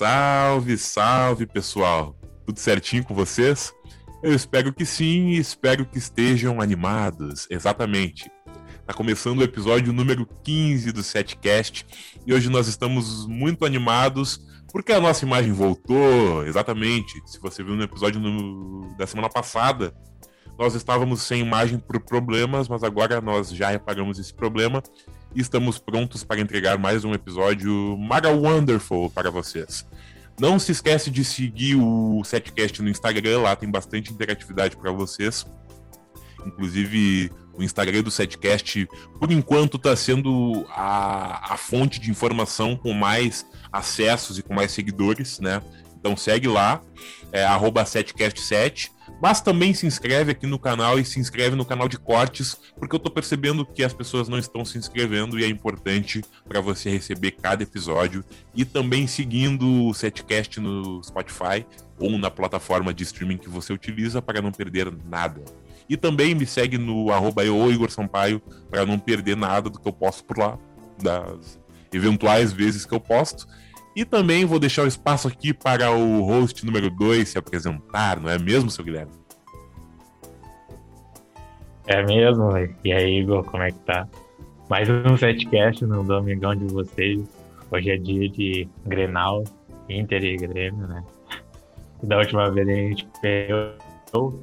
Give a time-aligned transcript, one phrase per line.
[0.00, 2.16] Salve, salve pessoal!
[2.46, 3.70] Tudo certinho com vocês?
[4.22, 8.32] Eu espero que sim e espero que estejam animados, exatamente.
[8.86, 11.84] Tá começando o episódio número 15 do Setcast
[12.26, 14.40] e hoje nós estamos muito animados
[14.72, 17.12] porque a nossa imagem voltou, exatamente.
[17.26, 18.96] Se você viu no episódio no...
[18.96, 19.94] da semana passada,
[20.58, 24.82] nós estávamos sem imagem por problemas, mas agora nós já reparamos esse problema
[25.34, 29.86] e estamos prontos para entregar mais um episódio mega wonderful para vocês.
[30.38, 35.46] Não se esquece de seguir o Setcast no Instagram, lá tem bastante interatividade para vocês.
[36.46, 38.88] Inclusive, o Instagram do Setcast,
[39.18, 44.72] por enquanto, está sendo a, a fonte de informação com mais acessos e com mais
[44.72, 45.62] seguidores, né?
[45.98, 46.80] Então segue lá,
[47.30, 48.90] é setcast7.
[49.20, 52.94] Mas também se inscreve aqui no canal e se inscreve no canal de cortes, porque
[52.94, 56.88] eu tô percebendo que as pessoas não estão se inscrevendo e é importante para você
[56.90, 58.24] receber cada episódio.
[58.54, 61.66] E também seguindo o Setcast no Spotify
[61.98, 65.44] ou na plataforma de streaming que você utiliza para não perder nada.
[65.88, 69.92] E também me segue no arroba Igor Sampaio para não perder nada do que eu
[69.92, 70.58] posto por lá,
[71.02, 71.60] das
[71.92, 73.46] eventuais vezes que eu posto.
[74.00, 78.30] E também vou deixar o espaço aqui para o host número 2 se apresentar, não
[78.30, 79.12] é mesmo, seu Guilherme?
[81.86, 82.74] É mesmo, véio.
[82.82, 84.08] E aí, Igor, como é que tá?
[84.70, 87.22] Mais um setcast no domingão de vocês.
[87.70, 89.44] Hoje é dia de Grenal,
[89.86, 91.04] Inter e Grêmio, né?
[92.02, 94.42] Da última vez a gente perdeu,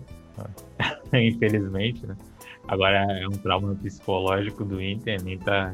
[1.11, 2.15] infelizmente, né?
[2.67, 5.73] Agora é um trauma psicológico do Inter, nem tá,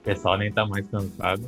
[0.00, 1.46] o pessoal nem tá mais cansado.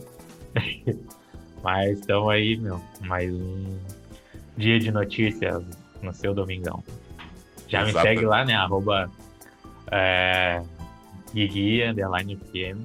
[1.62, 3.78] Mas estamos aí, meu, mais um
[4.56, 5.62] dia de notícias
[6.03, 6.83] no seu domingão.
[7.69, 7.97] Já Exato.
[7.97, 8.55] me segue lá, né?
[8.55, 9.11] Arroba
[9.91, 10.62] é,
[11.34, 12.81] Guigui, underline FM,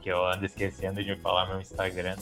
[0.00, 2.16] que eu ando esquecendo de falar meu Instagram.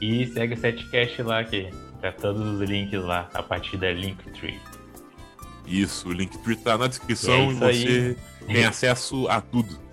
[0.00, 1.70] E segue o Setcast lá, que
[2.00, 4.58] tá todos os links lá, a partir da Linktree.
[5.66, 8.16] Isso, o Linktree tá na descrição é e você
[8.46, 8.52] aí.
[8.52, 9.83] tem acesso a tudo.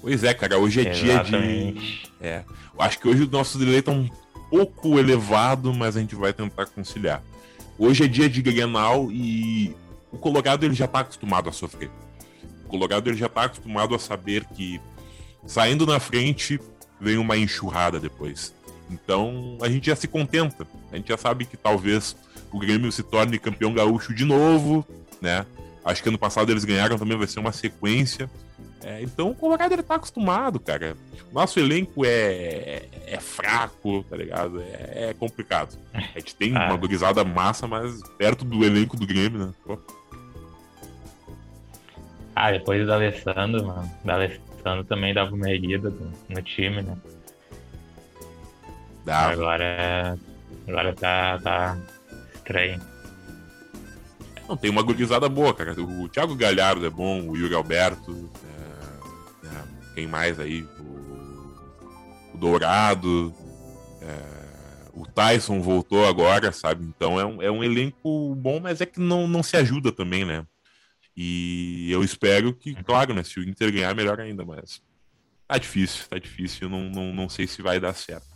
[0.00, 1.72] Pois é, cara, hoje é Exatamente.
[1.72, 2.12] dia de.
[2.20, 2.44] É.
[2.78, 4.08] Acho que hoje o nosso delay tá um
[4.50, 7.22] pouco elevado, mas a gente vai tentar conciliar.
[7.78, 9.74] Hoje é dia de Grenal e
[10.10, 11.90] o Colorado ele já tá acostumado a sofrer.
[12.64, 14.80] O Colorado ele já tá acostumado a saber que
[15.46, 16.60] saindo na frente
[17.00, 18.54] vem uma enxurrada depois.
[18.90, 20.66] Então a gente já se contenta.
[20.92, 22.16] A gente já sabe que talvez
[22.52, 24.86] o Grêmio se torne campeão gaúcho de novo,
[25.20, 25.44] né?
[25.84, 28.30] Acho que ano passado eles ganharam também, vai ser uma sequência.
[28.84, 30.96] É, então o Colorado ele tá acostumado, cara.
[31.32, 34.60] Nosso elenco é, é fraco, tá ligado?
[34.60, 35.76] É, é complicado.
[35.92, 36.66] A gente tem ah.
[36.66, 39.52] uma gurizada massa, mas perto do elenco do Grêmio, né?
[39.64, 39.78] Pô.
[42.34, 43.90] Ah, depois do Alessandro, mano.
[44.04, 45.92] Da Alessandro também dava uma erguida
[46.28, 46.96] no time, né?
[49.04, 49.32] Dava.
[49.32, 50.18] Agora,
[50.68, 51.78] agora tá, tá
[52.34, 52.80] estranho.
[54.48, 55.72] Não, tem uma gurizada boa, cara.
[55.78, 58.30] O Thiago Galhardo é bom, o Yuri Alberto,
[59.98, 60.62] quem mais aí?
[60.78, 63.34] O, o Dourado.
[64.00, 64.38] É,
[64.94, 66.84] o Tyson voltou agora, sabe?
[66.84, 70.24] Então é um, é um elenco bom, mas é que não, não se ajuda também,
[70.24, 70.46] né?
[71.16, 72.82] E eu espero que, uhum.
[72.84, 73.24] claro, né?
[73.24, 74.80] Se o Inter ganhar, melhor ainda, mas
[75.48, 76.68] tá difícil, tá difícil.
[76.68, 78.26] Não, não, não sei se vai dar certo.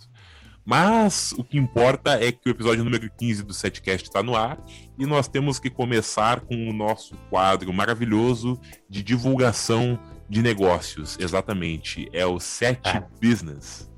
[0.64, 4.58] Mas o que importa é que o episódio número 15 do Setcast está no ar
[4.98, 9.98] e nós temos que começar com o nosso quadro maravilhoso de divulgação
[10.32, 12.08] de negócios, exatamente.
[12.10, 13.06] É o Set ah.
[13.20, 13.92] Business.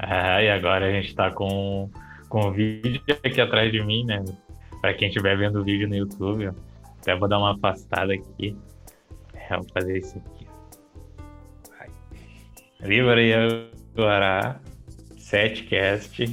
[0.00, 1.88] Ah, e agora a gente está com,
[2.28, 4.24] com o vídeo aqui atrás de mim, né?
[4.80, 6.52] Para quem estiver vendo o vídeo no YouTube, ó.
[7.00, 8.56] até vou dar uma afastada aqui.
[9.32, 10.48] É, vou fazer isso aqui.
[12.80, 13.34] Livre e
[13.94, 14.60] agora
[15.18, 16.24] Setcast.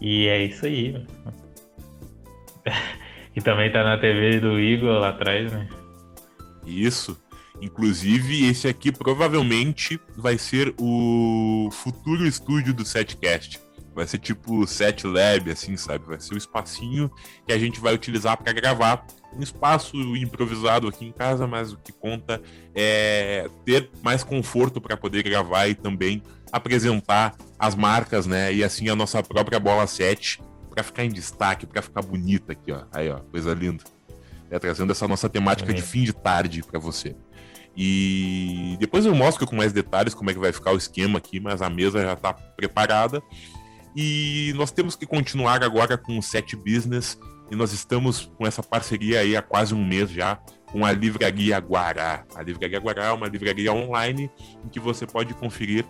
[0.00, 1.04] E é isso aí.
[3.34, 5.68] e também tá na TV do Igor lá atrás, né?
[6.64, 7.20] Isso.
[7.62, 13.60] Inclusive, esse aqui provavelmente vai ser o futuro estúdio do Setcast.
[13.94, 16.04] Vai ser tipo Set Lab, assim, sabe?
[16.04, 17.08] Vai ser o espacinho
[17.46, 19.06] que a gente vai utilizar para gravar.
[19.32, 22.42] Um espaço improvisado aqui em casa, mas o que conta
[22.74, 26.20] é ter mais conforto para poder gravar e também
[26.50, 28.52] apresentar as marcas, né?
[28.52, 32.72] E assim a nossa própria bola 7 para ficar em destaque, para ficar bonita aqui,
[32.72, 32.84] ó.
[32.92, 33.84] Aí, ó, coisa linda.
[34.50, 37.14] É, trazendo essa nossa temática de fim de tarde para você.
[37.76, 41.40] E depois eu mostro com mais detalhes como é que vai ficar o esquema aqui,
[41.40, 43.22] mas a mesa já está preparada.
[43.96, 47.18] E nós temos que continuar agora com o Set Business
[47.50, 50.36] e nós estamos com essa parceria aí há quase um mês já
[50.70, 52.24] com a Livraria Guará.
[52.34, 54.30] A Livraria Guará é uma livraria online
[54.64, 55.84] em que você pode conferir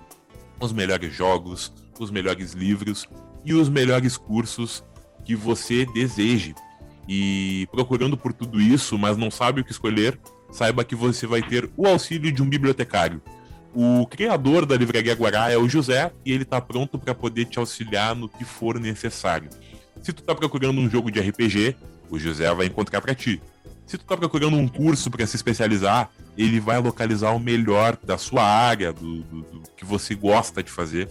[0.61, 3.06] os melhores jogos, os melhores livros
[3.44, 4.85] e os melhores cursos
[5.25, 6.55] que você deseje.
[7.08, 10.19] E procurando por tudo isso, mas não sabe o que escolher,
[10.52, 13.20] saiba que você vai ter o auxílio de um bibliotecário.
[13.75, 17.58] O criador da Livraria Guará é o José e ele está pronto para poder te
[17.58, 19.49] auxiliar no que for necessário.
[20.02, 21.75] Se tu está procurando um jogo de RPG,
[22.10, 23.40] o José vai encontrar para ti.
[23.87, 28.19] Se tu está procurando um curso para se especializar, ele vai localizar o melhor da
[28.19, 31.08] sua área, do, do, do que você gosta de fazer.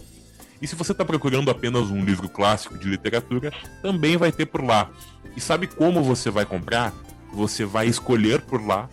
[0.60, 3.52] E se você está procurando apenas um livro clássico de literatura,
[3.82, 4.90] também vai ter por lá.
[5.36, 6.92] E sabe como você vai comprar?
[7.32, 8.88] Você vai escolher por lá.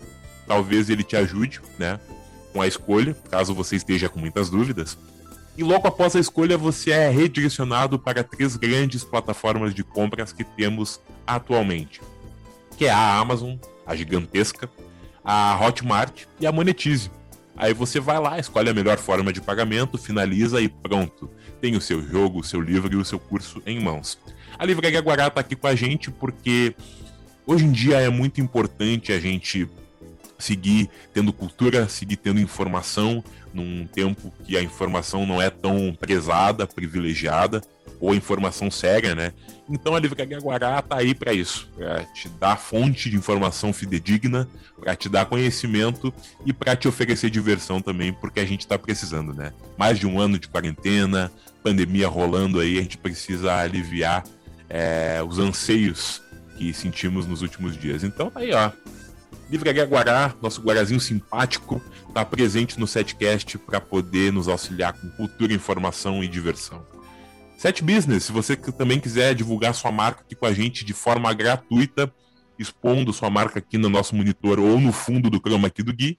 [0.50, 2.00] Talvez ele te ajude, né?
[2.52, 4.98] Com a escolha, caso você esteja com muitas dúvidas.
[5.56, 10.42] E logo após a escolha, você é redirecionado para três grandes plataformas de compras que
[10.42, 12.00] temos atualmente,
[12.76, 13.54] que é a Amazon,
[13.86, 14.68] a gigantesca,
[15.24, 17.12] a Hotmart e a Monetize.
[17.56, 21.30] Aí você vai lá, escolhe a melhor forma de pagamento, finaliza e pronto.
[21.60, 24.18] Tem o seu jogo, o seu livro e o seu curso em mãos.
[24.58, 26.74] A Livraria Guará está aqui com a gente porque
[27.46, 29.68] hoje em dia é muito importante a gente
[30.40, 33.22] seguir tendo cultura, seguir tendo informação,
[33.52, 37.60] num tempo que a informação não é tão prezada, privilegiada,
[38.00, 39.32] ou informação séria, né?
[39.68, 44.48] Então a Livraria Guará tá aí para isso, para te dar fonte de informação fidedigna,
[44.80, 46.12] para te dar conhecimento
[46.46, 49.52] e para te oferecer diversão também, porque a gente está precisando, né?
[49.76, 51.30] Mais de um ano de quarentena,
[51.62, 54.24] pandemia rolando aí, a gente precisa aliviar
[54.68, 56.22] é, os anseios
[56.56, 58.02] que sentimos nos últimos dias.
[58.02, 58.70] Então tá aí, ó.
[59.50, 65.52] Livraria Guará, nosso guarazinho simpático, está presente no Setcast para poder nos auxiliar com cultura,
[65.52, 66.86] informação e diversão.
[67.58, 71.34] Set Business, se você também quiser divulgar sua marca aqui com a gente de forma
[71.34, 72.12] gratuita,
[72.60, 76.16] expondo sua marca aqui no nosso monitor ou no fundo do chroma aqui do Gui,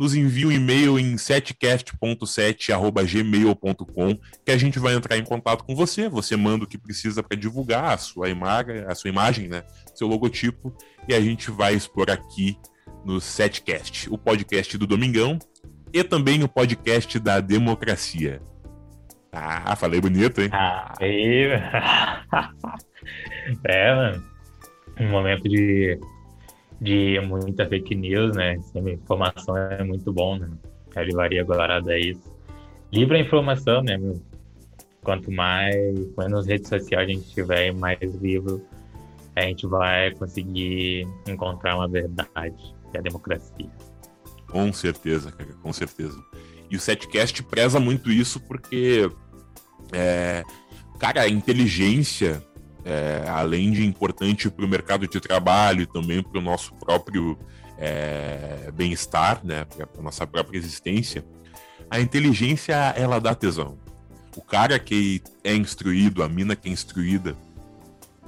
[0.00, 6.08] nos envie um e-mail em setcast.7@gmail.com que a gente vai entrar em contato com você.
[6.08, 9.62] Você manda o que precisa para divulgar a sua imagem, a sua imagem, né?
[9.94, 10.74] Seu logotipo
[11.06, 12.56] e a gente vai expor aqui
[13.04, 15.38] no Setcast, o podcast do Domingão
[15.92, 18.40] e também o podcast da democracia.
[19.30, 20.48] Ah, falei bonito, hein?
[20.50, 21.44] Ah, aí...
[23.66, 24.24] é, mano.
[24.98, 26.00] Um momento de
[26.80, 28.58] de muita fake news, né?
[28.72, 30.48] Sempre informação é muito bom, né?
[30.96, 32.34] A livraria guarada é isso.
[32.92, 34.20] Livre a informação, né, meu?
[35.02, 35.76] Quanto mais,
[36.16, 38.62] menos redes sociais a gente tiver, mais livro
[39.36, 43.70] a gente vai conseguir encontrar uma verdade, que é a democracia.
[44.48, 46.18] Com certeza, cara, com certeza.
[46.70, 49.08] E o Setcast preza muito isso porque,
[49.92, 50.42] é,
[50.98, 52.42] cara, a inteligência
[52.84, 57.38] é, além de importante para o mercado de trabalho também para o nosso próprio
[57.78, 61.24] é, bem-estar, né, para a nossa própria existência,
[61.90, 63.78] a inteligência ela dá tesão.
[64.36, 67.36] O cara que é instruído, a mina que é instruída,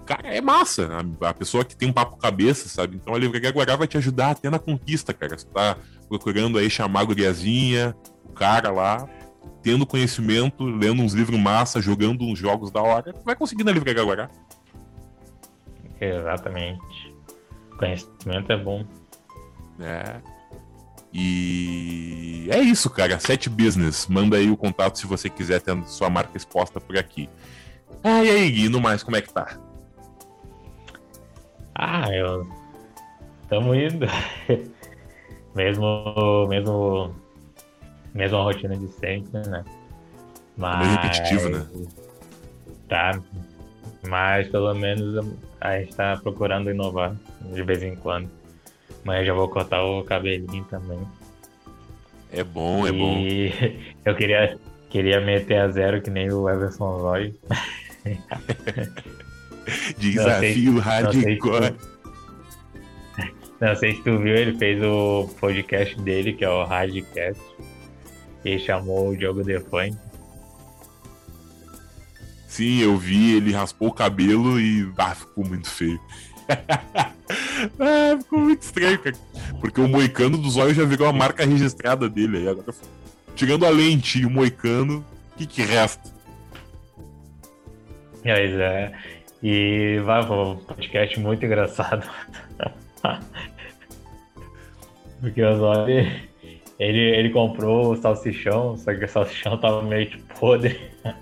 [0.04, 0.88] cara, é massa.
[1.20, 2.96] A, a pessoa que tem um papo cabeça, sabe?
[2.96, 5.38] Então a Livraria Guará vai te ajudar até na conquista, cara.
[5.38, 5.76] Você tá
[6.08, 7.94] procurando aí chamar a guriazinha,
[8.24, 9.08] o cara lá,
[9.62, 14.02] tendo conhecimento, lendo uns livros massa, jogando uns jogos da hora, vai conseguir na Livraria
[14.02, 14.30] Guará.
[16.00, 17.14] Exatamente.
[17.78, 18.84] Conhecimento é bom.
[19.80, 20.20] É.
[21.12, 23.18] E é isso, cara.
[23.20, 24.06] Sete Business.
[24.08, 27.28] Manda aí o contato se você quiser ter sua marca exposta por aqui.
[28.02, 29.58] Ah, e aí, Gui, no mais, como é que tá?
[31.74, 32.48] Ah, eu.
[33.48, 34.06] Tamo indo.
[35.54, 36.48] mesmo.
[36.48, 37.21] Mesmo
[38.14, 39.64] mesma rotina de sempre, né?
[40.56, 40.86] Mas.
[40.86, 41.66] É repetitivo, né?
[42.88, 43.20] Tá.
[44.08, 45.24] Mas pelo menos
[45.60, 48.28] a gente tá procurando inovar de vez em quando.
[49.04, 51.00] Mas já vou cortar o cabelinho também.
[52.32, 53.16] É bom, é e bom.
[54.04, 54.58] eu queria,
[54.90, 57.34] queria meter a zero que nem o Everson Roy.
[59.98, 61.74] Desafio hardcore.
[63.60, 67.40] Não sei se tu viu, ele fez o podcast dele, que é o Hardcast.
[68.44, 69.96] E chamou o Diogo Defante.
[72.46, 75.98] Sim, eu vi, ele raspou o cabelo e ah, ficou muito feio.
[76.48, 79.16] ah, ficou muito estranho, cara.
[79.58, 82.38] Porque o moicano dos olhos já virou a marca registrada dele.
[82.38, 82.74] Aí agora,
[83.34, 86.10] tirando a lente e o moicano, o que, que resta?
[88.22, 88.92] Pois é.
[89.42, 92.06] E vai, um podcast muito engraçado.
[95.20, 96.31] Porque os olhos
[96.88, 100.80] ele, ele comprou o salsichão, só que o salsichão tava meio que podre.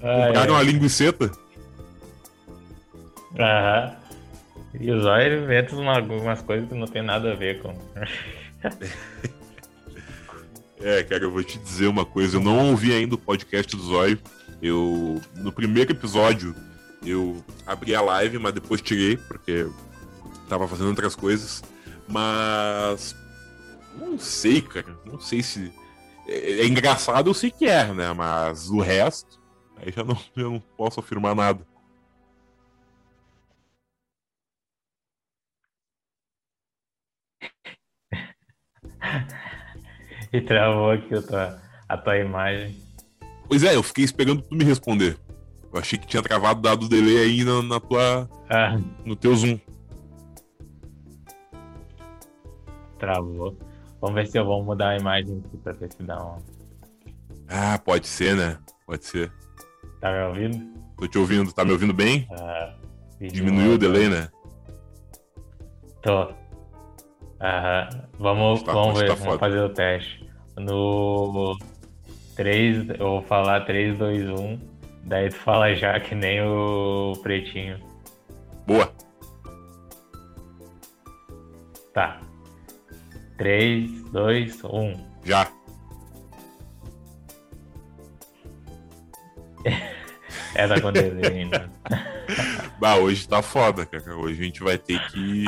[0.00, 1.30] Compraram uma linguiceta?
[3.38, 3.96] Aham.
[4.78, 7.74] E o Zóio inventa uma- algumas coisas que não tem nada a ver com.
[10.78, 12.36] É, cara, eu vou te dizer uma coisa.
[12.36, 14.18] Eu não ouvi ainda o podcast do Zóio.
[14.60, 16.54] Eu, no primeiro episódio,
[17.04, 19.68] eu abri a live, mas depois tirei, porque
[20.48, 21.62] tava fazendo outras coisas.
[22.08, 23.14] Mas.
[23.96, 24.96] Não sei, cara.
[25.04, 25.72] Não sei se.
[26.26, 28.12] É, é engraçado, eu sei que é, né?
[28.12, 29.40] Mas o resto.
[29.76, 31.66] Aí já não, eu não posso afirmar nada.
[40.32, 42.76] E travou aqui a tua, a tua imagem.
[43.48, 45.16] Pois é, eu fiquei esperando tu me responder.
[45.76, 48.26] Eu achei que tinha travado dado o delay aí na, na tua.
[48.48, 49.58] Ah, no teu Zoom.
[52.98, 53.54] travou.
[54.00, 56.38] Vamos ver se eu vou mudar a imagem aqui pra ver se dá um.
[57.46, 58.56] Ah, pode ser, né?
[58.86, 59.30] Pode ser.
[60.00, 60.66] Tá me ouvindo?
[60.96, 62.26] Tô te ouvindo, tá me ouvindo bem?
[62.32, 62.74] Ah,
[63.20, 64.30] Diminuiu o delay, né?
[66.00, 66.32] Tô.
[67.38, 67.88] Aham.
[68.18, 70.26] Vamos, Tá- vamos ver, tá vamos fazer o teste.
[70.56, 71.58] No
[72.34, 74.75] 3, eu vou falar 3, 2, 1.
[75.06, 77.78] Daí tu fala já que nem o pretinho.
[78.66, 78.92] Boa.
[81.94, 82.20] Tá.
[83.38, 85.06] 3, 2, 1.
[85.24, 85.48] Já.
[90.56, 91.70] É da Condele ainda.
[92.80, 94.16] Bah, hoje tá foda, cara.
[94.16, 95.44] Hoje a gente vai ter que.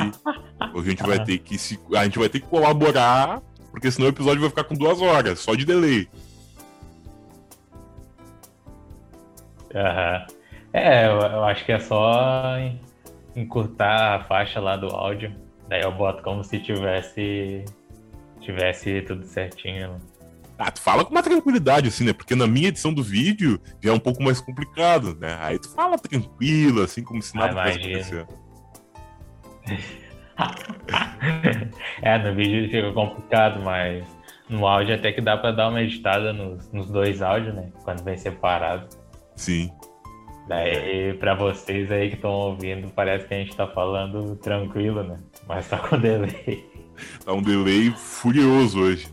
[0.73, 1.79] Hoje a gente vai ter que se.
[1.95, 5.39] A gente vai ter que colaborar, porque senão o episódio vai ficar com duas horas,
[5.39, 6.07] só de delay.
[9.75, 10.25] Aham.
[10.73, 12.79] É, eu, eu acho que é só en-
[13.35, 15.33] encurtar a faixa lá do áudio.
[15.67, 17.65] Daí eu boto como se tivesse.
[18.41, 19.99] Tivesse tudo certinho.
[20.57, 22.13] Ah, tu fala com uma tranquilidade, assim, né?
[22.13, 25.37] Porque na minha edição do vídeo já é um pouco mais complicado, né?
[25.39, 28.27] Aí tu fala tranquilo, assim, como se nada Ah, tivesse acontecendo.
[32.01, 34.05] é, no vídeo fica complicado, mas
[34.49, 37.71] no áudio até que dá pra dar uma editada nos, nos dois áudios, né?
[37.83, 38.87] Quando vem separado.
[39.39, 39.71] Sim.
[40.47, 45.17] Daí, pra vocês aí que estão ouvindo, parece que a gente tá falando tranquilo, né?
[45.47, 46.67] Mas tá com delay.
[47.23, 49.07] Tá um delay furioso hoje.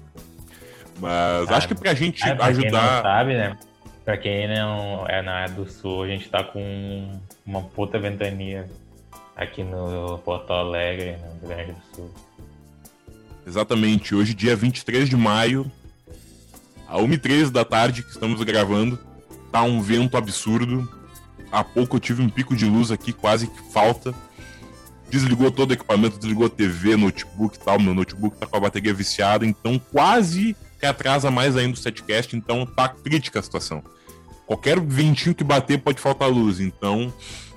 [0.99, 3.03] Mas Ah, acho que pra gente É, pra quem não ajudar.
[3.03, 3.57] sabe, né?
[4.05, 7.13] Pra quem não é na área do sul, a gente tá com
[7.47, 8.69] uma puta ventania
[9.37, 12.15] aqui no Porto Alegre, no Rio Grande do Sul.
[13.47, 15.71] Exatamente, hoje, dia 23 de maio,
[16.89, 18.99] a 1h13 da tarde que estamos gravando,
[19.57, 20.87] tá um vento absurdo.
[21.51, 24.15] Há pouco eu tive um pico de luz aqui, quase que falta.
[25.09, 27.81] Desligou todo o equipamento, desligou TV, notebook e tal.
[27.81, 32.37] Meu notebook tá com a bateria viciada, então quase que atrasa mais ainda o setcast,
[32.37, 33.83] então tá crítica a situação.
[34.47, 37.11] Qualquer ventinho que bater pode faltar luz, então,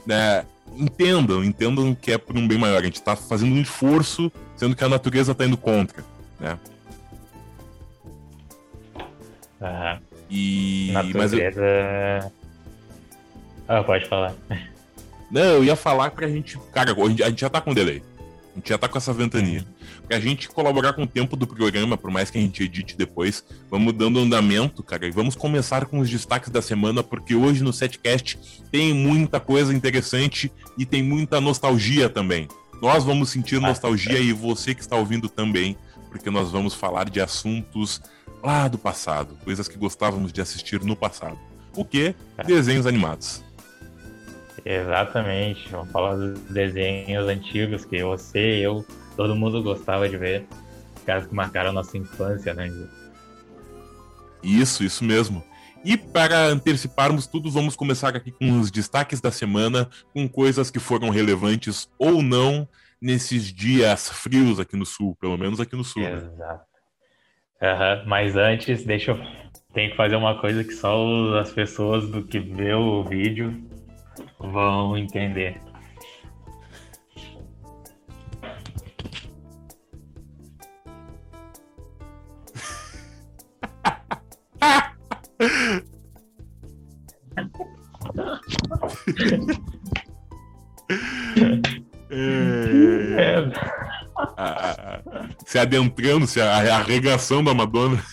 [0.06, 0.46] né,
[0.78, 2.80] entendam, entendam que é por um bem maior.
[2.80, 6.06] A gente tá fazendo um esforço, sendo que a natureza tá indo contra,
[6.40, 6.58] né?
[9.60, 10.00] A
[10.30, 12.32] E mas eu, natureza.
[13.68, 14.34] Ah, pode falar.
[15.32, 18.02] não, eu ia falar pra gente, cara, a gente, a gente já tá com delay.
[18.52, 19.64] A gente já tá com essa ventania.
[20.08, 23.44] Pra gente colaborar com o tempo do programa, por mais que a gente edite depois,
[23.70, 27.72] vamos dando andamento, cara, e vamos começar com os destaques da semana, porque hoje no
[27.72, 28.40] setcast
[28.72, 32.48] tem muita coisa interessante e tem muita nostalgia também.
[32.82, 35.78] Nós vamos sentir nostalgia e você que está ouvindo também,
[36.10, 38.02] porque nós vamos falar de assuntos
[38.44, 41.38] lá do passado, coisas que gostávamos de assistir no passado.
[41.76, 42.16] O que?
[42.46, 43.44] Desenhos animados.
[44.66, 45.70] Exatamente.
[45.70, 50.46] Vamos falar dos desenhos antigos que você, eu, todo mundo gostava de ver.
[51.06, 52.72] Caras que marcaram a nossa infância, né?
[54.44, 55.44] Isso, isso mesmo.
[55.84, 60.80] E para anteciparmos tudo, vamos começar aqui com os destaques da semana, com coisas que
[60.80, 62.68] foram relevantes ou não
[63.02, 66.04] nesses dias frios aqui no sul, pelo menos aqui no sul.
[66.04, 66.60] né?
[67.62, 69.20] Aham, Mas antes, deixa eu.
[69.74, 73.54] Tem que fazer uma coisa que só as pessoas do que vê o vídeo
[74.40, 75.62] vão entender.
[92.12, 93.89] É, É,
[94.38, 98.04] a- a- a- se adentrando, se a, arregação da Madonna.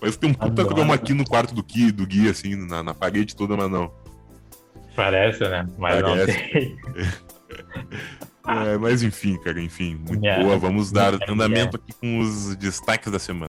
[0.00, 0.68] Mas tem um puta Adoro.
[0.76, 3.90] chroma aqui no quarto do Gui, do Gui assim, na, na parede toda, mas não.
[4.94, 5.66] parece, né?
[5.78, 6.48] Mas não Parece.
[6.50, 6.78] tem.
[8.46, 10.44] É, mas enfim, cara, enfim, muito Yeah.
[10.44, 10.58] boa.
[10.58, 11.32] Vamos dar Yeah.
[11.32, 13.46] andamento aqui com os destaques da semana.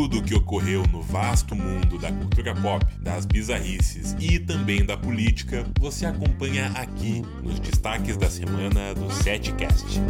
[0.00, 5.66] Tudo que ocorreu no vasto mundo da cultura pop, das bizarrices e também da política,
[5.80, 10.00] você acompanha aqui nos destaques da semana do Setcast.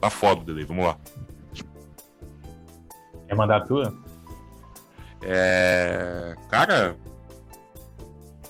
[0.00, 0.96] Tá foda, Dele, vamos lá.
[3.28, 3.94] Quer mandar a tua?
[5.20, 6.34] É.
[6.48, 6.96] Cara.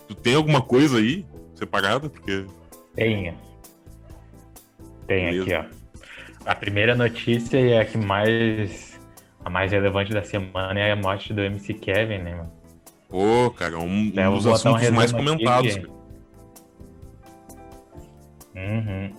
[0.07, 2.09] Tu tem alguma coisa aí separada?
[2.09, 2.47] Porque.
[2.95, 3.37] Tenho.
[5.09, 5.43] Tem Beleza.
[5.43, 5.84] aqui, ó.
[6.47, 9.01] A primeira notícia e a que mais.
[9.45, 12.53] A mais relevante da semana é a morte do MC Kevin, né, mano?
[13.11, 15.77] Pô, cara, um, é, um dos assuntos um mais comentados.
[15.77, 15.87] Aqui,
[18.57, 19.13] uhum.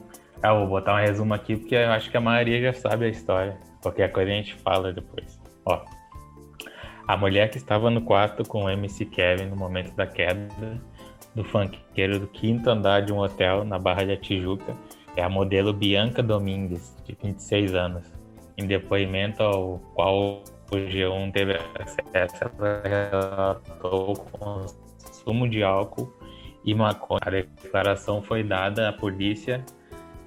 [0.44, 3.06] É, eu vou botar um resumo aqui porque eu acho que a maioria já sabe
[3.06, 3.58] a história.
[3.82, 5.40] Qualquer coisa a gente fala depois.
[5.66, 5.82] Ó.
[7.08, 10.82] A mulher que estava no quarto com o MC Kevin no momento da queda
[11.36, 14.76] do funkeiro do quinto andar de um hotel na Barra da Tijuca
[15.16, 18.04] é a modelo Bianca Domingues, de 26 anos.
[18.58, 26.12] Em depoimento ao qual o G1 teve acesso, ela relatou consumo de álcool
[26.64, 27.20] e maconha.
[27.26, 29.64] A declaração foi dada à polícia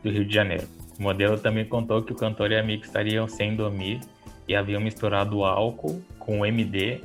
[0.02, 0.66] do Rio de Janeiro.
[0.98, 4.00] O modelo também contou que o cantor e amigo estariam sem dormir
[4.46, 7.00] e haviam misturado álcool com MD,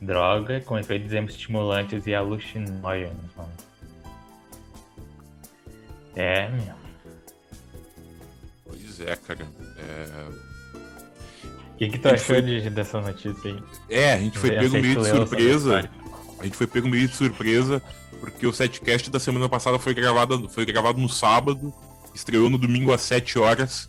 [0.00, 3.34] droga com efeitos estimulantes e alucinógenos.
[6.14, 6.75] É, meu.
[8.96, 9.46] Pois é, cara.
[9.78, 10.76] É...
[11.74, 12.42] O que, que tu achou foi...
[12.42, 13.62] de, dessa notícia aí?
[13.90, 15.90] É, a gente foi pego meio de surpresa.
[16.38, 17.82] A gente foi pego meio de surpresa,
[18.20, 21.72] porque o setcast da semana passada foi gravado, foi gravado no sábado,
[22.14, 23.88] estreou no domingo às 7 horas.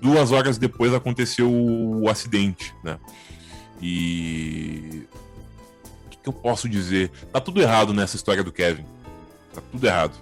[0.00, 2.98] Duas horas depois aconteceu o acidente, né?
[3.80, 5.06] E.
[6.06, 7.10] O que, que eu posso dizer?
[7.32, 8.84] Tá tudo errado nessa história do Kevin.
[9.54, 10.14] Tá tudo errado.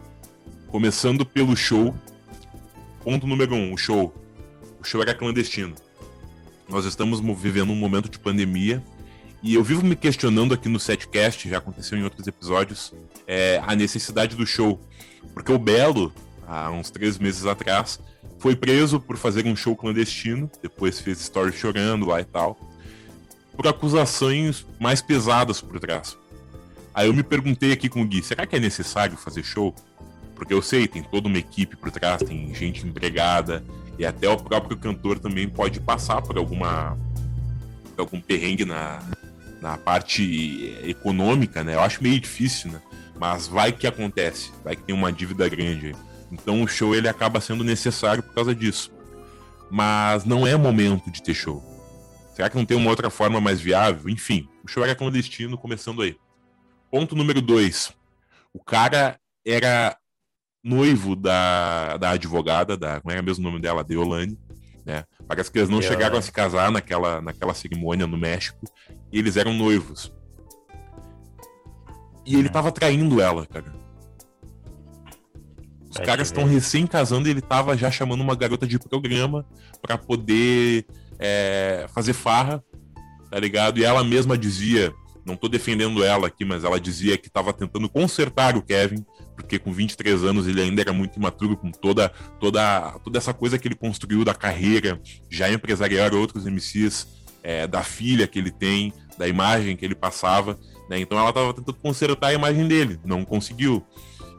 [0.69, 1.95] Começando pelo show.
[3.03, 4.15] Ponto número um, o show.
[4.81, 5.75] O show era clandestino.
[6.69, 8.83] Nós estamos vivendo um momento de pandemia
[9.43, 12.95] e eu vivo me questionando aqui no setcast, já aconteceu em outros episódios,
[13.27, 14.81] é, a necessidade do show.
[15.35, 16.12] Porque o Belo,
[16.47, 17.99] há uns três meses atrás,
[18.38, 22.57] foi preso por fazer um show clandestino, depois fez story chorando lá e tal,
[23.57, 26.17] por acusações mais pesadas por trás.
[26.95, 29.75] Aí eu me perguntei aqui com o Gui, será que é necessário fazer show?
[30.42, 33.64] Porque eu sei, tem toda uma equipe por trás, tem gente empregada,
[33.96, 36.98] e até o próprio cantor também pode passar por alguma
[37.96, 39.00] algum perrengue na,
[39.61, 41.76] na parte econômica, né?
[41.76, 42.83] Eu acho meio difícil, né?
[43.20, 45.94] Mas vai que acontece, vai que tem uma dívida grande.
[46.33, 48.90] Então o show ele acaba sendo necessário por causa disso.
[49.70, 51.62] Mas não é momento de ter show.
[52.35, 54.11] Será que não tem uma outra forma mais viável?
[54.11, 56.16] Enfim, o show era clandestino, começando aí.
[56.90, 57.92] Ponto número dois.
[58.52, 59.96] O cara era
[60.62, 63.83] noivo da, da advogada, da, como é, o mesmo nome dela?
[63.83, 64.38] Deolane.
[64.85, 65.05] Né?
[65.27, 65.98] Parece que eles não Deolane.
[65.98, 68.64] chegaram a se casar naquela, naquela cerimônia no México.
[69.12, 70.12] E eles eram noivos.
[72.25, 73.72] E ele tava traindo ela, cara.
[75.90, 79.44] Os Vai caras estão recém casando e ele tava já chamando uma garota de programa
[79.83, 80.87] para poder
[81.18, 82.64] é, fazer farra,
[83.31, 83.79] tá ligado?
[83.79, 84.94] E ela mesma dizia,
[85.25, 89.05] não tô defendendo ela aqui, mas ela dizia que tava tentando consertar o Kevin,
[89.37, 92.09] porque com 23 anos ele ainda era muito imaturo com toda
[92.41, 97.07] toda toda essa coisa que ele construiu da carreira, já empresariar outros MCs,
[97.43, 100.59] é, da filha que ele tem, da imagem que ele passava,
[100.89, 100.99] né?
[100.99, 103.85] Então ela tava tentando consertar a imagem dele, não conseguiu.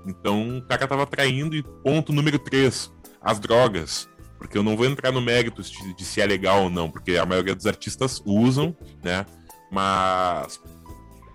[0.05, 2.91] Então o cara tava traindo e ponto número 3,
[3.21, 4.09] as drogas.
[4.37, 7.25] Porque eu não vou entrar no mérito de se é legal ou não, porque a
[7.25, 9.25] maioria dos artistas usam, né?
[9.71, 10.59] Mas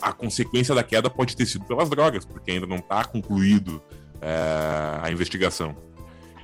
[0.00, 3.82] a consequência da queda pode ter sido pelas drogas, porque ainda não está concluído
[4.20, 5.76] é, a investigação.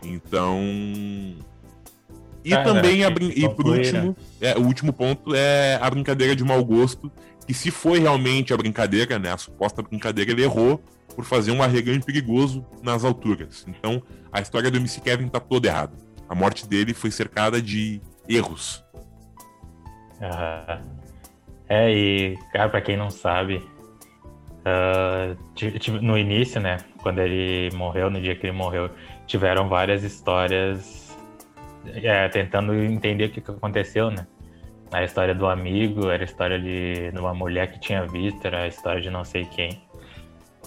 [0.02, 0.60] Então.
[2.44, 3.32] E também, a brin...
[3.34, 7.10] e por último, é, o último ponto é a brincadeira de mau gosto,
[7.46, 10.82] que se foi realmente a brincadeira, né, a suposta brincadeira, ele errou
[11.14, 13.64] por fazer um arregante perigoso nas alturas.
[13.66, 15.92] Então, a história do MC Kevin tá toda errada.
[16.28, 18.84] A morte dele foi cercada de erros.
[20.20, 20.80] Ah,
[21.74, 23.56] é, e, cara, pra quem não sabe,
[24.64, 28.90] uh, no início, né, quando ele morreu, no dia que ele morreu,
[29.26, 31.04] tiveram várias histórias
[31.86, 34.26] é, tentando entender o que, que aconteceu, né?
[34.92, 38.62] A história do amigo, era a história de, de uma mulher que tinha visto, era
[38.62, 39.82] a história de não sei quem.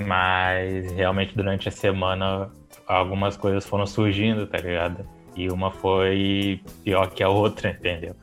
[0.05, 2.51] Mas realmente durante a semana
[2.85, 5.07] algumas coisas foram surgindo, tá ligado?
[5.35, 8.15] E uma foi pior que a outra, entendeu?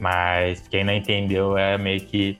[0.00, 2.38] Mas quem não entendeu é meio que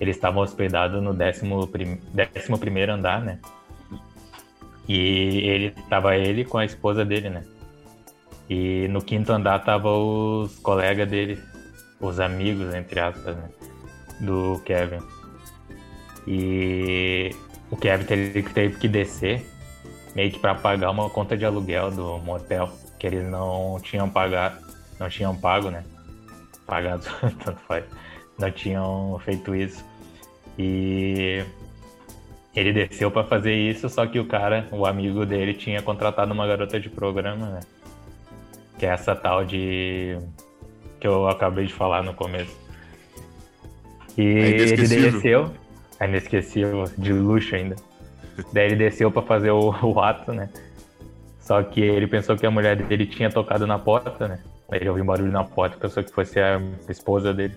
[0.00, 2.00] eles estavam hospedados no 11 prim...
[2.58, 3.38] primeiro andar, né?
[4.88, 7.44] E ele tava ele com a esposa dele, né?
[8.48, 11.38] E no quinto andar tava os colegas dele,
[12.00, 13.50] os amigos, entre aspas, né,
[14.20, 15.02] do Kevin.
[16.26, 17.30] E
[17.70, 19.44] o Kevin teve, teve que descer
[20.14, 24.58] meio que para pagar uma conta de aluguel do motel que eles não tinham pagado,
[24.98, 25.84] não tinham pago, né?
[26.68, 27.02] Pagado,
[27.42, 27.84] tanto faz.
[28.38, 29.82] Não tinham feito isso.
[30.58, 31.42] E
[32.54, 36.46] ele desceu para fazer isso, só que o cara, o amigo dele, tinha contratado uma
[36.46, 37.60] garota de programa, né?
[38.78, 40.18] Que é essa tal de.
[41.00, 42.54] que eu acabei de falar no começo.
[44.16, 45.50] E É ele desceu.
[45.98, 47.76] É inesquecível, de luxo ainda.
[48.52, 50.50] Daí ele desceu para fazer o, o ato, né?
[51.40, 54.38] Só que ele pensou que a mulher dele tinha tocado na porta, né?
[54.70, 57.54] Aí ele ouviu um barulho na porta pensou que fosse a esposa dele.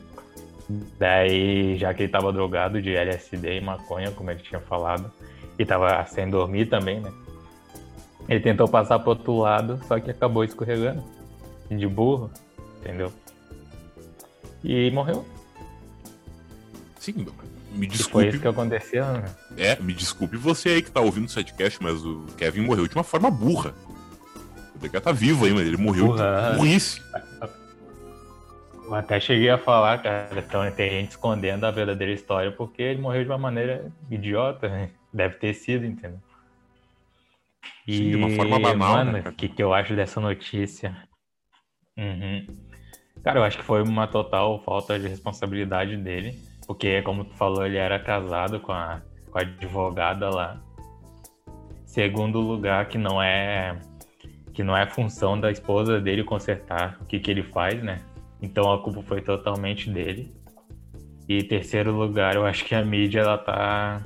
[0.97, 5.11] Daí, já que ele tava drogado de LSD e maconha, como ele tinha falado,
[5.59, 7.11] e tava sem dormir também, né?
[8.29, 11.03] Ele tentou passar pro outro lado, só que acabou escorregando.
[11.69, 12.29] De burro,
[12.79, 13.11] entendeu?
[14.63, 15.25] E morreu.
[16.99, 17.13] Sim,
[17.71, 18.27] me E foi desculpe.
[18.27, 19.25] isso que aconteceu, né?
[19.57, 22.95] É, me desculpe você aí que tá ouvindo o sidecast, mas o Kevin morreu de
[22.95, 23.73] uma forma burra.
[24.81, 26.99] O DK tá vivo aí, mas ele morreu de burrice.
[28.83, 32.99] Eu até cheguei a falar, cara, então tem gente escondendo a verdadeira história porque ele
[32.99, 34.89] morreu de uma maneira idiota, né?
[35.13, 36.19] Deve ter sido, entendeu?
[37.85, 39.35] Sim, de uma forma banal, mano, né, o cara?
[39.35, 40.97] que, que eu acho dessa notícia?
[41.97, 42.47] Uhum.
[43.23, 47.65] Cara, eu acho que foi uma total falta de responsabilidade dele, porque, como tu falou,
[47.65, 50.59] ele era casado com a, com a advogada lá.
[51.85, 53.79] Segundo lugar, que não é
[54.61, 57.99] que não é função da esposa dele consertar o que, que ele faz, né?
[58.39, 60.31] Então a culpa foi totalmente dele.
[61.27, 64.01] E terceiro lugar, eu acho que a mídia ela tá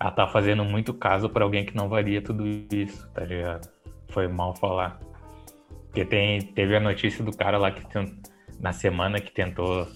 [0.00, 3.68] ela tá fazendo muito caso pra alguém que não valia tudo isso, tá ligado?
[4.08, 4.98] Foi mal falar.
[5.86, 7.82] Porque tem, teve a notícia do cara lá que
[8.58, 9.86] na semana que tentou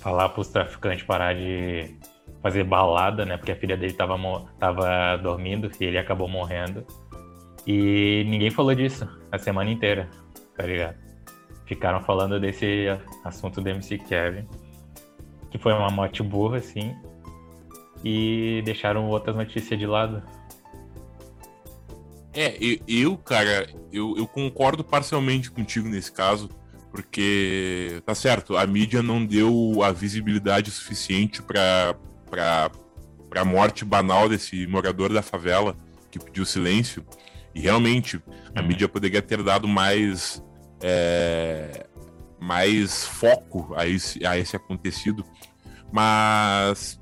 [0.00, 1.98] falar pros traficantes parar de
[2.42, 3.36] fazer balada, né?
[3.36, 4.16] Porque a filha dele tava,
[4.58, 6.86] tava dormindo e ele acabou morrendo.
[7.66, 10.08] E ninguém falou disso a semana inteira,
[10.56, 10.96] tá ligado?
[11.66, 12.86] Ficaram falando desse
[13.24, 14.46] assunto do MC Kevin,
[15.50, 16.94] que foi uma morte burra, assim,
[18.04, 20.22] e deixaram outras notícias de lado.
[22.34, 26.50] É, eu, cara, eu, eu concordo parcialmente contigo nesse caso,
[26.90, 31.96] porque tá certo, a mídia não deu a visibilidade suficiente pra,
[33.30, 35.76] pra morte banal desse morador da favela
[36.10, 37.04] que pediu silêncio.
[37.54, 38.20] E realmente,
[38.54, 38.66] a Uhum.
[38.68, 40.42] mídia poderia ter dado mais,
[40.82, 41.86] é,
[42.40, 45.24] mais foco a esse, a esse acontecido.
[45.92, 47.00] Mas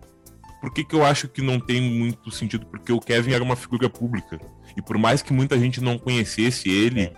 [0.60, 2.66] por que, que eu acho que não tem muito sentido?
[2.66, 4.38] Porque o Kevin era uma figura pública.
[4.76, 7.12] E por mais que muita gente não conhecesse ele, Sim.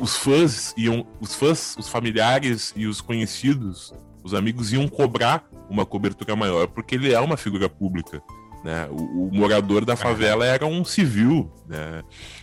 [0.00, 1.06] os fãs iam.
[1.20, 6.94] Os fãs, os familiares e os conhecidos, os amigos iam cobrar uma cobertura maior, porque
[6.94, 8.22] ele é uma figura pública.
[8.64, 8.88] Né?
[8.90, 11.50] O, o morador da favela era um civil.
[11.68, 12.02] Né?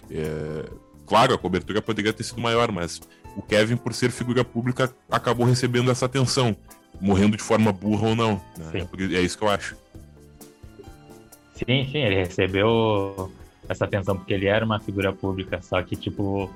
[0.10, 0.66] É,
[1.08, 3.02] claro, a cobertura poderia ter sido maior, mas
[3.36, 6.56] o Kevin, por ser figura pública, acabou recebendo essa atenção,
[7.00, 8.42] morrendo de forma burra ou não.
[8.58, 8.86] né?
[9.02, 9.76] É É isso que eu acho.
[11.56, 13.32] Sim, sim, ele recebeu
[13.70, 16.50] essa atenção porque ele era uma figura pública, só que, tipo,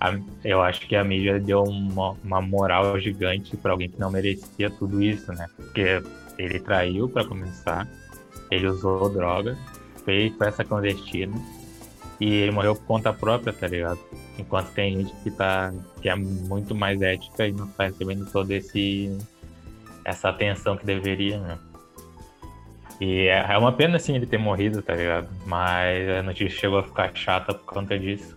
[0.00, 4.10] a- eu acho que a mídia deu uma, uma moral gigante pra alguém que não
[4.10, 5.46] merecia tudo isso, né?
[5.56, 6.02] Porque
[6.38, 7.86] ele traiu pra começar,
[8.50, 9.56] ele usou droga,
[10.04, 11.34] fez festa clandestina
[12.20, 14.00] e ele morreu por conta própria, tá ligado?
[14.38, 18.50] Enquanto tem gente que tá que é muito mais ética e não tá recebendo todo
[18.50, 19.16] esse
[20.04, 21.58] essa atenção que deveria, né?
[23.00, 25.28] E é é uma pena, assim, ele ter morrido, tá ligado?
[25.44, 28.36] Mas a notícia chegou a ficar chata por conta disso.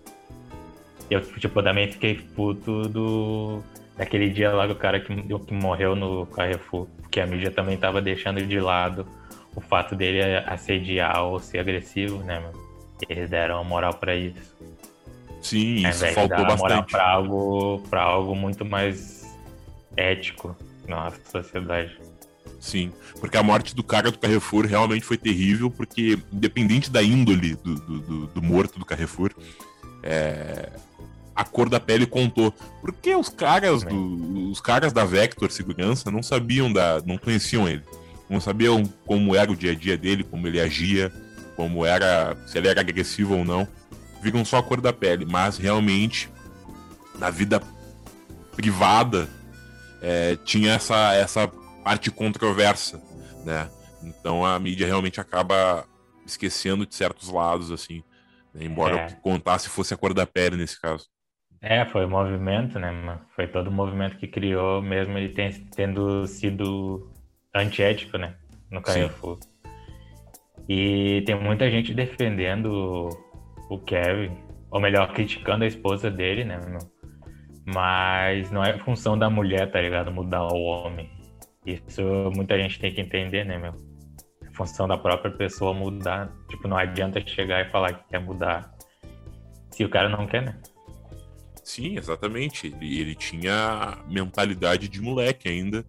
[1.10, 3.62] Eu, tipo, também fiquei puto do...
[3.96, 6.86] Daquele dia lá do cara que, que morreu no Carrefour.
[7.02, 9.06] Porque a mídia também tava deixando de lado
[9.54, 12.58] o fato dele assediar ou ser agressivo, né, mano?
[13.08, 14.54] Eles deram moral pra isso.
[15.42, 16.90] Sim, Ao isso de faltou dar moral bastante.
[16.90, 19.26] pra algo, pra algo muito mais
[19.96, 20.54] ético
[20.86, 21.98] na nossa sociedade.
[22.58, 27.54] Sim, porque a morte do cara do Carrefour realmente foi terrível, porque independente da índole
[27.56, 29.30] do, do, do- do morto do Carrefour,
[30.02, 30.68] é,
[31.34, 32.52] a cor da pele contou.
[32.82, 37.82] Porque os caras do, os caras da Vector Segurança não sabiam da, não conheciam ele,
[38.30, 41.12] não sabiam como era o dia a dia dele, como ele agia,
[41.56, 43.66] como era, se ele era agressivo ou não.
[44.22, 46.30] Viram só a cor da pele, mas realmente
[47.18, 47.60] na vida
[48.54, 49.28] privada
[50.00, 51.48] é, tinha essa, essa
[51.82, 53.02] parte controversa,
[53.44, 53.68] né?
[54.02, 55.84] Então a mídia realmente acaba
[56.24, 58.02] esquecendo de certos lados, assim,
[58.54, 58.64] né?
[58.64, 59.10] embora É.
[59.22, 61.06] contasse fosse a cor da pele nesse caso.
[61.60, 63.18] É, foi o movimento, né?
[63.34, 65.34] Foi todo o movimento que criou, mesmo ele
[65.74, 67.10] tendo sido
[67.54, 68.34] antiético, né?
[68.70, 69.38] No Carrefour.
[69.42, 69.50] Sim.
[70.68, 73.08] E tem muita gente defendendo
[73.68, 74.36] o Kevin,
[74.70, 76.60] ou melhor, criticando a esposa dele, né?
[77.66, 80.12] Mas não é função da mulher, tá ligado?
[80.12, 81.10] Mudar o homem.
[81.66, 82.02] Isso
[82.34, 83.74] muita gente tem que entender, né, meu?
[84.44, 86.32] É função da própria pessoa mudar.
[86.48, 88.72] Tipo, não adianta chegar e falar que quer mudar
[89.70, 90.58] se o cara não quer, né?
[91.64, 92.66] Sim, exatamente.
[92.66, 95.84] Ele, ele tinha mentalidade de moleque ainda.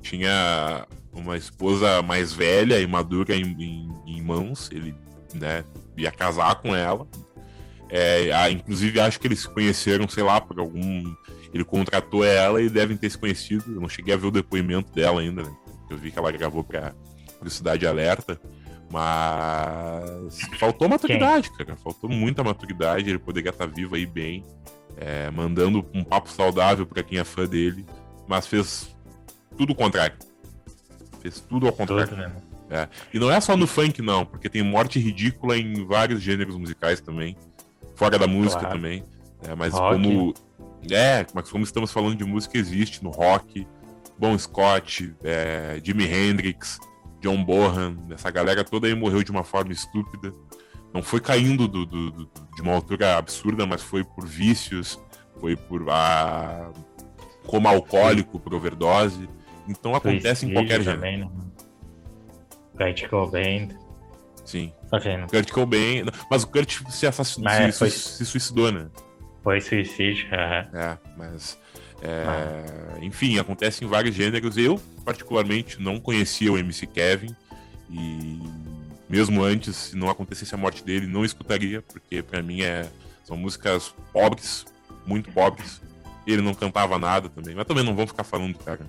[0.00, 4.70] Tinha uma esposa mais velha e madura em, em, em mãos.
[4.72, 4.94] Ele
[5.34, 5.64] né,
[5.96, 7.06] ia casar com ela.
[7.88, 11.14] É, inclusive, acho que eles se conheceram, sei lá, por algum.
[11.52, 13.74] Ele contratou ela e devem ter se conhecido.
[13.74, 15.56] Eu não cheguei a ver o depoimento dela ainda, né?
[15.88, 16.94] Eu vi que ela gravou pra,
[17.38, 18.40] pra Cidade Alerta.
[18.90, 21.66] Mas faltou maturidade, Quem?
[21.66, 21.76] cara.
[21.76, 23.08] Faltou muita maturidade.
[23.08, 24.44] Ele poderia estar vivo aí bem
[24.96, 27.84] é, mandando um papo saudável para quem é fã dele,
[28.26, 28.95] mas fez
[29.56, 30.16] tudo o contrário.
[31.20, 32.08] Fez tudo ao contrário.
[32.08, 32.32] Tudo, né?
[32.70, 32.88] é.
[33.12, 37.00] E não é só no funk, não, porque tem morte ridícula em vários gêneros musicais
[37.00, 37.36] também,
[37.94, 38.76] fora da música claro.
[38.76, 39.04] também.
[39.42, 39.94] É, mas rock.
[39.94, 40.34] como.
[40.90, 43.66] É, mas como estamos falando de música, existe no rock,
[44.18, 46.78] Bon Scott, é, Jimi Hendrix,
[47.20, 50.32] John Bohan, essa galera toda aí morreu de uma forma estúpida
[50.96, 54.98] não foi caindo do, do, do, de uma altura absurda, mas foi por vícios,
[55.38, 56.70] foi por a,
[57.46, 59.28] como alcoólico, por overdose.
[59.68, 61.30] Então acontece em qualquer também, gênero.
[61.30, 61.46] Né?
[62.76, 63.68] Kurt Cobain.
[64.44, 64.72] Sim.
[64.92, 66.04] Okay, Kurt Cobain.
[66.30, 67.90] Mas o Kurt se, assassinou, se, foi...
[67.90, 68.88] se, suicidou, né?
[69.42, 70.78] Foi suicídio, uhum.
[70.78, 71.58] É, mas.
[72.02, 72.98] É, ah.
[73.00, 74.56] Enfim, acontece em vários gêneros.
[74.56, 77.34] Eu, particularmente, não conhecia o MC Kevin.
[77.90, 78.40] E
[79.08, 82.88] mesmo antes, se não acontecesse a morte dele, não escutaria, porque para mim é,
[83.24, 84.66] são músicas pobres,
[85.06, 85.80] muito pobres.
[86.26, 88.80] Ele não cantava nada também, mas também não vamos ficar falando, cara.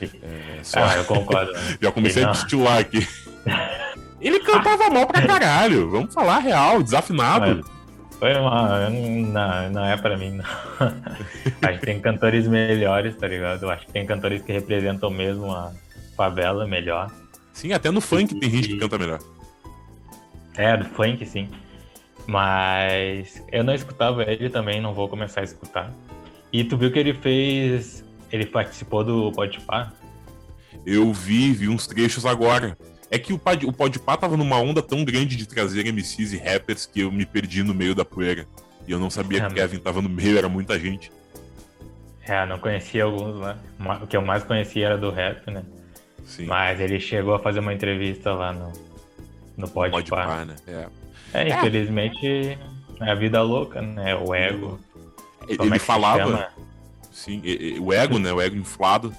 [0.00, 0.80] É, só...
[0.80, 1.52] Ah, eu concordo.
[1.80, 3.06] Já comecei a destilar aqui.
[4.20, 7.64] Ele cantava mal pra caralho, vamos falar real, desafinado.
[8.18, 8.90] Foi uma.
[8.90, 10.44] Não, não é pra mim, não.
[11.62, 13.70] Acho que tem cantores melhores, tá ligado?
[13.70, 15.72] Acho que tem cantores que representam mesmo a
[16.16, 17.12] favela melhor.
[17.52, 18.40] Sim, até no funk e...
[18.40, 19.20] tem gente que canta melhor.
[20.56, 21.48] É, do funk, sim.
[22.26, 25.92] Mas eu não escutava ele também, não vou começar a escutar.
[26.52, 28.04] E tu viu que ele fez.
[28.30, 29.92] Ele participou do Podpah?
[30.84, 32.76] Eu vi, vi uns trechos agora.
[33.10, 36.86] É que o, o Podpah tava numa onda tão grande de trazer MCs e rappers
[36.86, 38.46] que eu me perdi no meio da poeira.
[38.86, 41.10] E eu não sabia é, que o Kevin tava no meio, era muita gente.
[42.26, 43.58] É, não conhecia alguns lá.
[44.02, 45.62] O que eu mais conhecia era do rap, né?
[46.26, 46.44] Sim.
[46.44, 48.72] Mas ele chegou a fazer uma entrevista lá no,
[49.56, 49.90] no par.
[49.90, 50.54] par né?
[50.66, 50.88] É.
[51.32, 52.58] é, infelizmente
[53.00, 54.14] é a vida louca, né?
[54.14, 54.78] O ego.
[55.48, 56.50] Ele, ele é falava.
[57.18, 57.42] Sim,
[57.80, 58.32] o ego, né?
[58.32, 59.12] O ego inflado.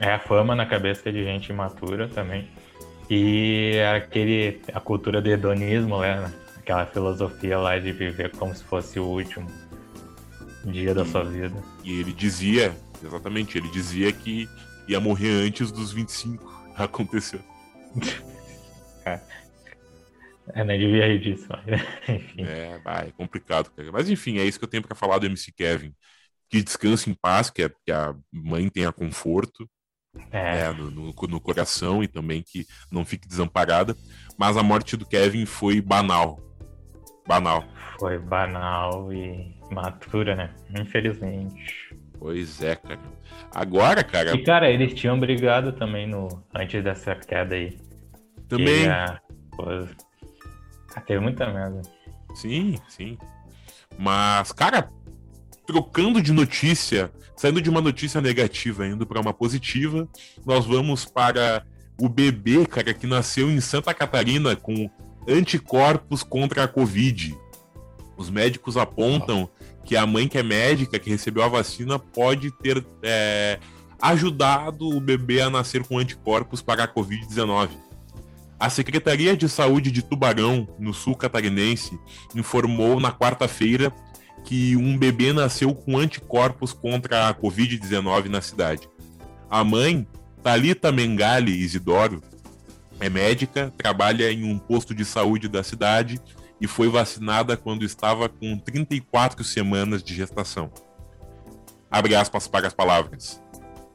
[0.00, 2.48] É a fama na cabeça de gente imatura também.
[3.10, 6.32] E aquele, a cultura do hedonismo, né?
[6.56, 9.46] Aquela filosofia lá de viver como se fosse o último
[10.64, 11.62] dia da sua vida.
[11.84, 14.48] E ele dizia, exatamente, ele dizia que
[14.88, 16.50] ia morrer antes dos 25.
[16.78, 17.40] Aconteceu.
[20.54, 22.42] É, não devia rir disso, mas enfim.
[22.42, 23.92] É, vai, é complicado, cara.
[23.92, 25.94] Mas enfim, é isso que eu tenho para falar do MC Kevin.
[26.48, 29.68] Que descanse em paz, que, é, que a mãe tenha conforto
[30.32, 30.60] é.
[30.60, 33.94] É, no, no, no, coração e também que não fique desamparada.
[34.36, 36.40] Mas a morte do Kevin foi banal.
[37.26, 37.64] Banal.
[37.98, 40.54] Foi banal e matura, né?
[40.80, 41.94] Infelizmente.
[42.18, 43.00] Pois é, cara.
[43.54, 44.34] Agora, cara.
[44.34, 47.78] E, cara, eles tinham brigado também no antes dessa queda aí.
[48.48, 48.84] Também.
[48.84, 49.20] E, ah,
[51.06, 51.82] teve muita merda.
[52.34, 53.18] Sim, sim.
[53.98, 54.90] Mas, cara,
[55.68, 60.08] trocando de notícia, saindo de uma notícia negativa indo para uma positiva,
[60.46, 61.62] nós vamos para
[62.00, 64.90] o bebê, cara, que nasceu em Santa Catarina com
[65.28, 67.36] anticorpos contra a Covid.
[68.16, 69.46] Os médicos apontam
[69.84, 73.60] que a mãe que é médica, que recebeu a vacina, pode ter é,
[74.00, 77.68] ajudado o bebê a nascer com anticorpos para a Covid-19.
[78.58, 82.00] A Secretaria de Saúde de Tubarão, no sul catarinense,
[82.34, 83.92] informou na quarta-feira
[84.44, 88.88] que um bebê nasceu com anticorpos contra a Covid-19 na cidade.
[89.50, 90.06] A mãe,
[90.42, 92.22] Talita Mengali Isidoro,
[93.00, 96.20] é médica, trabalha em um posto de saúde da cidade
[96.60, 100.70] e foi vacinada quando estava com 34 semanas de gestação.
[101.90, 103.40] Abre aspas para as palavras.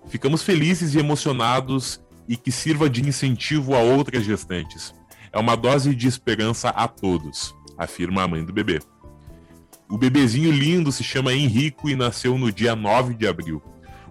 [0.07, 4.93] Ficamos felizes e emocionados e que sirva de incentivo a outras gestantes.
[5.31, 8.79] É uma dose de esperança a todos, afirma a mãe do bebê.
[9.89, 13.61] O bebezinho lindo se chama Henrico e nasceu no dia 9 de abril.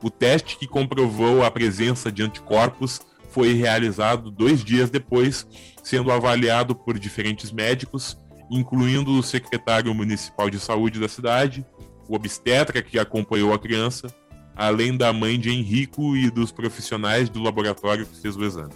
[0.02, 5.46] O teste que comprovou a presença de anticorpos foi realizado dois dias depois,
[5.82, 8.16] sendo avaliado por diferentes médicos,
[8.50, 11.64] incluindo o secretário municipal de saúde da cidade,
[12.08, 14.14] o obstetra que acompanhou a criança,
[14.54, 18.74] além da mãe de Henrico e dos profissionais do laboratório que fez o exame.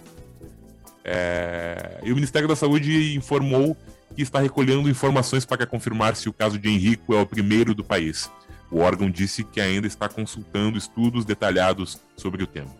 [1.03, 2.01] É...
[2.03, 3.77] E o Ministério da Saúde informou
[4.17, 7.83] que está recolhendo informações para confirmar se o caso de Henrico é o primeiro do
[7.83, 8.31] país.
[8.71, 12.75] O órgão disse que ainda está consultando estudos detalhados sobre o tema.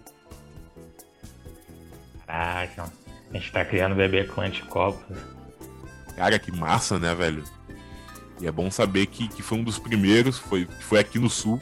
[2.25, 2.91] Caraca,
[3.31, 5.15] a gente tá criando bebê com anticorpos.
[6.15, 7.43] Cara, que massa, né, velho?
[8.41, 11.61] E é bom saber que, que foi um dos primeiros, foi, foi aqui no sul,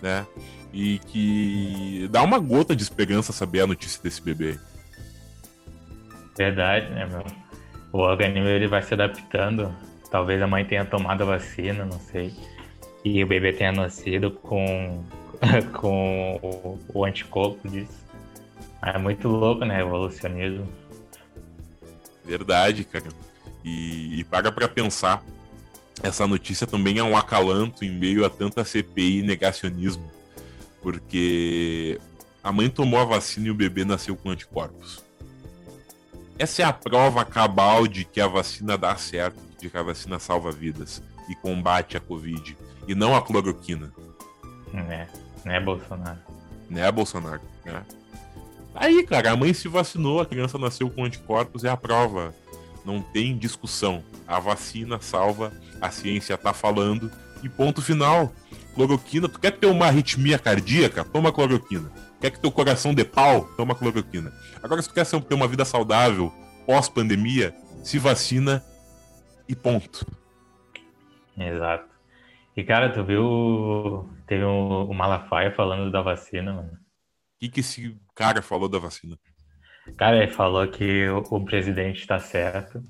[0.00, 0.26] né?
[0.72, 4.58] E que dá uma gota de esperança saber a notícia desse bebê.
[6.38, 7.49] Verdade, né, meu?
[7.92, 9.74] O organismo ele vai se adaptando.
[10.10, 12.32] Talvez a mãe tenha tomado a vacina, não sei
[13.04, 15.04] e o bebê tenha nascido com,
[15.72, 18.00] com o, o anticorpo disso.
[18.82, 19.80] É muito louco, né?
[19.80, 20.66] Evolucionismo.
[22.24, 23.08] Verdade, cara.
[23.64, 25.22] E, e para pensar.
[26.02, 30.10] Essa notícia também é um acalanto em meio a tanta CPI e negacionismo.
[30.80, 32.00] Porque
[32.42, 35.04] a mãe tomou a vacina e o bebê nasceu com anticorpos.
[36.40, 40.18] Essa é a prova cabal de que a vacina dá certo, de que a vacina
[40.18, 42.56] salva vidas e combate a Covid
[42.88, 43.92] e não a cloroquina.
[44.72, 45.06] Né,
[45.44, 46.18] né, Bolsonaro?
[46.70, 47.82] Né, Bolsonaro, né?
[48.74, 52.34] Aí, cara, a mãe se vacinou, a criança nasceu com anticorpos, é a prova.
[52.86, 54.02] Não tem discussão.
[54.26, 58.32] A vacina salva, a ciência tá falando, e ponto final.
[58.74, 61.04] Cloroquina, tu quer ter uma arritmia cardíaca?
[61.04, 61.92] Toma cloroquina.
[62.20, 63.46] Quer que teu coração dê pau?
[63.56, 64.30] Toma cloroquina.
[64.62, 66.30] Agora, se tu quer ter uma vida saudável,
[66.66, 68.62] pós-pandemia, se vacina
[69.48, 70.06] e ponto.
[71.38, 71.88] Exato.
[72.54, 74.08] E, cara, tu viu.
[74.26, 76.72] Teve o, o Malafaia falando da vacina, mano.
[76.72, 79.16] O que, que esse cara falou da vacina?
[79.96, 82.82] Cara, ele falou que o, o presidente está certo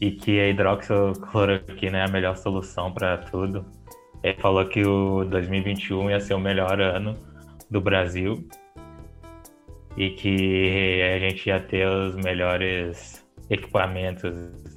[0.00, 3.66] e que a hidroxicloroquina é a melhor solução para tudo.
[4.22, 7.29] Ele falou que o 2021 ia ser o melhor ano
[7.70, 8.46] do Brasil
[9.96, 14.32] e que a gente ia ter os melhores equipamentos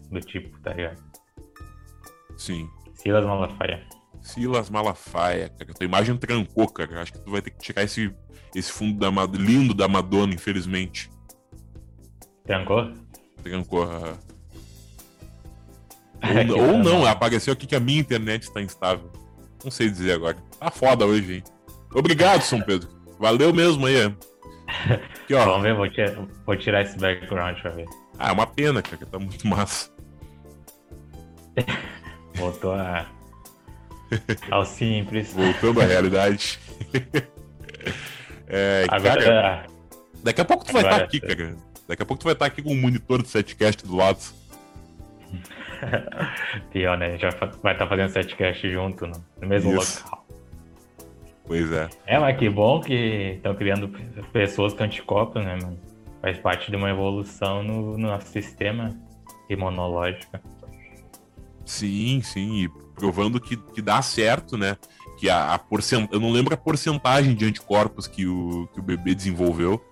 [0.09, 1.01] do tipo, tá ligado?
[2.37, 2.69] Sim.
[2.93, 3.85] Silas Malafaia.
[4.21, 5.73] Silas Malafaia, cara.
[5.73, 7.01] Tua imagem trancou, cara.
[7.01, 8.13] Acho que tu vai ter que tirar esse,
[8.55, 11.09] esse fundo da, lindo da Madonna, infelizmente.
[12.45, 12.91] Trancou?
[13.43, 13.87] Trancou.
[16.57, 19.11] Ou, ou não, apareceu aqui que a minha internet está instável.
[19.61, 20.37] Não sei dizer agora.
[20.57, 21.43] Tá foda hoje, hein?
[21.93, 22.89] Obrigado, São Pedro.
[23.19, 24.13] Valeu mesmo aí.
[25.23, 25.45] Aqui, ó.
[25.45, 27.85] Vamos ver, vou tirar, vou tirar esse background pra ver.
[28.17, 29.91] Ah, é uma pena, cara, tá muito massa.
[32.35, 33.05] Voltou a...
[34.49, 35.33] ao simples.
[35.33, 36.59] Voltando à realidade.
[38.47, 39.65] é, Agora, cara,
[40.23, 41.55] daqui a pouco tu vai estar tá aqui, cara.
[41.87, 44.19] Daqui a pouco tu vai estar aqui com um monitor do setcast do lado.
[46.71, 47.07] Pior, né?
[47.07, 50.03] A gente vai estar tá fazendo setcast junto no, no mesmo Isso.
[50.03, 50.22] local.
[51.45, 51.89] Pois é.
[52.05, 53.89] É, mas que bom que estão criando
[54.31, 55.79] pessoas com anticorpos, né, mano?
[56.21, 58.95] Faz parte de uma evolução no, no nosso sistema
[59.49, 60.39] imunológico.
[61.65, 64.77] Sim, sim, e provando que, que dá certo, né?
[65.17, 66.09] Que a, a porcent...
[66.11, 69.83] Eu não lembro a porcentagem de anticorpos que o, que o bebê desenvolveu,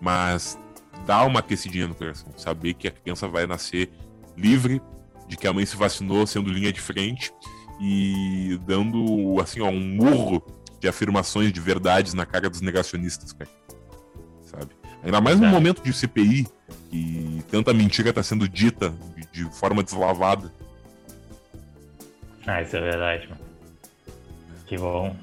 [0.00, 0.58] mas
[1.06, 2.32] dá uma aquecidinha no coração.
[2.36, 3.90] Saber que a criança vai nascer
[4.36, 4.82] livre,
[5.28, 7.32] de que a mãe se vacinou sendo linha de frente
[7.80, 10.42] e dando, assim, ó, um murro
[10.80, 13.50] de afirmações de verdades na cara dos negacionistas, cara.
[14.44, 14.70] Sabe?
[15.04, 16.46] Ainda mais no momento de CPI,
[16.90, 20.52] que tanta mentira está sendo dita de, de forma deslavada.
[22.46, 23.40] Ah, isso é verdade, mano.
[24.66, 25.14] Que bom.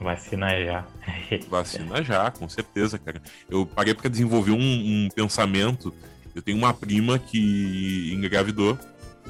[0.00, 0.86] Vacina já.
[1.48, 3.20] Vacina já, com certeza, cara.
[3.48, 5.92] Eu paguei para desenvolver um, um, pensamento.
[6.34, 8.78] Eu tenho uma prima que engravidou.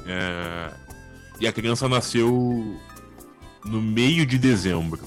[0.06, 0.70] É...
[1.40, 2.78] E a criança nasceu
[3.64, 5.00] no meio de dezembro.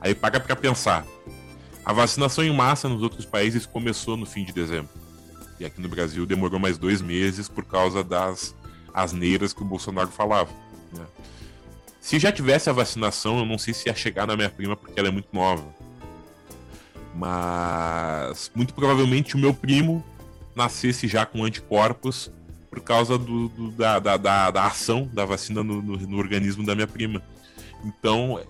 [0.00, 1.04] Aí paga para pensar.
[1.84, 4.90] A vacinação em massa nos outros países começou no fim de dezembro.
[5.58, 8.54] E aqui no Brasil demorou mais dois meses por causa das
[8.94, 10.50] asneiras que o Bolsonaro falava.
[10.92, 11.04] Né?
[12.00, 14.98] Se já tivesse a vacinação, eu não sei se ia chegar na minha prima porque
[14.98, 15.64] ela é muito nova.
[17.14, 20.04] Mas muito provavelmente o meu primo
[20.54, 22.30] nascesse já com anticorpos
[22.70, 26.64] por causa do, do da, da, da, da, ação da vacina no, no, no, organismo
[26.64, 27.20] da minha prima.
[27.84, 28.40] Então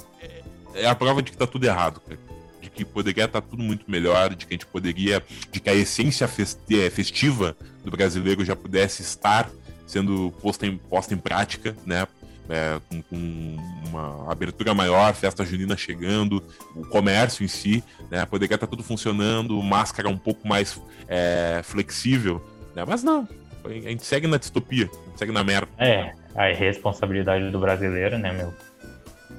[0.74, 2.18] é, a prova de que tá tudo errado, cara.
[2.60, 5.22] De que poderia estar tá tudo muito melhor, de que a gente poderia.
[5.50, 9.50] de que a essência é, festiva do brasileiro já pudesse estar
[9.86, 12.06] sendo posta em, posta em prática, né?
[12.50, 13.56] é, com, com,
[13.88, 16.42] uma abertura maior, festa junina chegando,
[16.74, 18.26] o comércio em si, né?
[18.26, 22.44] Poderia estar tudo funcionando, máscara um pouco mais é, flexível,
[22.74, 22.84] né?
[22.86, 23.26] Mas não,
[23.64, 25.68] a gente segue na distopia, a gente segue na merda.
[25.78, 28.52] É, a irresponsabilidade do brasileiro, né, meu?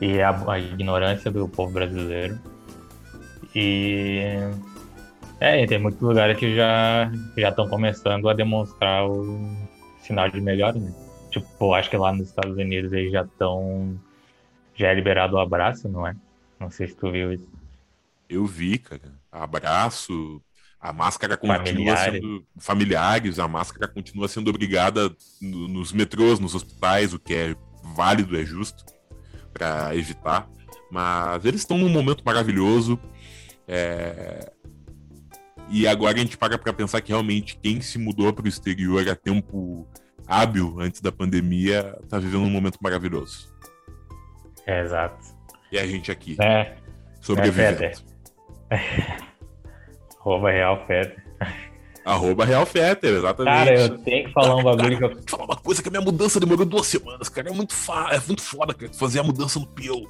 [0.02, 2.38] E a, a ignorância do povo brasileiro.
[3.56, 4.22] E
[5.39, 9.39] é, tem muitos lugares que já já estão começando a demonstrar o
[10.02, 10.93] sinal de melhora, né?
[11.32, 13.99] Tipo, acho que lá nos Estados Unidos eles já estão.
[14.76, 16.16] Já é liberado o abraço, não é?
[16.60, 17.47] Não sei se tu viu isso.
[18.30, 19.14] Eu vi, cara.
[19.32, 20.41] Abraço.
[20.80, 22.22] A máscara continua familiares.
[22.22, 22.45] sendo.
[22.58, 27.56] Familiares, a máscara continua sendo obrigada nos metrôs, nos hospitais, o que é
[27.95, 28.84] válido, é justo,
[29.62, 30.49] para evitar.
[30.89, 32.99] Mas eles estão num momento maravilhoso.
[33.68, 34.51] É...
[35.70, 39.07] E agora a gente paga para pensar que realmente quem se mudou para o exterior
[39.07, 39.88] a tempo
[40.28, 43.53] hábil antes da pandemia, tá vivendo um momento maravilhoso.
[44.66, 45.18] É, exato.
[45.72, 46.76] E a gente aqui, é,
[47.22, 47.84] sobrevivendo.
[47.84, 47.93] É
[50.20, 51.24] Arroba Real Fetter.
[52.04, 53.54] Arroba Real Fetter, exatamente.
[53.54, 55.30] Cara, eu tenho que falar um bagulho cara, que eu...
[55.30, 57.49] falar uma coisa que a minha mudança demorou duas semanas, cara.
[57.49, 58.10] É muito, fa...
[58.12, 60.10] é muito foda, cara, fazer a mudança no Pio.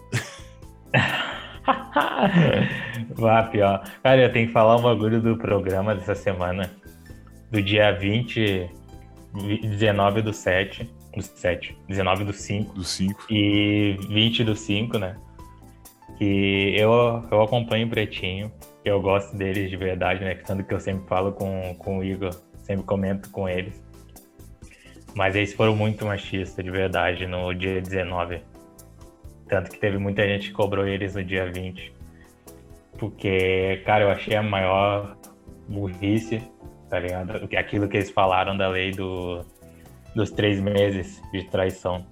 [3.16, 3.84] Vá, pior.
[4.02, 6.72] Cara, eu tenho que falar um bagulho do programa dessa semana.
[7.52, 8.70] Do dia 20
[9.34, 10.89] 19 do 7.
[11.16, 11.78] Do 7.
[11.88, 12.74] 19 do 5.
[12.74, 13.26] Do 5.
[13.30, 15.16] E 20 do 5, né?
[16.18, 18.52] Que eu, eu acompanho o Pretinho.
[18.84, 20.36] Eu gosto deles de verdade, né?
[20.36, 23.82] Tanto que eu sempre falo com, com o Igor, sempre comento com eles.
[25.14, 28.42] Mas eles foram muito machistas, de verdade, no dia 19.
[29.48, 31.94] Tanto que teve muita gente que cobrou eles no dia 20.
[32.98, 35.18] Porque, cara, eu achei a maior
[35.68, 36.42] burrice
[36.92, 37.32] tá ligado?
[37.58, 39.46] Aquilo que eles falaram da lei do,
[40.14, 42.06] dos três meses de traição.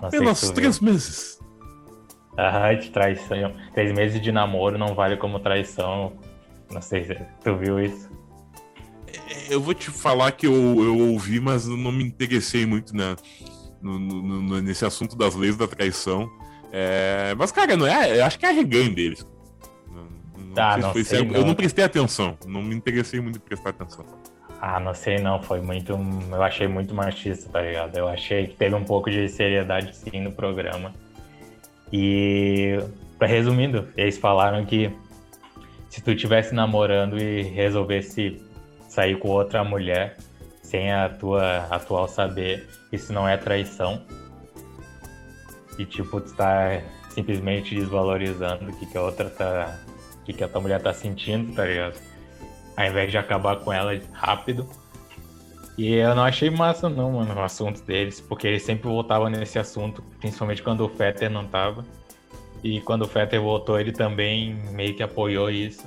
[0.00, 1.38] Não Apenas se três meses?
[2.38, 3.54] Aham, de traição.
[3.74, 6.12] Três meses de namoro não vale como traição.
[6.70, 8.10] Não sei se tu viu isso.
[9.50, 13.14] Eu vou te falar que eu, eu ouvi, mas não me interessei muito né,
[13.80, 16.30] no, no, nesse assunto das leis da traição.
[16.72, 19.26] É, mas, cara, não é, eu acho que é a reganho deles.
[20.56, 21.36] Ah, não sei, não.
[21.36, 24.04] Eu não prestei atenção, não me interessei muito em prestar atenção.
[24.60, 25.92] Ah, não sei não, foi muito.
[26.30, 27.96] Eu achei muito machista, tá ligado?
[27.96, 30.94] Eu achei que teve um pouco de seriedade sim no programa.
[31.92, 32.78] E,
[33.20, 34.90] resumindo, eles falaram que
[35.88, 38.42] se tu estivesse namorando e resolvesse
[38.88, 40.16] sair com outra mulher
[40.62, 44.02] sem a tua atual saber, isso não é traição.
[45.78, 46.80] E tipo, tu tá
[47.10, 49.78] simplesmente desvalorizando o que, que a outra tá
[50.24, 52.00] que, que a tua mulher tá sentindo, tá ligado?
[52.76, 54.68] Ao invés de acabar com ela rápido.
[55.76, 59.58] E eu não achei massa, não, mano, o assunto deles, porque eles sempre voltavam nesse
[59.58, 61.84] assunto, principalmente quando o Fetter não tava.
[62.62, 65.84] E quando o Fetter voltou, ele também meio que apoiou isso.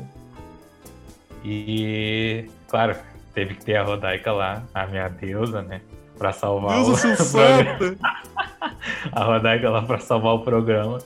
[1.44, 2.96] E, claro,
[3.34, 5.82] teve que ter a Rodaica lá, a minha deusa, né?
[6.18, 7.98] Pra salvar Deus o programa.
[9.12, 10.98] a Rodaica lá pra salvar o programa.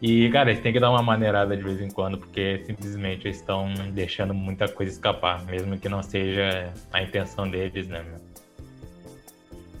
[0.00, 3.38] E, cara, eles têm que dar uma maneirada de vez em quando, porque simplesmente eles
[3.38, 8.20] estão deixando muita coisa escapar, mesmo que não seja a intenção deles, né, meu?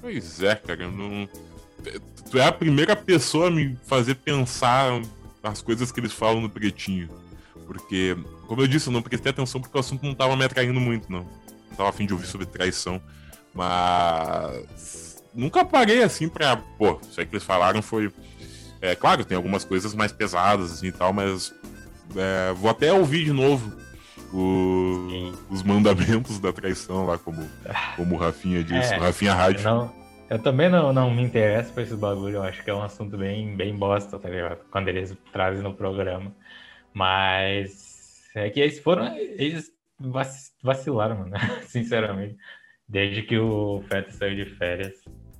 [0.00, 1.28] Pois é, cara, não...
[2.30, 5.00] Tu é a primeira pessoa a me fazer pensar
[5.42, 7.08] as coisas que eles falam no pretinho.
[7.66, 8.16] Porque,
[8.46, 11.10] como eu disse, eu não prestei atenção porque o assunto não tava me atraindo muito,
[11.10, 11.20] não.
[11.70, 13.00] Não tava afim de ouvir sobre traição.
[13.54, 15.22] Mas.
[15.34, 16.56] Nunca parei assim pra.
[16.56, 18.10] Pô, isso aí que eles falaram foi
[18.80, 21.54] é claro, tem algumas coisas mais pesadas assim e tal, mas
[22.16, 23.76] é, vou até ouvir de novo
[24.32, 27.48] o, os mandamentos da traição lá, como,
[27.96, 29.64] como o Rafinha disse, é, o Rafinha Rádio.
[29.64, 29.92] Não,
[30.30, 33.16] eu também não, não me interesso por esse bagulho, eu acho que é um assunto
[33.16, 34.60] bem, bem bosta, tá ligado?
[34.70, 36.34] Quando eles trazem no programa.
[36.92, 39.16] Mas é que eles foram.
[39.16, 39.70] Eles
[40.62, 42.36] vacilaram, mano, sinceramente.
[42.88, 44.94] Desde que o Feto saiu de férias,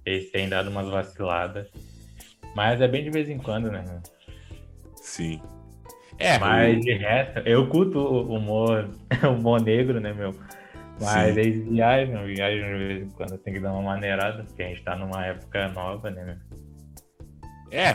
[0.04, 1.68] eles têm dado umas vaciladas.
[2.54, 3.84] Mas é bem de vez em quando, né?
[4.96, 5.40] Sim.
[6.18, 8.88] É, Mas de resto, eu culto o humor,
[9.22, 10.34] o humor negro, né, meu?
[11.00, 11.40] Mas Sim.
[11.40, 14.82] eles viajam, viajam de vez em quando, tem que dar uma maneirada, porque a gente
[14.82, 16.36] tá numa época nova, né, meu?
[17.70, 17.90] É,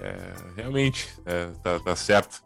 [0.00, 0.16] é
[0.56, 2.44] realmente, é, tá, tá, certo.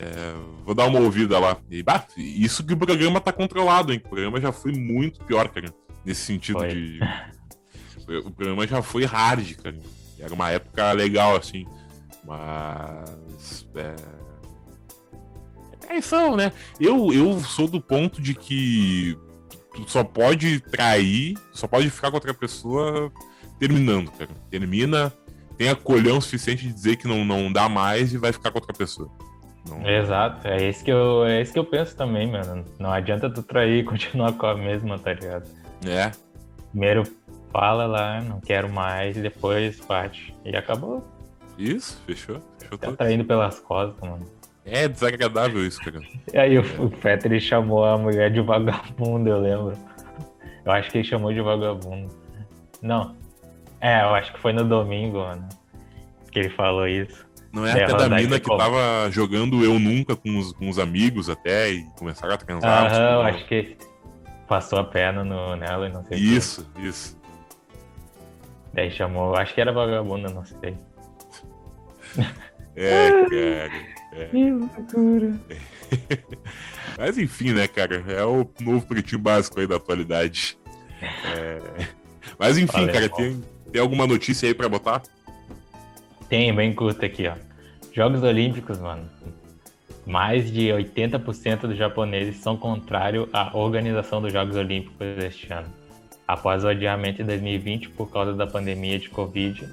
[0.00, 1.58] É, vou dar uma ouvida lá.
[1.70, 4.00] E, bah, isso que o programa tá controlado, hein?
[4.02, 5.72] O programa já foi muito pior, cara,
[6.04, 6.68] nesse sentido foi.
[6.68, 7.00] de.
[8.26, 9.76] O programa já foi hard, cara.
[10.22, 11.66] Era uma época legal, assim.
[12.24, 13.66] Mas.
[13.74, 13.94] É.
[15.80, 16.52] Traição, né?
[16.80, 19.18] Eu, eu sou do ponto de que
[19.74, 23.12] tu só pode trair, só pode ficar com outra pessoa
[23.58, 24.30] terminando, cara.
[24.48, 25.12] Termina,
[25.56, 28.72] tenha colhão suficiente de dizer que não, não dá mais e vai ficar com outra
[28.72, 29.10] pessoa.
[29.68, 29.86] Não...
[29.88, 32.64] Exato, é isso, que eu, é isso que eu penso também, mano.
[32.78, 35.48] Não adianta tu trair e continuar com a mesma, tá ligado?
[35.86, 36.10] É.
[36.70, 37.04] Primeiro
[37.52, 40.34] fala lá, não quero mais, e depois parte.
[40.44, 41.06] E acabou.
[41.58, 42.40] Isso, fechou.
[42.58, 44.26] fechou tá traindo pelas costas, mano.
[44.64, 46.00] É desagradável isso, cara.
[46.32, 46.80] E aí o, é.
[46.80, 49.78] o Fetter chamou a mulher de vagabundo, eu lembro.
[50.64, 52.08] Eu acho que ele chamou de vagabundo.
[52.80, 53.14] Não.
[53.80, 55.48] É, eu acho que foi no domingo, mano.
[56.30, 57.26] Que ele falou isso.
[57.52, 61.28] Não é até da mina que tava jogando Eu Nunca com os, com os amigos
[61.28, 62.86] até e começaram a transar?
[62.86, 63.76] Aham, eu acho que
[64.48, 66.86] passou a perna no, nela e não sei Isso, que.
[66.86, 67.20] isso.
[68.74, 70.76] Daí chamou, acho que era vagabunda, não sei.
[72.74, 73.92] É, cara.
[74.12, 74.24] É.
[74.30, 75.40] Que loucura.
[76.98, 78.04] Mas enfim, né, cara?
[78.08, 80.58] É o novo pretinho básico aí da atualidade.
[81.02, 81.58] É...
[82.38, 85.02] Mas enfim, Valeu, cara, tem, tem alguma notícia aí pra botar?
[86.28, 87.34] Tem, bem curta aqui, ó.
[87.92, 89.08] Jogos Olímpicos, mano.
[90.06, 95.68] Mais de 80% dos japoneses são contrários à organização dos Jogos Olímpicos este ano.
[96.26, 99.68] Após o adiamento em 2020 por causa da pandemia de Covid,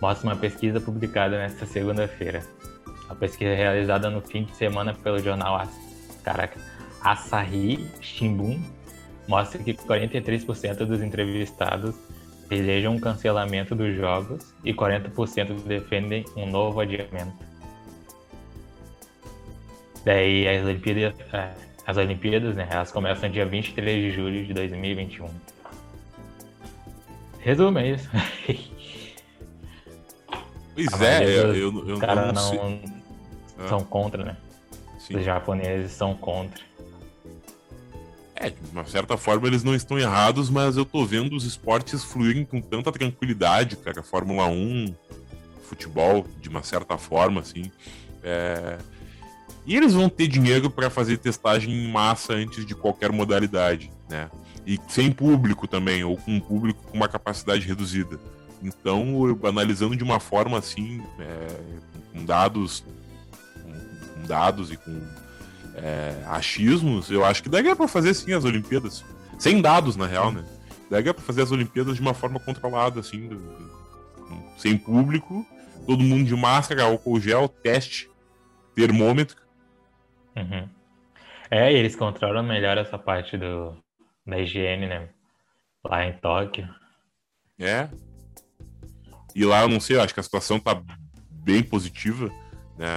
[0.00, 2.42] mostra uma pesquisa publicada nesta segunda-feira.
[3.08, 5.60] A pesquisa realizada no fim de semana pelo jornal
[7.02, 8.60] Asahi Shimbun
[9.28, 11.94] mostra que 43% dos entrevistados
[12.48, 17.44] desejam um cancelamento dos jogos e 40% defendem um novo adiamento.
[20.04, 21.54] Daí as Olimpíadas, é,
[21.86, 25.28] as Olimpíadas, né, elas começam dia 23 de julho de 2021.
[27.44, 28.08] Resumo é isso.
[30.74, 32.80] Pois é, eu, eu, eu cara não, não
[33.68, 33.84] são ah.
[33.84, 34.36] contra, né?
[34.98, 35.16] Sim.
[35.16, 36.64] Os japoneses são contra.
[38.34, 42.02] É, de uma certa forma eles não estão errados, mas eu tô vendo os esportes
[42.02, 44.02] fluírem com tanta tranquilidade, cara.
[44.02, 44.94] Fórmula 1,
[45.62, 47.70] futebol, de uma certa forma, assim.
[48.22, 48.78] É...
[49.66, 54.28] E eles vão ter dinheiro para fazer testagem em massa antes de qualquer modalidade, né?
[54.66, 58.18] E sem público também, ou com um público com uma capacidade reduzida.
[58.62, 61.46] Então, eu, analisando de uma forma assim, é,
[62.12, 62.82] com dados,
[63.62, 65.02] com, dados e com
[65.74, 69.04] é, achismos, eu acho que daria para fazer sim as Olimpíadas.
[69.38, 70.44] Sem dados, na real, né?
[70.90, 73.70] Daria para fazer as Olimpíadas de uma forma controlada, assim, do, do,
[74.56, 75.44] sem público,
[75.86, 78.08] todo mundo de máscara, álcool gel, teste,
[78.74, 79.36] termômetro.
[80.34, 80.68] Uhum.
[81.50, 83.76] É, e eles controlam melhor essa parte do,
[84.26, 85.08] da higiene, né?
[85.84, 86.68] Lá em Tóquio.
[87.58, 87.88] É.
[89.34, 90.80] E lá, eu não sei, eu acho que a situação tá
[91.30, 92.30] bem positiva.
[92.78, 92.88] Né?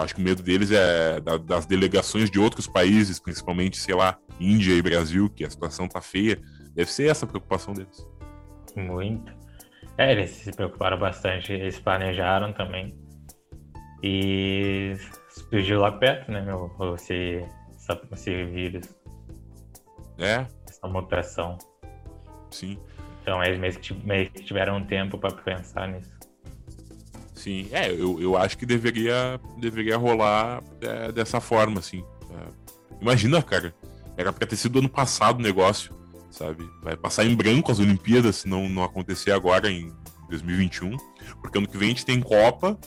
[0.00, 4.72] Acho que o medo deles é das delegações de outros países, principalmente, sei lá, Índia
[4.72, 6.40] e Brasil, que a situação tá feia.
[6.74, 8.06] Deve ser essa a preocupação deles.
[8.76, 9.32] Muito.
[9.98, 12.96] É, eles se preocuparam bastante, eles planejaram também.
[14.02, 14.94] E
[15.28, 17.44] surgiu lá perto, né, meu, esse,
[18.12, 18.88] esse vírus.
[20.18, 20.46] É.
[20.82, 21.58] Essa mutação.
[22.50, 22.78] Sim.
[23.22, 23.60] Então eles
[24.02, 26.18] meio que tiveram um tempo para pensar nisso.
[27.34, 32.04] Sim, é, eu, eu acho que deveria, deveria rolar é, dessa forma, assim.
[32.30, 32.96] É.
[33.00, 33.74] Imagina, cara,
[34.16, 35.94] era pra ter sido ano passado o negócio,
[36.30, 36.68] sabe?
[36.82, 39.90] Vai passar em branco as Olimpíadas se não, não acontecer agora em
[40.28, 40.96] 2021,
[41.40, 42.78] porque ano que vem a gente tem Copa,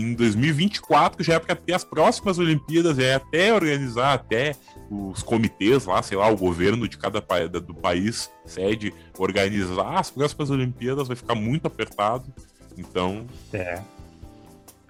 [0.00, 4.54] em 2024 já é para ter as próximas Olimpíadas, é até organizar, até
[4.90, 7.20] os comitês lá, sei lá, o governo de cada
[7.60, 12.32] do país sede organizar as próximas Olimpíadas, vai ficar muito apertado.
[12.76, 13.26] Então.
[13.52, 13.82] É.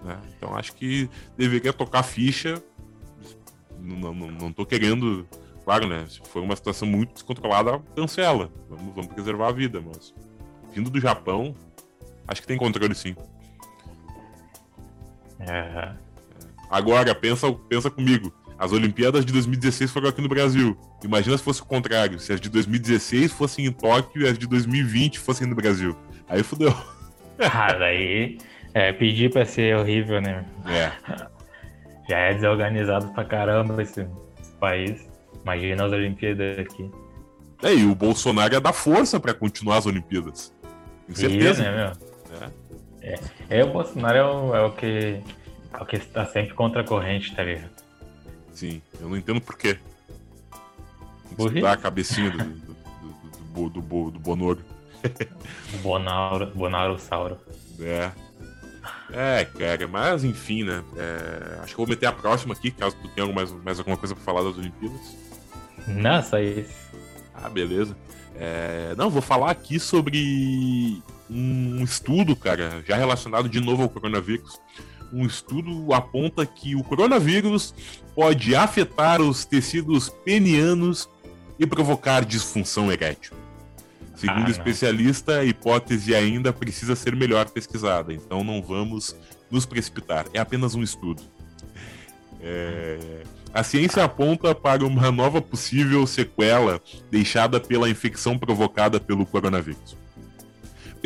[0.03, 0.19] Né?
[0.37, 2.63] Então acho que deveria tocar ficha.
[3.81, 5.27] Não, não, não tô querendo.
[5.65, 6.05] Claro, né?
[6.09, 8.51] Se for uma situação muito descontrolada, cancela.
[8.69, 10.13] Vamos, vamos preservar a vida, mas.
[10.73, 11.55] Vindo do Japão,
[12.27, 13.15] acho que tem controle sim.
[15.41, 15.93] É.
[16.71, 18.33] Agora, pensa, pensa comigo.
[18.59, 20.77] As Olimpíadas de 2016 foram aqui no Brasil.
[21.05, 22.19] Imagina se fosse o contrário.
[22.19, 25.97] Se as de 2016 fossem em Tóquio e as de 2020 fossem no Brasil.
[26.29, 26.75] Aí fudeu.
[27.39, 28.39] Ah, daí
[28.73, 30.43] é, pedir pra ser horrível, né?
[30.67, 30.91] É.
[32.09, 34.07] Já é desorganizado pra caramba esse,
[34.41, 35.07] esse país.
[35.43, 36.91] Imagina as Olimpíadas aqui.
[37.63, 40.55] É, e o Bolsonaro ia dar força pra continuar as Olimpíadas.
[41.07, 41.63] Com certeza.
[41.63, 42.39] Ia, né, meu?
[42.41, 42.51] É.
[43.07, 43.19] é.
[43.61, 45.21] é o Bolsonaro é o, é o que
[45.73, 47.71] é o que está sempre contra a corrente, tá ligado?
[48.53, 49.79] Sim, eu não entendo por quê.
[51.39, 52.75] Estudar a cabecinha do, do,
[53.53, 54.65] do, do, do, do Bonoro.
[55.83, 57.39] Bonauro, Bonauro Sauro.
[57.79, 58.11] É.
[59.13, 60.83] É, cara, mas enfim, né?
[60.97, 64.15] É, acho que vou meter a próxima aqui, caso tu tenha mais, mais alguma coisa
[64.15, 65.17] pra falar das Olimpíadas.
[65.87, 66.75] Não, só isso.
[67.35, 67.97] Ah, beleza.
[68.35, 74.61] É, não, vou falar aqui sobre um estudo, cara, já relacionado de novo ao coronavírus.
[75.13, 77.75] Um estudo aponta que o coronavírus
[78.15, 81.09] pode afetar os tecidos penianos
[81.59, 83.35] e provocar disfunção erétil.
[84.17, 89.15] Segundo Ah, o especialista, a hipótese ainda precisa ser melhor pesquisada, então não vamos
[89.51, 90.27] nos precipitar.
[90.33, 91.23] É apenas um estudo.
[92.41, 93.23] É,
[93.53, 99.97] A ciência aponta para uma nova possível sequela deixada pela infecção provocada pelo coronavírus.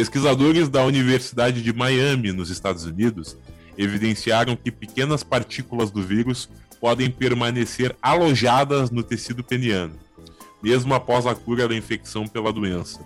[0.01, 3.36] Pesquisadores da Universidade de Miami, nos Estados Unidos,
[3.76, 6.48] evidenciaram que pequenas partículas do vírus
[6.80, 9.98] podem permanecer alojadas no tecido peniano,
[10.62, 13.05] mesmo após a cura da infecção pela doença,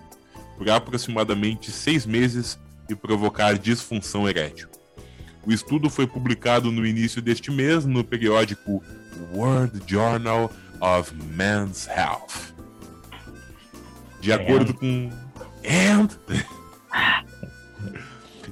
[0.57, 2.57] por aproximadamente seis meses
[2.89, 4.69] e provocar disfunção erétil.
[5.45, 8.81] O estudo foi publicado no início deste mês no periódico
[9.33, 10.49] World Journal
[10.81, 12.55] of Men's Health.
[14.21, 15.11] De acordo com.
[15.65, 16.09] And...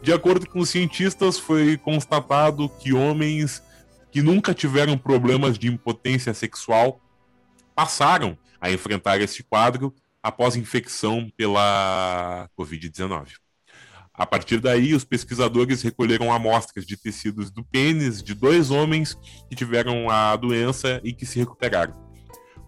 [0.02, 3.62] De acordo com os cientistas, foi constatado que homens
[4.10, 7.00] que nunca tiveram problemas de impotência sexual
[7.74, 13.28] passaram a enfrentar este quadro após infecção pela Covid-19.
[14.14, 19.16] A partir daí, os pesquisadores recolheram amostras de tecidos do pênis de dois homens
[19.48, 21.94] que tiveram a doença e que se recuperaram.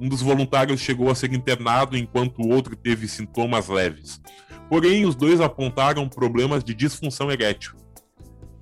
[0.01, 4.21] Um dos voluntários chegou a ser internado enquanto o outro teve sintomas leves.
[4.69, 7.75] Porém, os dois apontaram problemas de disfunção erétil.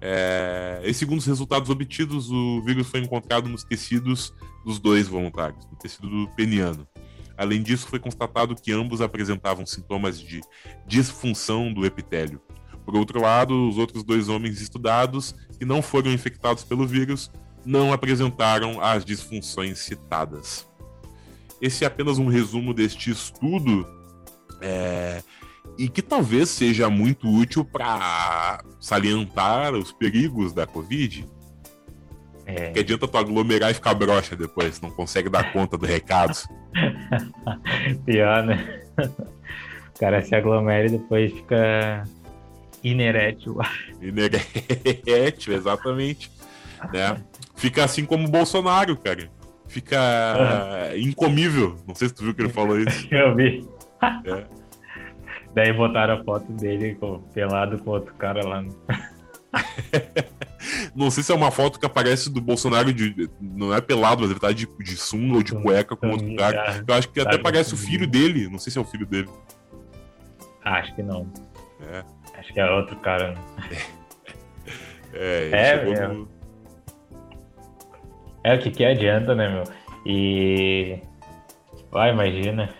[0.01, 0.83] É...
[0.85, 4.33] E segundo os resultados obtidos, o vírus foi encontrado nos tecidos
[4.65, 6.87] dos dois voluntários, no tecido do peniano.
[7.37, 10.41] Além disso, foi constatado que ambos apresentavam sintomas de
[10.87, 12.41] disfunção do epitélio.
[12.85, 17.31] Por outro lado, os outros dois homens estudados, que não foram infectados pelo vírus,
[17.65, 20.67] não apresentaram as disfunções citadas.
[21.61, 23.87] Esse é apenas um resumo deste estudo
[24.61, 25.23] é,
[25.79, 31.29] e que talvez seja muito útil para salientar os perigos da Covid.
[32.45, 36.37] É, Que adianta tu aglomerar e ficar broxa depois, não consegue dar conta do recado.
[38.05, 38.83] pior, né?
[39.95, 42.05] O cara se aglomera e depois fica
[42.83, 43.59] inerétil.
[44.01, 46.31] Inerente, exatamente.
[46.93, 47.23] Né?
[47.55, 49.31] Fica assim como o Bolsonaro, cara.
[49.69, 51.77] Fica ah, incomível.
[51.87, 53.07] Não sei se tu viu que ele falou isso.
[53.15, 53.67] Eu vi.
[54.27, 54.62] É.
[55.55, 58.63] Daí botaram a foto dele com- pelado com outro cara lá.
[58.63, 58.75] no-
[60.95, 63.29] Não sei se é uma foto que aparece do Bolsonaro de.
[63.41, 66.83] Não é pelado, mas ele tá de, de sunga ou de cueca com outro cara.
[66.87, 68.49] Eu acho que até parece o filho dele.
[68.49, 69.29] Não sei se é o filho dele.
[70.65, 71.27] Acho que não.
[71.81, 72.05] É,
[72.39, 73.35] Acho que é outro cara.
[75.13, 76.15] é, ele É, chegou meu.
[76.15, 76.29] no-
[78.45, 79.65] É o que que adianta, né, meu?
[80.07, 80.99] E.
[81.91, 82.73] Vai, imagina.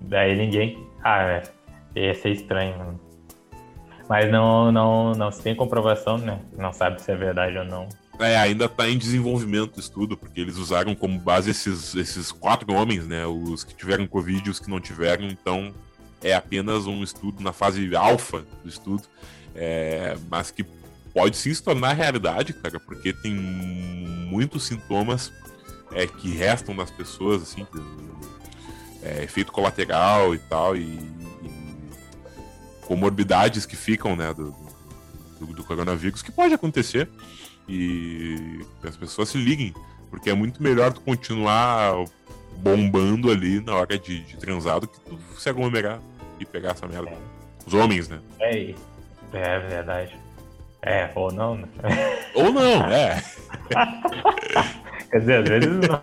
[0.00, 0.84] Daí ninguém.
[1.04, 1.42] Ah, é.
[1.98, 3.00] Ia ser estranho, mano.
[4.08, 6.40] Mas não, não, não se tem comprovação, né?
[6.56, 7.88] Não sabe se é verdade ou não.
[8.18, 12.72] É, ainda está em desenvolvimento o estudo, porque eles usaram como base esses, esses quatro
[12.72, 13.26] homens, né?
[13.26, 15.72] Os que tiveram Covid e os que não tiveram, então
[16.22, 19.04] é apenas um estudo na fase alfa do estudo,
[19.54, 20.64] é, mas que
[21.12, 25.32] pode sim se tornar realidade, cara, porque tem muitos sintomas
[25.92, 27.66] é, que restam das pessoas, assim,
[29.02, 30.98] é, efeito colateral e tal, e
[32.88, 34.56] comorbidades que ficam, né, do,
[35.38, 37.06] do, do coronavírus, que pode acontecer
[37.68, 39.74] e que as pessoas se liguem,
[40.10, 41.92] porque é muito melhor tu continuar
[42.56, 46.00] bombando ali na hora de, de transar do que tu se aglomerar
[46.40, 47.12] e pegar essa merda.
[47.66, 48.20] Os homens, né?
[48.40, 48.74] É,
[49.34, 50.16] é verdade.
[50.80, 51.68] É, ou não, né?
[52.34, 53.22] Ou não, é.
[55.10, 56.00] Quer dizer, às vezes não.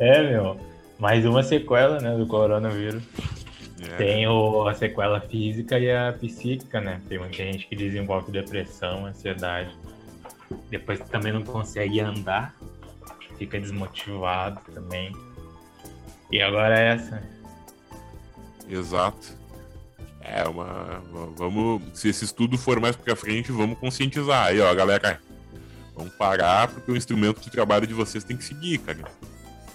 [0.00, 0.69] é, meu.
[1.00, 3.02] Mais uma sequela, né, do coronavírus.
[3.82, 3.96] É.
[3.96, 7.00] Tem o, a sequela física e a psíquica, né?
[7.08, 9.74] Tem muita gente que desenvolve depressão, ansiedade.
[10.68, 12.54] Depois também não consegue andar,
[13.38, 15.10] fica desmotivado também.
[16.30, 17.22] E agora é essa.
[18.68, 19.38] Exato.
[20.20, 21.02] É uma.
[21.36, 21.82] Vamos.
[21.98, 24.48] Se esse estudo for mais pra frente, vamos conscientizar.
[24.48, 25.18] Aí, ó, galera.
[25.96, 29.04] Vamos parar, porque o instrumento de trabalho de vocês tem que seguir, cara.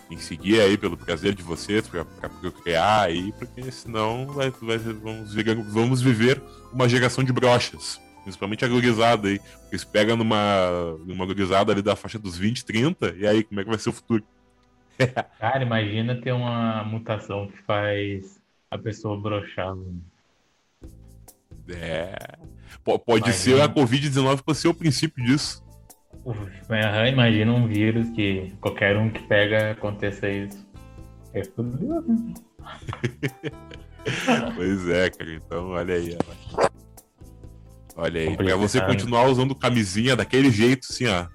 [0.08, 2.06] Que seguir aí pelo prazer de vocês, pra
[2.39, 6.41] procriar aí, porque senão vai, vai- vamos, viver, vamos viver
[6.72, 7.99] uma geração de brochas.
[8.24, 9.39] Principalmente a gurizada aí.
[9.39, 13.60] Porque eles pegam numa, numa gurizada ali da faixa dos 20, 30, e aí, como
[13.60, 14.24] é que vai ser o futuro?
[15.39, 18.39] Cara, imagina ter uma mutação que faz
[18.70, 19.76] a pessoa brochar.
[21.68, 22.38] É.
[22.84, 23.58] Po- Pode Imagina.
[23.58, 25.64] ser a Covid-19 pode ser o princípio disso.
[26.26, 30.65] Aham, Imagina um vírus que qualquer um que pega aconteça isso.
[31.34, 32.34] É fudeu, né?
[34.55, 35.34] pois é, cara.
[35.34, 36.17] Então, olha aí.
[36.57, 36.67] Ó.
[37.97, 38.36] Olha aí.
[38.36, 41.28] Pra você continuar usando camisinha daquele jeito, assim, ó.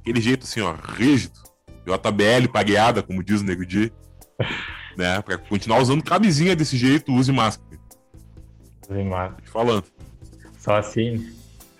[0.00, 1.42] Aquele jeito, assim, ó, rígido.
[1.84, 3.92] JBL pagueada, como diz o Nego Di.
[4.96, 5.20] né?
[5.22, 7.80] Pra continuar usando camisinha desse jeito, use máscara.
[8.88, 9.42] Use máscara.
[9.46, 9.84] Falando.
[10.58, 11.34] Só assim,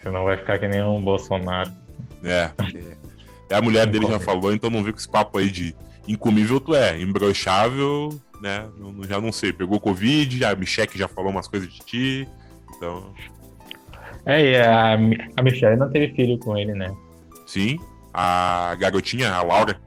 [0.04, 1.72] senão vai ficar que nem um Bolsonaro.
[2.22, 2.50] É.
[3.50, 3.56] é.
[3.56, 5.74] A mulher dele já falou, então não vê com esse papo aí de
[6.06, 8.66] incomível tu é, imbrochável, né?
[9.08, 12.28] Já não sei, pegou Covid, a Michelle já falou umas coisas de ti,
[12.76, 13.12] então...
[14.26, 14.94] É, e a,
[15.36, 16.94] a Michelle não teve filho com ele, né?
[17.46, 17.78] Sim,
[18.12, 19.78] a garotinha, a Laura.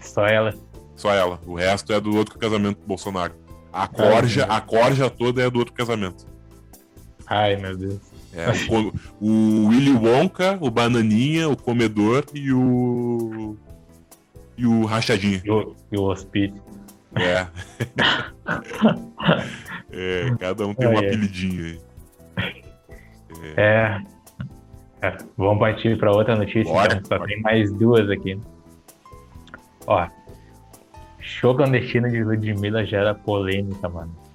[0.00, 0.54] Só ela.
[0.94, 1.40] Só ela.
[1.46, 3.34] O resto é do outro casamento do Bolsonaro.
[3.72, 6.26] A corja, a corja toda é do outro casamento.
[7.26, 8.00] Ai, meu Deus.
[8.32, 13.56] É, o, o Willy Wonka, o Bananinha, o Comedor e o.
[14.56, 15.40] E o Rachadinha.
[15.44, 16.60] E o, e o Hospício.
[17.14, 17.46] É.
[19.90, 20.36] é.
[20.38, 21.80] Cada um tem um apelidinho aí.
[23.56, 24.02] É.
[25.02, 25.08] é.
[25.08, 25.16] é.
[25.36, 26.64] Vamos partir para outra notícia.
[26.64, 27.02] Bora, então.
[27.04, 27.28] Só bora.
[27.28, 28.38] tem mais duas aqui.
[29.86, 30.06] Ó.
[31.20, 34.27] Show clandestino de Ludmilla gera polêmica, mano.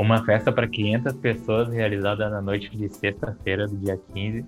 [0.00, 4.46] Uma festa para 500 pessoas realizada na noite de sexta-feira do dia 15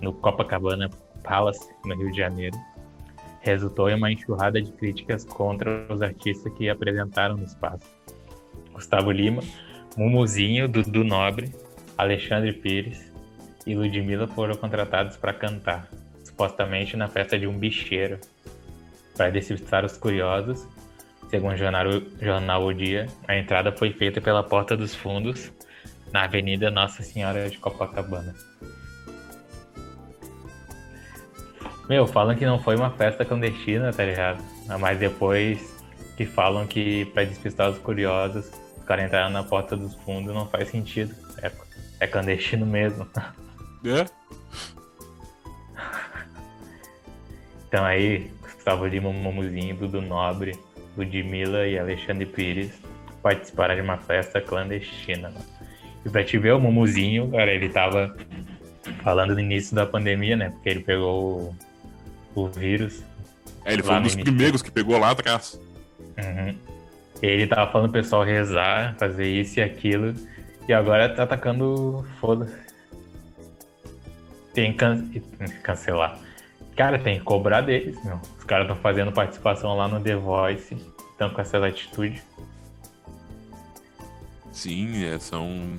[0.00, 0.90] no Copacabana
[1.22, 2.56] Palace, no Rio de Janeiro,
[3.40, 7.88] resultou em uma enxurrada de críticas contra os artistas que apresentaram no espaço.
[8.72, 9.40] Gustavo Lima,
[9.96, 11.54] Mumuzinho, Dudu Nobre,
[11.96, 13.12] Alexandre Pires
[13.64, 15.88] e Ludmilla foram contratados para cantar,
[16.24, 18.18] supostamente na festa de um bicheiro.
[19.16, 20.66] Para despistar os curiosos,
[21.28, 21.84] Segundo o jornal,
[22.20, 25.52] jornal O Dia, a entrada foi feita pela Porta dos Fundos,
[26.10, 28.34] na Avenida Nossa Senhora de Copacabana.
[31.88, 34.42] Meu, falam que não foi uma festa clandestina, tá ligado?
[34.78, 35.78] Mas depois
[36.16, 40.46] que falam que para despistar os curiosos, os caras entraram na Porta dos Fundos não
[40.46, 41.14] faz sentido.
[41.42, 41.50] É,
[42.00, 43.06] é clandestino mesmo.
[43.84, 44.06] É?
[47.68, 50.58] Então aí, Gustavo Lima, Mumuzinho, Dudu Nobre,
[50.98, 52.72] Ludmilla e Alexandre Pires
[53.22, 55.32] participaram de uma festa clandestina.
[56.04, 58.14] E pra te ver o Mumuzinho, cara, ele tava
[59.02, 60.50] falando no início da pandemia, né?
[60.50, 61.54] Porque ele pegou
[62.34, 63.02] o, o vírus.
[63.64, 65.60] É, ele foi um dos primeiros que pegou lá atrás.
[66.18, 66.54] Uhum.
[67.20, 70.14] Ele tava falando pro pessoal rezar, fazer isso e aquilo.
[70.68, 72.56] E agora tá atacando foda-se.
[74.54, 75.08] Tem que can...
[75.62, 76.18] cancelar.
[76.78, 78.20] Cara, tem que cobrar deles, meu.
[78.38, 80.76] Os caras estão fazendo participação lá no The Voice,
[81.10, 82.22] estão com essa atitude.
[84.52, 85.76] Sim, é, são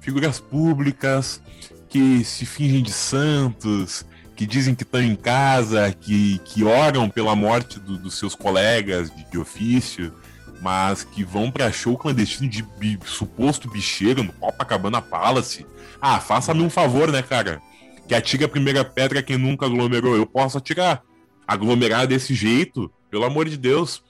[0.00, 1.40] figuras públicas
[1.88, 4.04] que se fingem de santos,
[4.34, 9.14] que dizem que estão em casa, que, que oram pela morte do, dos seus colegas
[9.14, 10.12] de, de, ofício,
[10.60, 15.64] mas que vão para show clandestino de bi, suposto bicheiro no Copacabana Palace.
[16.02, 17.62] Ah, faça-me um favor, né, cara?
[18.06, 20.16] Que atira a primeira pedra quem nunca aglomerou.
[20.16, 21.02] Eu posso atirar.
[21.46, 24.02] Aglomerar desse jeito, pelo amor de Deus.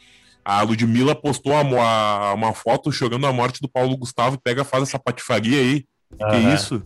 [0.45, 4.39] A Ludmilla postou uma, uma foto chorando a morte do Paulo Gustavo.
[4.39, 5.85] Pega, faz essa patifaria aí.
[6.21, 6.31] Uhum.
[6.31, 6.83] Que isso?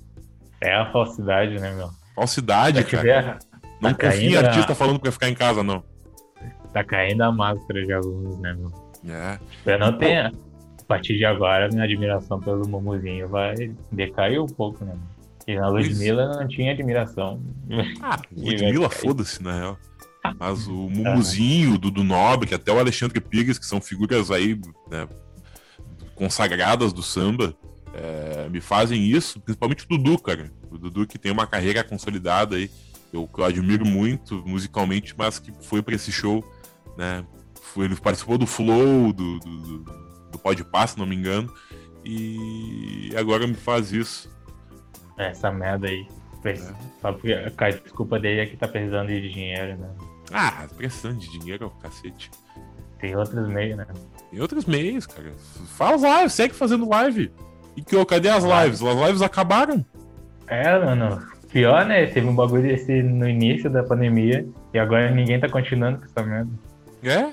[0.60, 1.90] É a falsidade, né, meu?
[2.14, 3.38] Falsidade, cara.
[3.80, 4.74] Não tá confia em artista a...
[4.74, 5.82] falando pra ficar em casa, não.
[6.72, 8.72] Tá caindo a máscara de alguns, né, meu?
[9.12, 9.38] É.
[9.66, 10.26] Eu não tenho.
[10.26, 13.54] A partir de agora, minha admiração pelo Mumuzinho vai
[13.92, 14.94] decair um pouco, né?
[14.94, 15.17] Meu?
[15.48, 17.42] E a Ludmilla não tinha admiração.
[18.02, 19.78] Ah, Ludmilla, foda-se, na real.
[20.38, 25.08] Mas o Mumuzinho, do, do Nobre, até o Alexandre Pires, que são figuras aí né,
[26.14, 27.56] consagradas do samba,
[27.94, 30.52] é, me fazem isso, principalmente o Dudu, cara.
[30.70, 32.70] O Dudu que tem uma carreira consolidada aí,
[33.10, 36.44] eu, que eu admiro muito musicalmente, mas que foi para esse show,
[36.94, 37.24] né?
[37.62, 39.78] Foi, ele participou do Flow, do, do, do,
[40.30, 41.50] do Pode Pass, se não me engano,
[42.04, 44.28] e agora me faz isso.
[45.18, 46.06] Essa merda aí.
[46.44, 46.54] É.
[47.00, 49.88] Só porque a desculpa dele é que tá precisando de dinheiro, né?
[50.32, 52.30] Ah, precisando de dinheiro, cacete.
[53.00, 53.86] Tem outros meios, né?
[54.30, 55.32] Tem outros meios, cara.
[55.76, 57.32] Faz live, segue fazendo live.
[57.76, 58.82] E que, cadê as lives?
[58.82, 59.84] As lives acabaram.
[60.46, 61.22] É, mano.
[61.50, 62.06] Pior, né?
[62.06, 66.22] Teve um bagulho desse no início da pandemia e agora ninguém tá continuando com essa
[66.22, 66.50] merda.
[67.02, 67.32] É?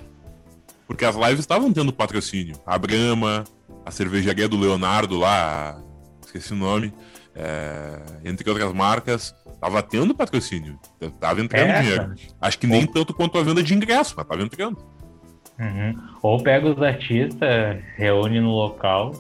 [0.88, 2.56] Porque as lives estavam tendo patrocínio.
[2.66, 3.44] A Brahma,
[3.86, 5.82] a cervejaria do Leonardo lá,
[6.24, 6.94] esqueci o nome
[7.36, 10.80] é, entre outras marcas, tava tendo patrocínio,
[11.20, 12.16] tava entrando é, dinheiro.
[12.40, 12.88] Acho que nem Ou...
[12.88, 14.78] tanto quanto a venda de ingresso, mas tava entrando.
[15.60, 15.96] Uhum.
[16.22, 19.14] Ou pega os artistas, reúne no local,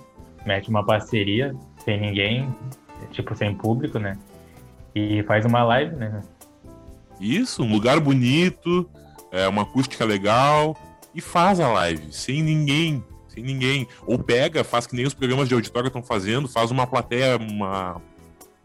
[0.45, 2.53] mete uma parceria sem ninguém,
[3.11, 4.18] tipo sem público, né?
[4.93, 6.22] E faz uma live, né?
[7.20, 8.89] Isso, um lugar bonito,
[9.32, 10.78] é, uma acústica legal,
[11.13, 13.03] e faz a live, sem ninguém,
[13.36, 13.88] sem ninguém.
[14.08, 18.02] Ou pega, faz que nem os programas de auditório estão fazendo, faz uma plateia, uma,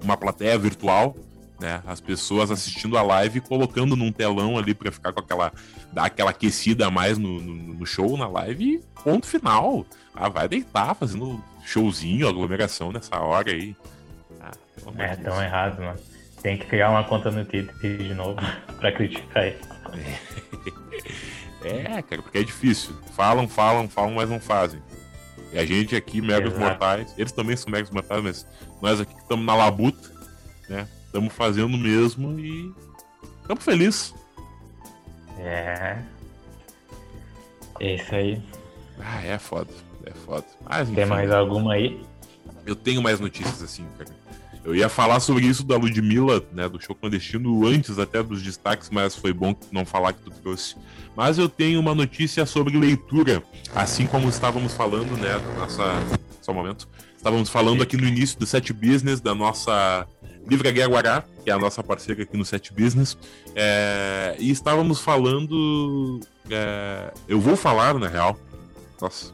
[0.03, 1.17] uma plateia virtual,
[1.61, 1.83] né?
[1.87, 5.53] As pessoas assistindo a live e colocando num telão ali para ficar com aquela.
[5.93, 9.85] dar aquela aquecida a mais no, no, no, show, na live, e ponto final.
[10.15, 13.77] Ah, vai deitar fazendo showzinho, aglomeração nessa hora aí.
[14.41, 14.53] Ah,
[14.99, 15.99] é, tão errado, mano.
[16.43, 18.41] Tem que criar uma conta no Twitter de novo
[18.81, 19.69] pra criticar isso.
[21.63, 22.95] É, cara, porque é difícil.
[23.15, 24.81] Falam, falam, falam, mas não fazem.
[25.53, 28.47] E a gente aqui, meros mortais, eles também são meros mortais, mas
[28.81, 30.11] nós aqui estamos na labuta,
[30.69, 30.89] né?
[31.07, 32.73] Estamos fazendo mesmo e
[33.43, 34.15] estamos felizes.
[35.39, 35.99] É.
[37.81, 38.41] É isso aí.
[39.01, 39.73] Ah, é foda.
[40.05, 40.47] É foda.
[40.63, 42.05] Mas, Tem mais alguma aí?
[42.65, 44.11] Eu tenho mais notícias assim, cara.
[44.63, 48.91] Eu ia falar sobre isso da Ludmilla, né, do show clandestino, antes até dos destaques,
[48.91, 50.77] mas foi bom não falar que tu trouxe.
[51.17, 53.43] Mas eu tenho uma notícia sobre leitura,
[53.75, 55.85] assim como estávamos falando, né, nossa...
[56.43, 56.89] Só um momento.
[57.17, 60.07] Estávamos falando aqui no início do Set Business, da nossa
[60.47, 63.17] Livraria Guará, que é a nossa parceira aqui no Set Business,
[63.55, 64.37] é...
[64.39, 66.21] e estávamos falando...
[66.51, 67.13] É...
[67.27, 68.39] Eu vou falar, na real,
[69.01, 69.33] nossa,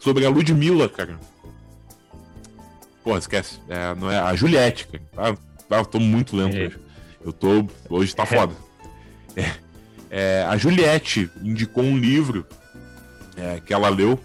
[0.00, 1.18] sobre a Ludmilla, cara
[3.04, 3.60] Pô, esquece.
[3.68, 5.38] É, não é a Juliette, cara.
[5.70, 6.66] Ah, eu tô muito lento é.
[6.66, 6.78] hoje.
[7.22, 7.68] Eu tô.
[7.90, 8.26] Hoje tá é.
[8.26, 8.54] foda.
[9.36, 9.50] É,
[10.10, 12.46] é, a Juliette indicou um livro
[13.36, 14.18] é, que ela leu.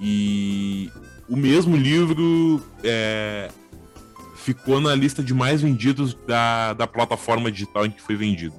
[0.00, 0.90] E
[1.28, 3.48] o mesmo livro é,
[4.36, 8.54] ficou na lista de mais vendidos da, da plataforma digital em que foi vendido.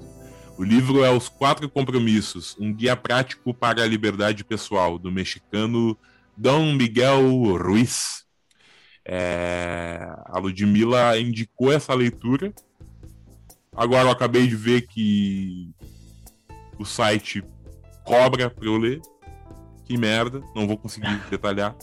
[0.56, 5.98] O livro é Os Quatro Compromissos, um guia prático para a liberdade pessoal, do mexicano
[6.36, 7.22] Dom Miguel
[7.56, 8.23] Ruiz.
[9.06, 12.52] É, a Ludmilla indicou essa leitura.
[13.76, 15.70] Agora eu acabei de ver que
[16.78, 17.44] o site
[18.04, 19.00] cobra para eu ler.
[19.84, 21.74] Que merda, não vou conseguir detalhar.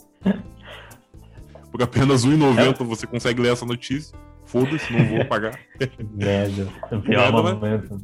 [1.70, 4.16] Por apenas R$1,90 você consegue ler essa notícia.
[4.44, 5.58] Foda-se, não vou pagar.
[6.12, 6.68] Merda,
[7.02, 8.02] pior merda, momento.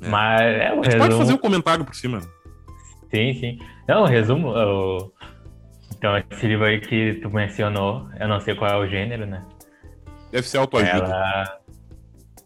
[0.00, 0.08] É.
[0.08, 1.02] Mas é gente resumo...
[1.02, 2.20] pode fazer um comentário por cima.
[3.10, 3.58] Sim, sim.
[3.86, 5.12] Não, o resumo, o,
[5.98, 9.44] então, esse livro aí que tu mencionou, eu não sei qual é o gênero, né?
[10.30, 11.06] Deve ser autoajuda.
[11.06, 11.58] Ela...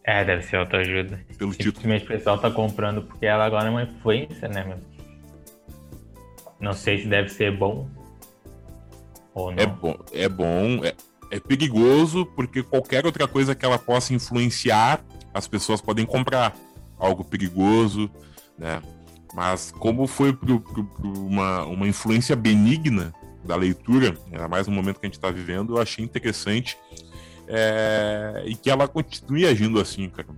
[0.05, 1.21] É, deve ser autoajuda.
[1.37, 2.15] Pelo Simplesmente título.
[2.15, 4.79] o pessoal tá comprando porque ela agora é uma influência, né, meu?
[6.59, 7.89] Não sei se deve ser bom
[9.35, 9.63] ou não.
[9.63, 10.95] É bom, é bom, é,
[11.31, 16.57] é perigoso porque qualquer outra coisa que ela possa influenciar, as pessoas podem comprar.
[16.99, 18.11] Algo perigoso,
[18.57, 18.81] né?
[19.35, 20.53] Mas como foi para
[21.05, 23.13] uma, uma influência benigna,
[23.45, 26.77] da leitura, ainda mais no momento que a gente está vivendo, eu achei interessante
[27.49, 30.29] é, e que ela continue agindo assim, cara.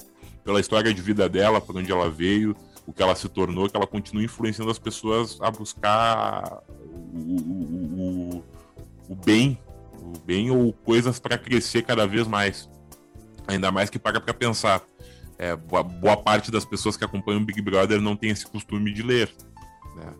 [0.42, 2.54] Pela história de vida dela, por onde ela veio,
[2.86, 8.38] o que ela se tornou, que ela continue influenciando as pessoas a buscar o, o,
[8.38, 8.44] o,
[9.08, 9.58] o bem,
[9.92, 12.68] o bem ou coisas para crescer cada vez mais.
[13.46, 14.82] Ainda mais que paga para pensar.
[15.38, 18.92] É, boa, boa, parte das pessoas que acompanham o Big Brother não tem esse costume
[18.92, 19.34] de ler.
[19.96, 20.12] Né?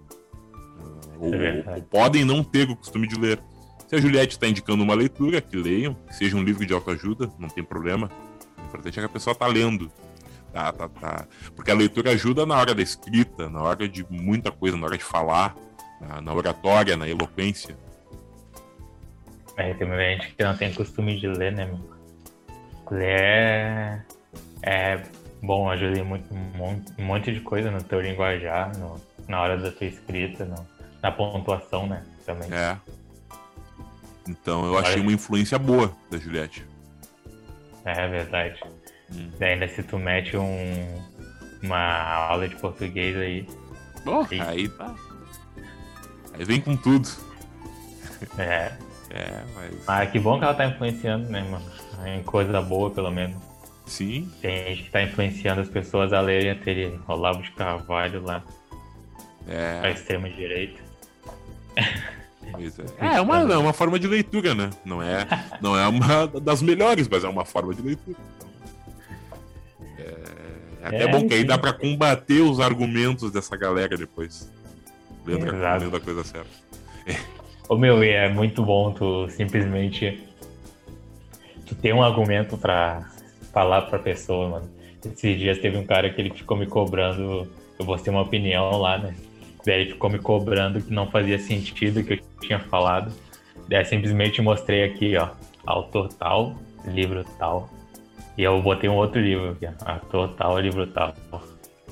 [1.24, 3.40] Ou, é ou, podem não ter o costume de ler.
[3.88, 7.30] Se a Juliette está indicando uma leitura, que leiam, que seja um livro de autoajuda,
[7.38, 8.10] não tem problema.
[8.58, 9.90] O importante é que a pessoa está lendo.
[10.52, 11.26] Tá, tá, tá.
[11.56, 14.96] Porque a leitura ajuda na hora da escrita, na hora de muita coisa, na hora
[14.96, 15.54] de falar,
[16.00, 17.76] na, na oratória, na eloquência.
[19.56, 21.94] É, tem muita gente que não tem costume de ler, né, meu?
[22.90, 24.04] Ler é,
[24.62, 25.02] é
[25.42, 29.70] bom, ajuda em muito, um monte de coisa no teu linguajar, no, na hora da
[29.70, 30.66] tua escrita, no,
[31.04, 32.02] na pontuação, né?
[32.24, 32.50] Também.
[32.50, 32.78] É.
[34.26, 36.66] Então eu achei uma influência boa da Juliette.
[37.84, 38.58] É verdade.
[39.12, 39.30] Hum.
[39.38, 41.02] E ainda se tu mete um,
[41.62, 43.46] uma aula de português aí.
[44.30, 44.40] E...
[44.40, 44.94] aí tá.
[46.32, 47.06] Aí vem com tudo.
[48.38, 48.72] É.
[49.10, 49.84] É, mas.
[49.86, 51.70] Mas que bom que ela tá influenciando, né, mano?
[52.06, 53.36] Em coisa boa, pelo menos.
[53.84, 54.32] Sim.
[54.40, 58.42] Tem gente que tá influenciando as pessoas a lerem aquele Olavo de Carvalho lá.
[59.46, 59.80] É.
[59.80, 60.83] Pra extrema direita.
[63.00, 64.70] É, é uma, é uma forma de leitura, né?
[64.84, 65.26] Não é,
[65.60, 68.18] não é uma das melhores, mas é uma forma de leitura.
[69.98, 70.14] É,
[70.82, 74.50] é até é, bom que aí dá pra combater os argumentos dessa galera depois.
[75.26, 75.46] Lendo,
[75.80, 76.50] lendo a coisa certa.
[77.68, 80.22] Ô meu, é muito bom tu simplesmente
[81.66, 83.10] tu ter um argumento pra
[83.52, 84.70] falar pra pessoa, mano.
[85.04, 87.48] Esses dias teve um cara que ele ficou me cobrando,
[87.78, 89.14] eu vou ter uma opinião lá, né?
[89.64, 93.12] Daí ele ficou me cobrando que não fazia sentido o que eu tinha falado.
[93.68, 95.30] Daí simplesmente mostrei aqui, ó,
[95.66, 97.70] autor tal, livro tal.
[98.36, 101.14] E eu botei um outro livro aqui, ó, autor tal, livro tal.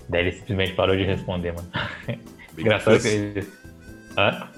[0.08, 1.68] Daí ele simplesmente parou de responder, mano.
[2.06, 2.18] Bem
[2.66, 3.46] Engraçado que que.
[4.18, 4.48] Hã?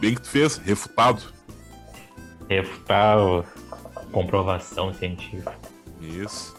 [0.00, 1.22] Bem que tu fez, refutado.
[2.48, 3.44] Refutar o-
[4.12, 5.52] comprovação científica.
[6.00, 6.56] Isso.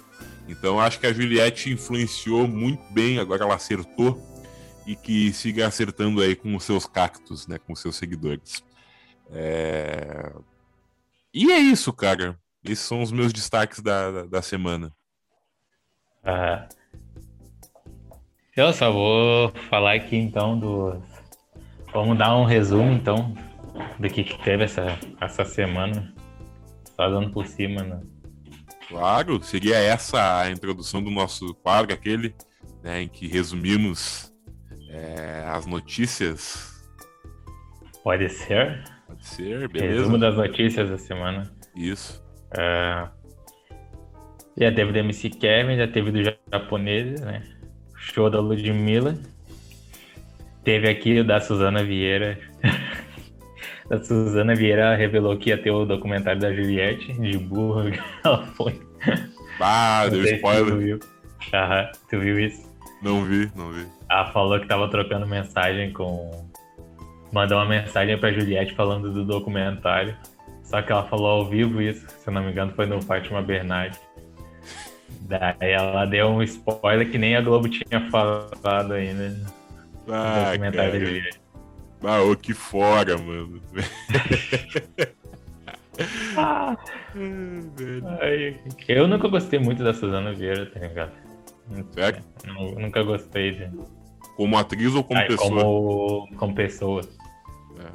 [0.48, 4.14] Então acho que a Juliette influenciou muito bem, agora ela acertou
[4.88, 8.64] e que siga acertando aí com os seus cactos, né, com os seus seguidores.
[9.30, 10.32] É...
[11.34, 12.40] E é isso, cara.
[12.64, 14.92] Esses são os meus destaques da, da, da semana.
[16.24, 16.68] Ah,
[18.56, 21.00] eu só vou falar aqui então do.
[21.94, 23.36] Vamos dar um resumo então
[24.00, 26.12] do que, que teve essa, essa semana.
[26.96, 28.02] Só dando por cima, né?
[28.88, 32.34] Claro, seria essa a introdução do nosso quadro, aquele
[32.82, 34.34] né, em que resumimos
[34.90, 36.74] é, as notícias.
[38.04, 38.84] Pode ser.
[39.08, 40.00] Pode ser, beleza?
[40.00, 41.52] Resumo das notícias da semana.
[41.76, 42.24] Isso.
[42.58, 43.12] Ah,
[44.58, 47.44] já teve do MC Kevin, já teve do japonês, né?
[47.96, 49.18] Show da Ludmilla.
[50.64, 52.40] Teve aqui o da Suzana Vieira.
[53.92, 57.90] a Suzana Vieira revelou que ia ter o documentário da Juliette, de burro
[58.24, 58.82] ela foi.
[59.60, 60.78] Ah, deu se Tu spoiler.
[60.78, 61.00] viu.
[61.54, 62.68] Aham, tu viu isso?
[63.02, 63.86] Não vi, não vi.
[64.10, 66.50] Ela falou que tava trocando mensagem com.
[67.32, 70.16] Mandou uma mensagem pra Juliette falando do documentário.
[70.64, 73.42] Só que ela falou ao vivo isso, se eu não me engano, foi no Fátima
[73.42, 73.98] Bernardi.
[75.22, 80.92] Daí ela deu um spoiler que nem a Globo tinha falado ainda no Ah, documentário
[80.92, 81.06] da cara.
[81.06, 81.42] Juliette.
[82.04, 83.62] Ah, ô, que fora, mano.
[86.38, 86.76] Ah,
[88.88, 91.12] eu nunca gostei muito da Suzana Vieira, tá ligado?
[91.92, 92.24] Sério?
[92.46, 93.70] Nu- Nunca gostei de.
[94.38, 95.64] Como atriz ou como Ai, pessoa?
[95.64, 97.02] Como, como pessoa.
[97.80, 97.92] É.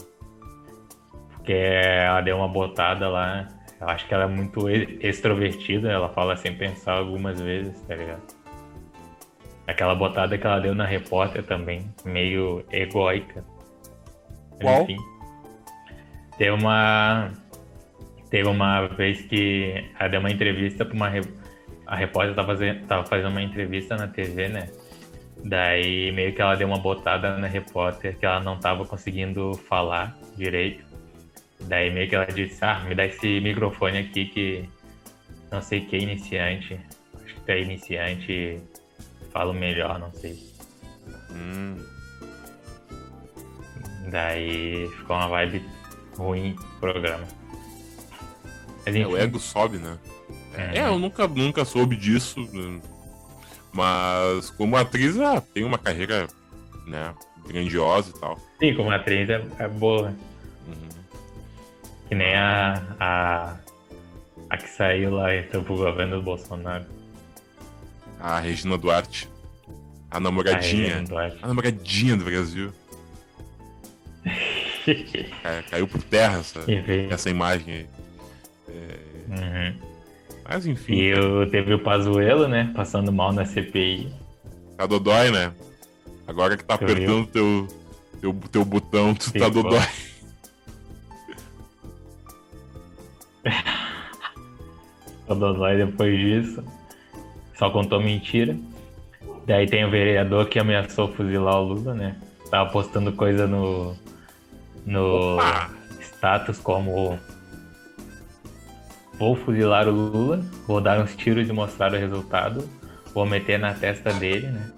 [1.30, 3.46] Porque ela deu uma botada lá.
[3.80, 8.22] Eu acho que ela é muito extrovertida, ela fala sem pensar algumas vezes, tá ligado?
[9.68, 13.44] Aquela botada que ela deu na repórter também, meio egóica.
[14.60, 14.82] Qual?
[14.82, 14.96] Enfim.
[16.36, 17.30] Teve uma.
[18.30, 21.12] Teve uma vez que ela deu uma entrevista pra uma.
[21.86, 24.68] A repórter tava fazendo, tava fazendo uma entrevista na TV, né?
[25.44, 30.16] Daí meio que ela deu uma botada na repórter que ela não tava conseguindo falar
[30.36, 30.84] direito.
[31.60, 34.68] Daí meio que ela disse, ah, me dá esse microfone aqui que
[35.50, 36.80] não sei que é iniciante.
[37.14, 38.60] Acho que tu é iniciante,
[39.32, 40.38] falo melhor, não sei.
[41.30, 41.76] Hum,
[44.12, 45.64] Daí ficou uma vibe
[46.16, 47.26] ruim pro programa.
[48.84, 49.98] Mas é, o ego sobe, né?
[50.54, 50.80] É.
[50.80, 52.40] É, eu nunca, nunca soube disso.
[53.72, 56.26] Mas como atriz, ah, tem uma carreira
[56.86, 57.14] né,
[57.46, 58.38] grandiosa e tal.
[58.58, 60.14] sim, como atriz é, é boa.
[60.68, 60.88] Uhum.
[62.08, 63.56] Que nem a, a,
[64.50, 66.84] a que saiu lá então, pro governo do Bolsonaro.
[68.20, 69.28] A Regina Duarte.
[70.10, 70.88] A A namoradinha.
[70.90, 71.38] Regina Duarte.
[71.42, 72.72] A namoradinha do Brasil.
[75.42, 77.08] Ca- Caiu por terra essa, Enfim.
[77.10, 77.86] essa imagem aí.
[79.28, 79.91] Uhum.
[80.52, 82.70] Mas enfim, E eu, teve o Pazuello, né?
[82.74, 84.12] Passando mal na CPI.
[84.76, 85.52] tá dodói, né?
[86.26, 87.68] Agora que tá Tu apertando teu,
[88.20, 89.50] teu, teu botão, tu tá Ficou.
[89.62, 89.80] dodói.
[95.28, 96.62] O Dodói depois disso.
[97.58, 98.56] Só contou mentira.
[99.46, 102.16] Daí tem o vereador que ameaçou fuzilar o Lula, né?
[102.50, 103.96] Tava postando coisa no.
[104.84, 105.70] No Opa!
[106.00, 107.18] status como.
[109.22, 112.68] Vou fuzilar o Lula, vou dar uns tiros e mostrar o resultado.
[113.14, 114.72] Vou meter na testa dele, né?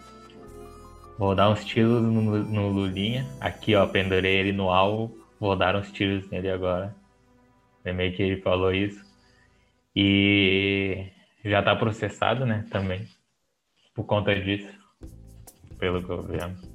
[1.19, 3.27] Vou dar uns tiros no, no Lulinha.
[3.41, 5.17] Aqui, ó, pendurei ele no alvo.
[5.41, 6.95] Vou dar uns tiros nele agora.
[7.87, 9.03] Meio que ele falou isso.
[9.97, 11.07] E
[11.43, 13.09] já tá processado, né, também.
[13.95, 14.69] Por conta disso.
[15.79, 16.74] Pelo governo.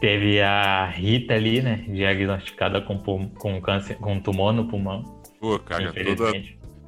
[0.00, 5.92] Teve a Rita ali, né, diagnosticada com, com câncer, com tumor no pulmão, Pô, cara,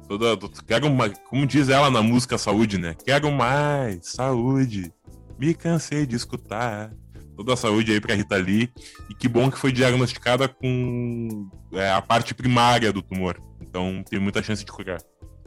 [0.07, 1.17] toda, toda, Quero mais.
[1.29, 2.95] Como diz ela na música Saúde, né?
[3.05, 4.91] Quero mais saúde.
[5.39, 6.91] Me cansei de escutar.
[7.35, 8.69] Toda a saúde aí pra Rita Lee.
[9.09, 13.41] E que bom que foi diagnosticada com é, a parte primária do tumor.
[13.61, 14.99] Então tem muita chance de curar.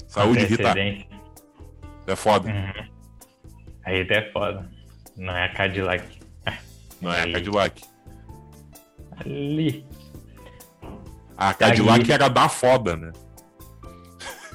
[0.09, 0.75] Saúde, Rita.
[2.07, 2.49] É foda.
[2.49, 2.89] Uhum.
[3.85, 4.71] A Rita é foda.
[5.17, 6.24] Não é a Cadillac.
[7.05, 7.33] Não é a.
[7.33, 7.83] Cadillac.
[9.25, 9.87] Ali.
[11.37, 13.13] A Cadillac era da foda, né?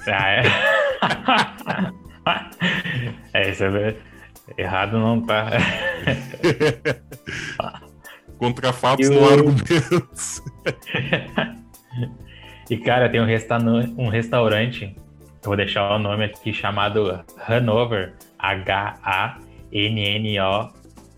[0.08, 0.44] Ah, é.
[3.46, 3.96] é, isso é
[4.58, 5.52] Errado não tá.
[8.40, 10.42] Contra fatos E não argumentos.
[12.70, 14.96] E cara, tem um, resta um restaurante,
[15.42, 19.40] eu vou deixar o nome aqui chamado Hanover, H-A-N-N-O-V-E-R,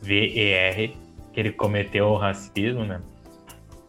[0.01, 0.97] V-E-R,
[1.33, 3.01] que ele cometeu o racismo, né?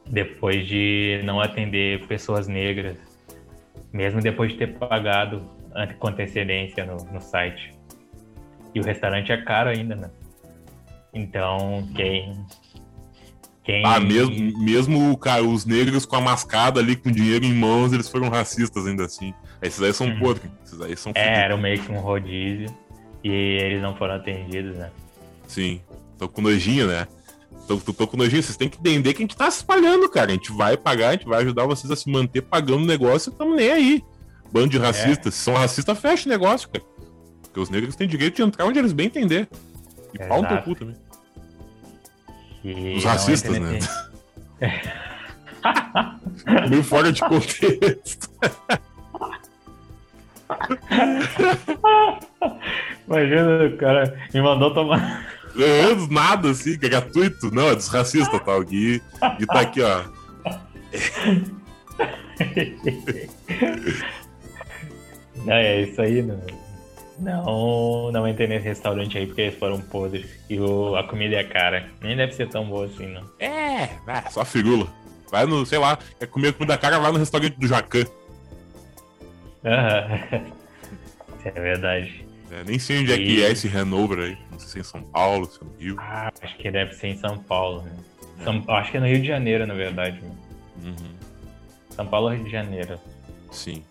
[0.06, 2.96] Depois de não atender pessoas negras,
[3.92, 5.42] mesmo depois de ter pagado
[5.98, 7.72] com antecedência no, no site.
[8.74, 10.10] E o restaurante é caro ainda, né?
[11.12, 12.46] Então, quem.
[13.62, 13.84] quem...
[13.84, 18.08] Ah, mesmo, mesmo cara, os negros com a mascada ali, com dinheiro em mãos, eles
[18.08, 19.34] foram racistas ainda assim.
[19.60, 20.18] Esses aí são uhum.
[20.18, 20.50] podres.
[20.64, 22.68] Esses aí são É, era meio que um rodízio.
[23.22, 24.90] E eles não foram atendidos, né?
[25.46, 25.80] Sim.
[26.18, 27.06] Tô com nojinho, né?
[27.72, 28.42] Tô, tô, tô com nojinho.
[28.42, 30.30] Vocês têm que entender que a gente tá se espalhando, cara.
[30.30, 33.32] A gente vai pagar, a gente vai ajudar vocês a se manter pagando o negócio
[33.32, 34.04] e tamo nem aí.
[34.52, 35.34] Bando de racistas.
[35.34, 35.36] É.
[35.36, 36.84] Se são racistas, fecha o negócio, cara.
[37.40, 39.48] Porque os negros têm direito de entrar onde eles bem entender.
[40.12, 40.28] E Exato.
[40.28, 40.96] pau no teu cu também.
[42.64, 43.78] E os racistas, né?
[46.68, 48.30] Meio fora de contexto.
[53.06, 55.31] Imagina, o cara me mandou tomar.
[55.56, 57.54] É, nada assim, que é gratuito.
[57.54, 58.56] Não, é desracista, tá?
[58.56, 59.02] O Gui,
[59.38, 60.04] Gui tá aqui, ó.
[65.44, 66.40] Não, é isso aí, não.
[67.18, 70.26] Não, não entrei nesse restaurante aí porque eles foram podres.
[70.48, 71.88] E o, a comida é cara.
[72.00, 73.22] Nem deve ser tão boa assim, não.
[73.38, 74.86] É, é só firula.
[75.30, 78.04] Vai no, sei lá, quer comer comida cara, vai no restaurante do Jacan.
[79.64, 80.42] Aham.
[81.44, 82.26] é verdade.
[82.52, 83.14] É, nem sei onde e...
[83.14, 84.38] é que é esse Hanover aí.
[84.50, 85.96] Não sei se é em São Paulo, se é no Rio.
[85.98, 87.82] Ah, acho que deve ser em São Paulo.
[87.82, 87.92] Né?
[88.40, 88.44] É.
[88.44, 90.20] São, acho que é no Rio de Janeiro, na verdade.
[90.84, 90.94] Uhum.
[91.90, 93.00] São Paulo, Rio de Janeiro.
[93.50, 93.82] Sim.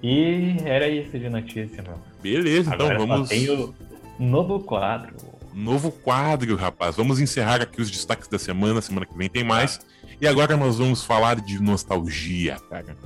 [0.00, 1.98] E era isso de notícia, meu.
[2.22, 3.28] Beleza, então Agora vamos.
[3.28, 3.74] Tem o
[4.18, 5.14] novo quadro.
[5.52, 6.94] Novo quadro, rapaz.
[6.94, 8.80] Vamos encerrar aqui os destaques da semana.
[8.80, 9.80] Semana que vem tem mais.
[10.20, 12.96] E agora nós vamos falar de nostalgia, cara.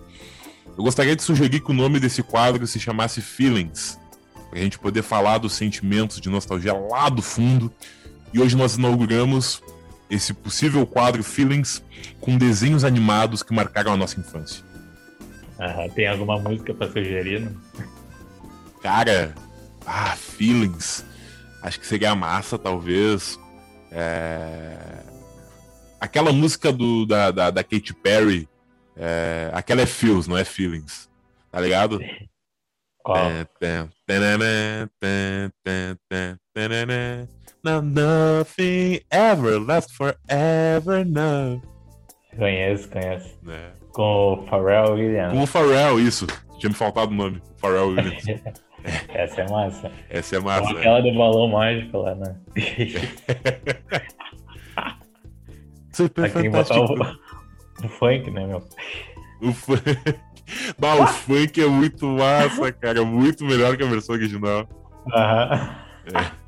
[0.76, 3.98] Eu gostaria de sugerir que o nome desse quadro se chamasse Feelings,
[4.54, 7.72] para a gente poder falar dos sentimentos de nostalgia lá do fundo.
[8.32, 9.60] E hoje nós inauguramos
[10.08, 11.82] esse possível quadro Feelings
[12.20, 14.64] com desenhos animados que marcaram a nossa infância.
[15.58, 17.40] Ah, tem alguma música para sugerir?
[17.40, 17.60] Não?
[18.80, 19.34] Cara,
[19.84, 21.04] ah, Feelings.
[21.60, 23.36] Acho que seria massa, talvez.
[23.90, 25.02] É...
[26.00, 28.48] Aquela música do, da, da, da Katy Perry,
[28.96, 31.10] é, aquela é Feels, não é Feelings.
[31.50, 31.98] Tá ligado?
[33.04, 33.30] Qual?
[37.62, 41.62] Now nothing ever lasts forever now.
[42.36, 43.38] Conheço, conheço.
[43.48, 43.72] É.
[43.92, 45.32] Com o Pharrell Williams.
[45.32, 46.26] Com o Pharrell, isso.
[46.58, 47.40] Tinha me faltado o nome.
[47.58, 48.24] Pharrell Williams.
[49.08, 49.92] Essa é massa.
[50.10, 50.72] Essa é massa.
[50.72, 52.36] Com aquela do balão mágico lá, né?
[55.92, 56.86] Super Aqui fantástico.
[56.86, 57.16] Botar
[57.82, 58.62] o, o funk, né, meu?
[59.40, 59.82] O funk.
[60.78, 63.04] Bah, o funk é muito massa, cara.
[63.04, 64.68] Muito melhor que a versão original.
[65.12, 65.76] Aham.
[66.14, 66.44] É.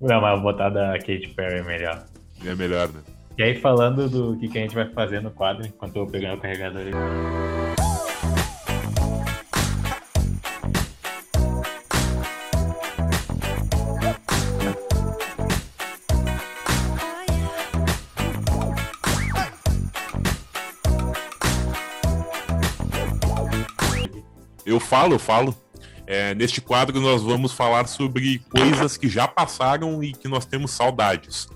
[0.00, 2.04] Não, mas vou botar da Katy Perry melhor.
[2.44, 3.00] É melhor, né?
[3.36, 6.10] E aí, falando do que, que a gente vai fazer no quadro, enquanto eu vou
[6.10, 7.67] pegando o carregador aí.
[24.88, 25.54] Falo, eu falo.
[26.06, 30.70] É, neste quadro nós vamos falar sobre coisas que já passaram e que nós temos
[30.70, 31.46] saudades.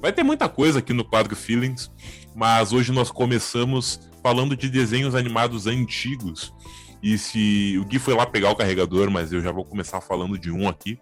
[0.00, 1.90] Vai ter muita coisa aqui no quadro Feelings,
[2.34, 6.54] mas hoje nós começamos falando de desenhos animados antigos.
[7.02, 10.38] E se o Gui foi lá pegar o carregador, mas eu já vou começar falando
[10.38, 10.98] de um aqui,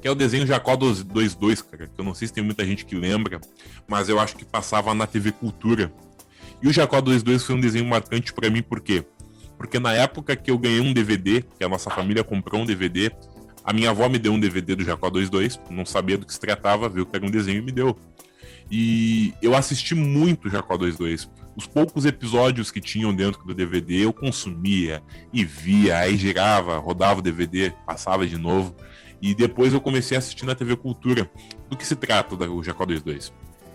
[0.00, 2.86] que é o desenho Jacó 22, cara, que eu não sei se tem muita gente
[2.86, 3.38] que lembra,
[3.86, 5.92] mas eu acho que passava na TV Cultura.
[6.62, 9.04] E o Jacó 22 foi um desenho marcante para mim por quê?
[9.56, 13.10] Porque na época que eu ganhei um DVD, que a nossa família comprou um DVD,
[13.64, 16.40] a minha avó me deu um DVD do Jacó 22, não sabia do que se
[16.40, 17.96] tratava, viu que era um desenho e me deu.
[18.70, 21.30] E eu assisti muito Jacó 22.
[21.56, 25.02] Os poucos episódios que tinham dentro do DVD eu consumia
[25.32, 28.74] e via, aí girava, rodava o DVD, passava de novo.
[29.22, 31.30] E depois eu comecei a assistir na TV Cultura.
[31.70, 33.32] Do que se trata o Jacó 22?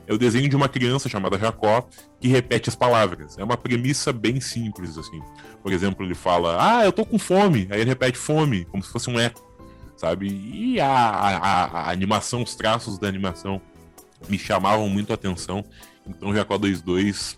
[0.09, 1.87] É o desenho de uma criança chamada Jacó
[2.19, 3.37] que repete as palavras.
[3.37, 5.21] É uma premissa bem simples, assim.
[5.63, 7.67] Por exemplo, ele fala, ah, eu tô com fome.
[7.69, 9.47] Aí ele repete fome, como se fosse um eco
[9.99, 10.27] sabe?
[10.27, 13.61] E a, a, a, animação, os traços da animação
[14.29, 15.63] me chamavam muito a atenção.
[16.07, 17.37] Então Jacó 22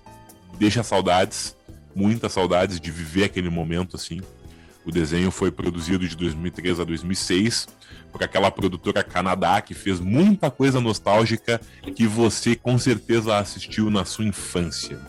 [0.59, 1.57] deixa saudades,
[1.95, 4.21] muitas saudades de viver aquele momento assim.
[4.85, 7.67] O desenho foi produzido de 2003 a 2006
[8.11, 11.61] por aquela produtora Canadá que fez muita coisa nostálgica
[11.95, 14.99] que você com certeza assistiu na sua infância.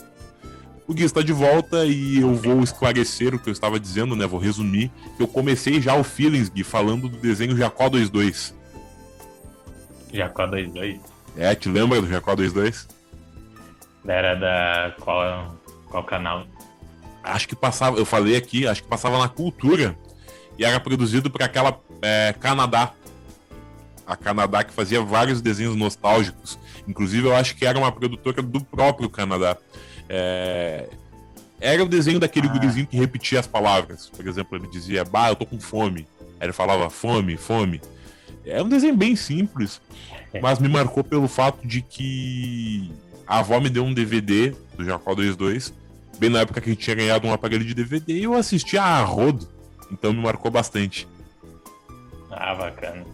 [0.86, 4.27] O Gui está de volta e eu vou esclarecer o que eu estava dizendo, né?
[4.27, 4.90] Vou resumir.
[5.19, 8.55] Eu comecei já o Feelings, Gui, falando do desenho Jacó 22.
[10.12, 11.01] Jacó 22?
[11.36, 12.89] É, te lembra do Jacó 22?
[14.07, 14.94] Era da.
[15.01, 15.57] Qual,
[15.89, 16.47] qual canal?
[17.23, 19.97] Acho que passava, eu falei aqui, acho que passava na Cultura
[20.59, 22.93] e era produzido por aquela é, Canadá.
[24.07, 26.59] A Canadá que fazia vários desenhos nostálgicos.
[26.86, 29.57] Inclusive, eu acho que era uma produtora do próprio Canadá.
[30.09, 30.89] É,
[31.61, 32.51] era o desenho daquele ah.
[32.53, 34.09] gurizinho que repetia as palavras.
[34.09, 36.07] Por exemplo, ele dizia, bah, eu tô com fome.
[36.40, 37.81] Aí ele falava, fome, fome.
[38.44, 39.81] É um desenho bem simples,
[40.43, 42.90] mas me marcou pelo fato de que
[43.24, 45.73] a avó me deu um DVD do Jacó 22,
[46.18, 48.76] bem na época que a gente tinha ganhado um aparelho de DVD, e eu assisti
[48.78, 49.48] a rodo.
[49.90, 51.06] Então me marcou bastante.
[52.30, 53.05] Ah, bacana.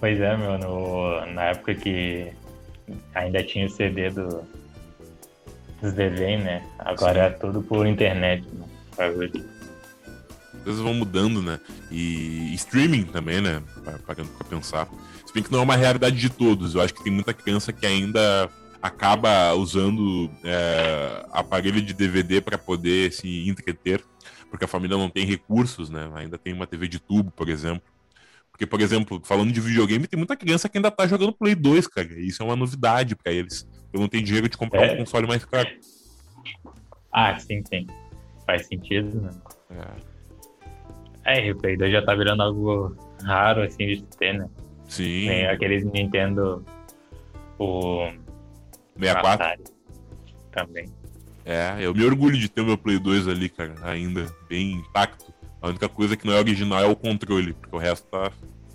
[0.00, 2.32] Pois é, meu, no, na época que
[3.14, 4.42] ainda tinha o CD do,
[5.80, 6.66] dos desenhos, né?
[6.78, 7.34] Agora Sim.
[7.34, 8.66] é tudo por internet, né?
[8.98, 11.60] As coisas vão mudando, né?
[11.90, 13.62] E streaming também, né?
[14.06, 14.88] Parando pra pensar.
[15.24, 16.74] Se bem que não é uma realidade de todos.
[16.74, 18.50] Eu acho que tem muita criança que ainda
[18.82, 24.02] acaba usando é, aparelho de DVD para poder se entreter,
[24.48, 26.10] porque a família não tem recursos, né?
[26.14, 27.82] Ainda tem uma TV de tubo, por exemplo.
[28.50, 31.86] Porque, por exemplo, falando de videogame, tem muita criança que ainda tá jogando Play 2,
[31.86, 32.08] cara.
[32.12, 33.66] E isso é uma novidade para eles.
[33.92, 34.92] Eu não tenho dinheiro de comprar é.
[34.92, 35.68] um console mais caro.
[37.12, 37.86] Ah, sim, sim.
[38.46, 39.30] Faz sentido, né?
[41.24, 41.48] É.
[41.48, 44.48] É, o Play 2 já tá virando algo raro, assim, de ter, né?
[44.88, 45.28] Sim.
[45.28, 46.64] Tem aqueles Nintendo.
[47.58, 48.08] O.
[49.00, 49.44] 64?
[49.44, 49.64] Atari,
[50.52, 50.88] também.
[51.44, 55.32] É, eu me orgulho de ter o meu Play 2 ali, cara, ainda bem intacto.
[55.60, 58.30] A única coisa que não é original é o controle, porque o resto tá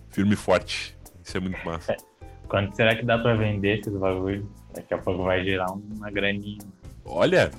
[0.10, 0.98] firme e forte.
[1.24, 1.96] Isso é muito massa.
[2.48, 4.46] Quanto será que dá pra vender esses bagulhos?
[4.74, 6.60] Daqui a pouco vai gerar uma graninha.
[7.04, 7.52] Olha,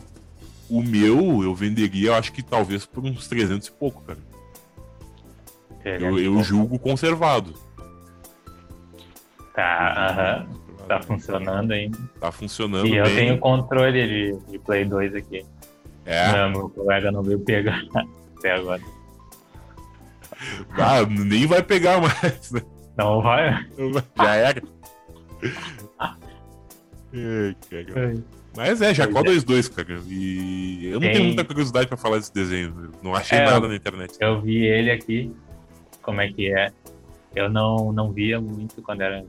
[0.70, 4.18] o meu eu venderia, eu acho que talvez por uns 300 e pouco, cara.
[5.84, 7.54] Eu, eu julgo conservado.
[9.54, 10.65] Tá, aham.
[10.86, 11.98] Tá funcionando ainda.
[12.20, 12.86] Tá funcionando.
[12.86, 13.16] E eu bem.
[13.16, 15.44] tenho controle de, de Play 2 aqui.
[16.04, 16.32] É.
[16.32, 17.82] Não, meu colega não veio pegar
[18.38, 18.80] até agora.
[20.78, 22.62] Ah, nem vai pegar mais, né?
[22.96, 23.66] Não vai?
[24.16, 24.62] Já era.
[28.56, 29.72] Mas é, Jacó 22, é.
[29.72, 30.00] cara.
[30.08, 31.12] E eu não Tem...
[31.12, 32.92] tenho muita curiosidade pra falar desse desenho.
[33.02, 34.16] Não achei é, nada na internet.
[34.20, 35.32] Eu vi ele aqui,
[36.02, 36.70] como é que é.
[37.34, 39.24] Eu não, não via muito quando era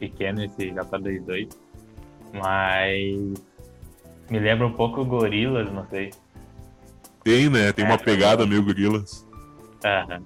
[0.00, 1.48] pequeno esse Jacó 22.
[2.32, 3.34] Mas
[4.30, 6.10] me lembra um pouco Gorilas, não sei.
[7.22, 7.72] Tem, né?
[7.72, 9.26] Tem é, uma pegada meio Gorilas.
[9.84, 10.22] Aham.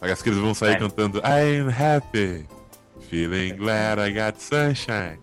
[0.00, 0.78] Parece que eles vão sair é.
[0.78, 2.44] cantando I'm happy,
[3.08, 5.20] feeling glad I got sunshine.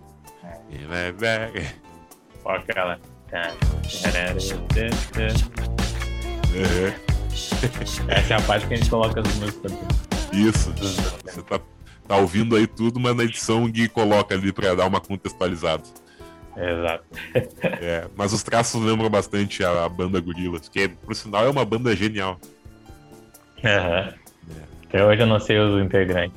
[2.46, 3.00] Olha aquela.
[8.08, 9.74] Essa é a parte que a gente coloca as músicas.
[10.34, 10.74] Isso.
[10.74, 11.60] Você tá,
[12.10, 15.84] tá ouvindo aí tudo, mas na edição o Gui coloca ali pra dar uma contextualizada.
[16.58, 17.04] Exato.
[17.80, 21.64] É, mas os traços lembram bastante a, a banda Gorillaz, que por sinal é uma
[21.64, 22.40] banda genial.
[23.64, 24.14] Uhum.
[24.88, 26.36] Até hoje eu não sei os integrantes.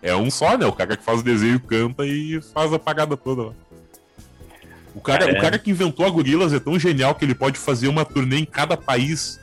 [0.00, 0.64] É um só, né?
[0.64, 3.52] O cara que faz o desenho canta e faz a pagada toda lá.
[4.94, 5.36] O cara, é.
[5.36, 8.38] o cara que inventou a Gorilas é tão genial que ele pode fazer uma turnê
[8.38, 9.40] em cada país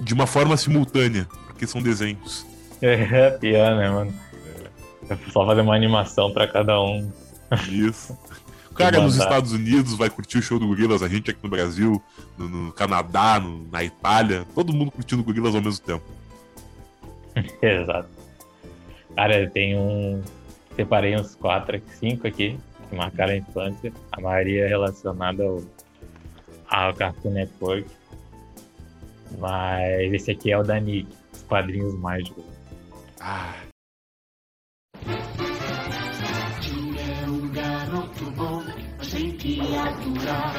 [0.00, 2.50] de uma forma simultânea, porque são desenhos.
[3.12, 4.12] É, pior, né, mano?
[5.08, 5.16] É.
[5.30, 7.10] Só fazer uma animação para cada um.
[7.70, 8.18] Isso.
[8.70, 11.48] O cara nos Estados Unidos vai curtir o show do Gorilas, a gente aqui no
[11.48, 12.02] Brasil,
[12.36, 16.04] no, no Canadá, no, na Itália, todo mundo curtindo o Gorilas ao mesmo tempo.
[17.62, 18.08] Exato.
[19.14, 20.20] Cara, tem um.
[20.74, 23.92] Separei uns quatro, cinco aqui, que marcaram a infância.
[24.10, 25.62] A maioria relacionada ao,
[26.68, 27.86] ao Cartoon Network.
[29.38, 32.51] Mas esse aqui é o da Nick, os quadrinhos mágicos.
[33.24, 33.54] Ah.
[36.98, 38.64] é um garoto bom,
[38.98, 40.54] mas tem que aturar.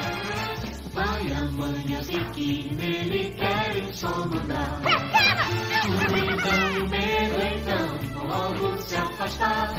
[0.94, 4.80] Pai, a mãe, assim que nele querem só mandar.
[4.80, 9.74] O então, o medo então logo se afastar.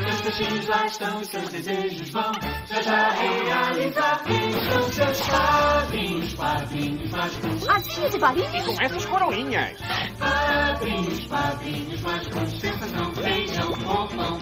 [0.00, 2.32] Meus peixinhos lá estão, seus desejos vão
[2.68, 4.22] já já realizar.
[4.28, 7.68] Estão seus padrinhos, padrinhos mágicos.
[7.68, 8.66] Asinhas e varinhas?
[8.66, 9.78] Com essas coroinhas.
[10.18, 12.62] Padrinhos, padrinhos mágicos.
[12.92, 14.40] Não beijam, roubam,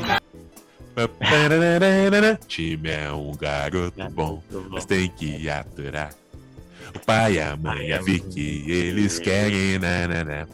[2.47, 6.11] Time é um garoto bom, mas tem que aturar.
[6.95, 9.79] O pai, a mãe, a Vicky, eles querem.
[9.79, 10.49] Nanana.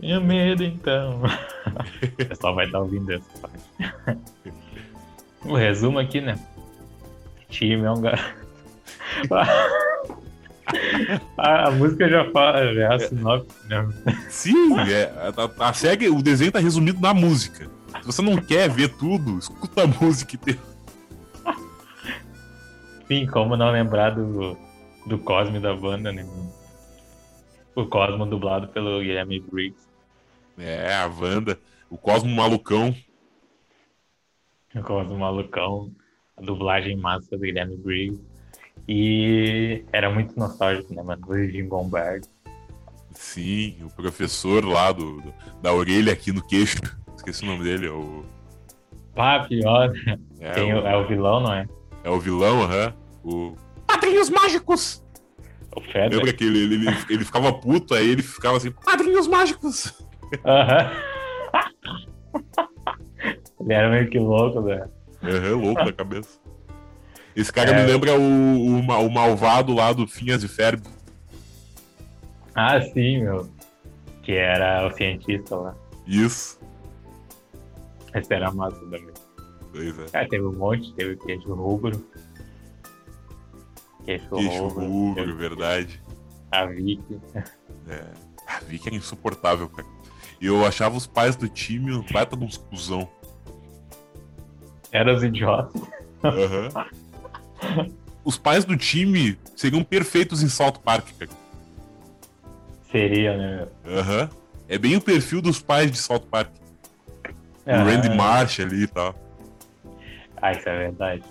[0.00, 1.22] Tenha medo então.
[2.02, 4.20] o pessoal vai estar ouvindo essa parte.
[5.44, 6.38] o resumo aqui, né?
[7.48, 8.38] Time é um garoto.
[11.36, 13.88] A, a música já fala, já é a sinopse, né?
[14.28, 17.70] Sim, é, a, a série, o desenho tá resumido na música.
[18.02, 20.60] Se você não quer ver tudo, escuta a música inteira.
[23.06, 24.58] Sim, como não lembrar do,
[25.06, 26.26] do Cosme da banda, né?
[27.74, 29.87] O Cosmo dublado pelo Guilherme Briggs.
[30.58, 31.58] É, a Wanda,
[31.90, 32.94] o Cosmo Malucão.
[34.74, 35.90] O Cosmo Malucão,
[36.36, 38.20] a dublagem massa do Guilherme Briggs.
[38.86, 41.22] E era muito nostálgico, né, mano?
[41.28, 42.20] O Jingle Bell.
[43.12, 46.78] Sim, o professor lá do, do- da orelha aqui no queixo.
[47.16, 48.24] Esqueci o nome dele, é o.
[49.14, 49.92] Pá, pior.
[50.40, 51.66] É, Tem o, é o vilão, não é?
[52.04, 52.94] é o vilão, aham.
[53.24, 53.56] O.
[53.86, 55.02] Padrinhos Mágicos!
[55.74, 55.80] O.
[56.08, 59.92] Lembra que ele, ele, ele, ele ficava puto, aí ele ficava assim, Padrinhos Mágicos!
[60.44, 60.90] Aham.
[63.60, 64.88] Ele era meio que louco, né?
[65.22, 66.38] É, louco da cabeça.
[67.34, 67.74] Esse cara É.
[67.84, 70.82] me lembra o, o, o malvado lá do Finhas e Ferb.
[72.54, 73.48] Ah, sim, meu.
[74.22, 75.74] Que era o cientista lá.
[76.06, 76.58] Isso.
[78.14, 79.06] Esse era massa também.
[79.72, 80.04] Pois é.
[80.12, 82.04] Ah, teve um monte, teve o queijo rubro.
[84.04, 84.84] Queijo Queixo rubro.
[84.86, 86.02] rubro, teve verdade.
[86.50, 87.20] A Vicky.
[87.88, 88.04] É.
[88.46, 89.86] A Vicky era insuportável, cara.
[90.40, 93.08] E eu achava os pais do time um baita de uns cuzão.
[94.92, 95.82] Era os idiotas.
[96.24, 96.86] Aham.
[98.24, 101.30] Os pais do time seriam perfeitos em South Park, cara.
[102.90, 103.68] Seria, né?
[103.86, 104.30] Aham.
[104.68, 106.50] É bem o perfil dos pais de South Park.
[107.66, 109.14] Ah, O Randy Marsh ali e tal.
[110.40, 111.22] Ah, isso é verdade.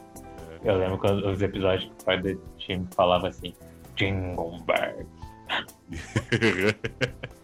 [0.64, 3.54] Eu lembro quando os episódios que o pai do time falava assim,
[3.96, 5.06] Jingle Bell.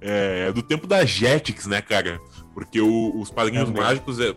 [0.00, 2.20] é, é do tempo da Jetix, né, cara?
[2.54, 3.82] Porque o- os Padrinhos Também.
[3.82, 4.34] Mágicos, é,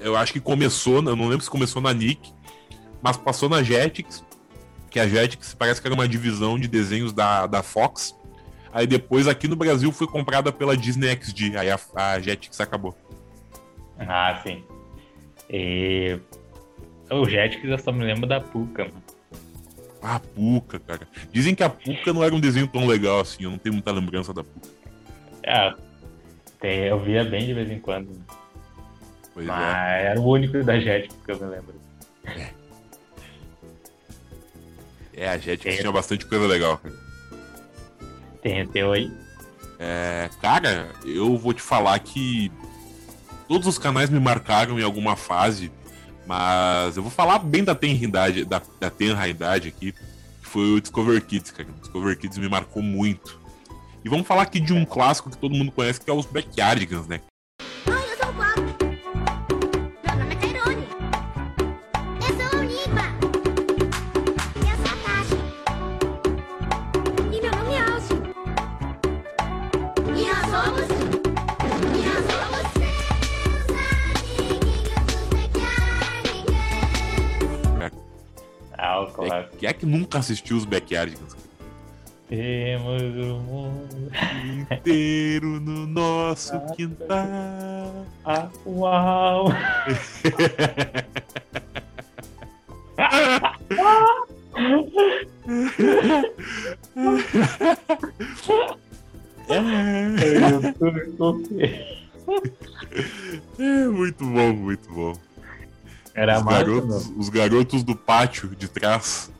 [0.00, 2.32] eu acho que começou, eu não lembro se começou na Nick,
[3.02, 4.24] mas passou na Jetix,
[4.90, 8.14] que a Jetix parece que era uma divisão de desenhos da, da Fox.
[8.72, 12.96] Aí depois aqui no Brasil foi comprada pela Disney XD, aí a, a Jetix acabou.
[13.98, 14.62] Ah, sim.
[15.48, 16.18] E
[17.10, 19.02] o Jetix eu só me lembro da Puka, mano.
[20.02, 21.06] Ah, a Puka, cara.
[21.32, 23.92] Dizem que a Puka não era um desenho tão legal assim, eu não tenho muita
[23.92, 24.68] lembrança da Puka.
[25.42, 25.74] É,
[26.60, 28.08] tem- eu via bem de vez em quando.
[29.32, 30.06] Pois mas é.
[30.06, 31.74] era o único da Jetix que eu me lembro.
[35.14, 36.80] É, a Jetix tinha bastante coisa legal.
[38.42, 39.10] Tem o teu aí?
[39.78, 42.50] É, cara, eu vou te falar que
[43.48, 45.72] todos os canais me marcaram em alguma fase,
[46.26, 50.80] mas eu vou falar bem da tenridade, da, da tenra idade aqui, que foi o
[50.80, 51.68] Discover Kids, cara.
[51.68, 53.39] O Discover Kids me marcou muito.
[54.04, 57.06] E vamos falar aqui de um clássico que todo mundo conhece, que é os Backyardigans,
[57.06, 57.20] né?
[57.86, 58.60] Oi, eu sou o Bob.
[60.04, 60.86] Meu nome é Cairone.
[62.26, 63.04] Eu sou o Nipa.
[64.56, 65.36] Eu sou a Tasha.
[67.30, 68.16] E meu nome é Alcio.
[70.16, 70.88] E nós somos...
[71.92, 72.64] E nós somos...
[72.72, 73.68] Seus
[74.48, 77.92] amiguinhos dos Backyardigans.
[78.78, 81.36] Ah, o É, quem é que nunca assistiu os Backyardigans?
[82.30, 84.12] Temos o mundo.
[84.70, 88.06] Inteiro no nosso quintal.
[88.24, 89.48] Ah, uau!
[103.58, 105.12] É, muito bom, muito bom.
[106.14, 109.32] Era Os massa, garotos, os garotos do pátio de trás.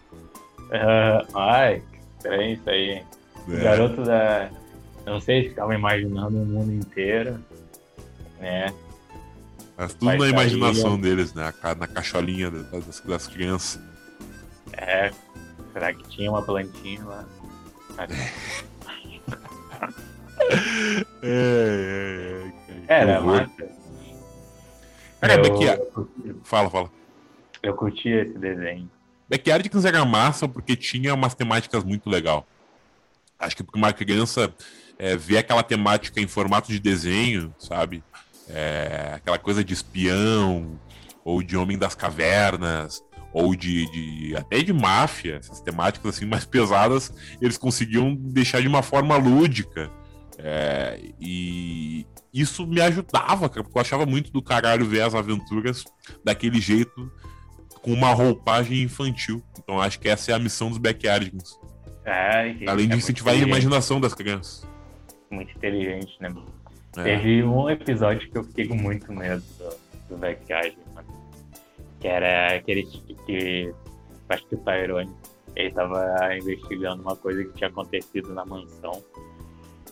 [0.72, 1.82] Ah, ai,
[2.20, 3.06] estranho isso aí, hein?
[3.46, 3.62] O né?
[3.62, 4.50] garoto da.
[5.06, 7.42] Não sei se ficava imaginando o mundo inteiro.
[8.38, 8.72] Né?
[9.76, 11.52] Mas tudo Vai na sair, imaginação deles, né?
[11.78, 13.80] Na cacholinha da- das, das crianças.
[14.72, 15.10] É.
[15.72, 17.24] Será que tinha uma plantinha lá?
[17.98, 18.06] É,
[21.22, 22.52] é,
[22.88, 23.50] é, Era massa.
[25.20, 25.82] Cara, eu, Backyard...
[26.44, 26.90] Fala, fala.
[27.62, 28.90] eu curti esse desenho.
[29.30, 32.46] Backyardigans era massa porque tinha umas temáticas muito legal.
[33.38, 34.52] Acho que para uma criança
[34.98, 38.02] é, ver aquela temática em formato de desenho, sabe?
[38.48, 40.78] É, aquela coisa de espião,
[41.24, 43.00] ou de homem das cavernas,
[43.32, 48.66] ou de, de- até de máfia, essas temáticas assim mais pesadas, eles conseguiam deixar de
[48.66, 49.88] uma forma lúdica.
[50.36, 52.04] É, e
[52.34, 55.84] isso me ajudava, porque eu achava muito do caralho ver as aventuras
[56.24, 57.10] daquele jeito
[57.82, 59.42] com uma roupagem infantil.
[59.58, 61.58] Então acho que essa é a missão dos Backyardigans.
[62.04, 64.66] É, e Além é de incentivar a imaginação das crianças.
[65.30, 66.34] Muito inteligente, né?
[66.96, 67.04] É.
[67.04, 69.70] Teve um episódio que eu fiquei com muito medo do,
[70.08, 71.08] do Backyard, mano.
[72.00, 72.82] Que era aquele
[73.26, 73.72] que.
[74.28, 75.10] Acho que o Tyrone
[75.56, 79.02] Ele tava investigando uma coisa que tinha acontecido na mansão.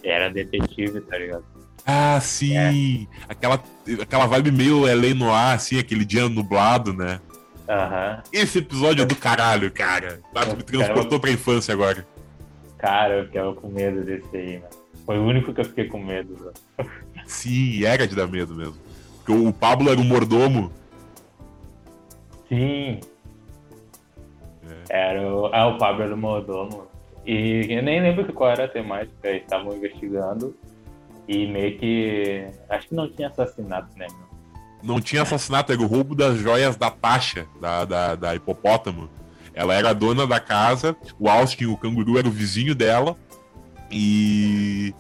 [0.02, 1.44] Era detetive, tá ligado?
[1.84, 3.08] Ah, sim!
[3.28, 3.62] Aquela,
[4.00, 7.20] aquela vibe meio LA Noir, assim, aquele dia nublado, né?
[7.68, 8.22] Aham.
[8.32, 10.20] Esse episódio é do caralho, cara.
[10.32, 12.06] Tá, me transportou pra infância agora.
[12.78, 14.70] Cara, eu ficava com medo desse aí, mano.
[15.04, 16.90] Foi o único que eu fiquei com medo, mano.
[17.26, 18.76] Sim, era de dar medo mesmo.
[19.18, 20.72] Porque o Pablo era um mordomo.
[22.48, 23.00] Sim.
[24.88, 26.86] Era o, ah, o Pablo era o mordomo.
[27.26, 29.28] E eu nem lembro qual era a temática.
[29.28, 30.56] Eles estavam investigando.
[31.26, 32.46] E meio que.
[32.70, 34.37] Acho que não tinha assassinato, né, meu?
[34.82, 39.08] Não tinha assassinato, era o roubo das joias da Tasha, da, da, da hipopótamo.
[39.54, 43.16] Ela era a dona da casa, o Austin, o canguru, era o vizinho dela.
[43.90, 44.94] E,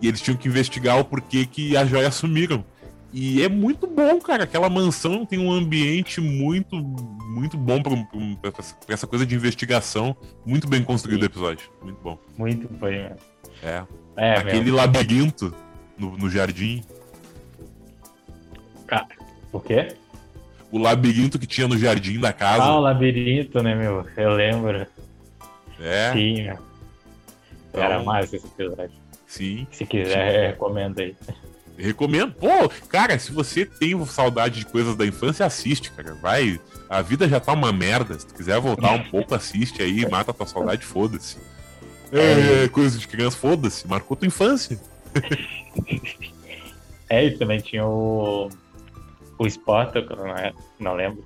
[0.00, 2.64] e eles tinham que investigar o porquê que as joias sumiram.
[3.12, 4.44] E é muito bom, cara.
[4.44, 7.96] Aquela mansão tem um ambiente muito, muito bom pra,
[8.40, 8.52] pra-
[8.86, 10.16] pra essa coisa de investigação.
[10.46, 11.68] Muito bem construído o episódio.
[11.82, 12.16] Muito bom.
[12.38, 13.10] Muito bem.
[13.62, 13.82] É.
[14.16, 14.76] É, Aquele mesmo.
[14.76, 15.52] labirinto
[15.98, 16.82] no, no jardim.
[18.90, 19.06] Cara,
[19.52, 19.94] o quê?
[20.72, 22.64] O labirinto que tinha no jardim da casa.
[22.64, 24.04] Ah, o labirinto, né, meu?
[24.16, 24.84] Eu lembro.
[25.80, 26.58] É, Sim, meu.
[27.68, 28.90] Então- Era massa esse episódio.
[29.28, 29.64] sim.
[29.70, 31.14] Se quiser, recomendo aí.
[31.78, 32.34] Recomendo.
[32.34, 36.14] Pô, cara, se você tem saudade de coisas da infância, assiste, cara.
[36.14, 36.60] Vai.
[36.88, 38.18] A vida já tá uma merda.
[38.18, 41.38] Se tu quiser voltar um pouco, assiste aí, mata a tua saudade, foda-se.
[42.12, 43.86] É, coisa de criança, foda-se.
[43.86, 44.78] Marcou tua infância.
[47.08, 48.48] É, e também tinha o.
[49.40, 50.52] O Spartacus, não, é?
[50.78, 51.24] não lembro.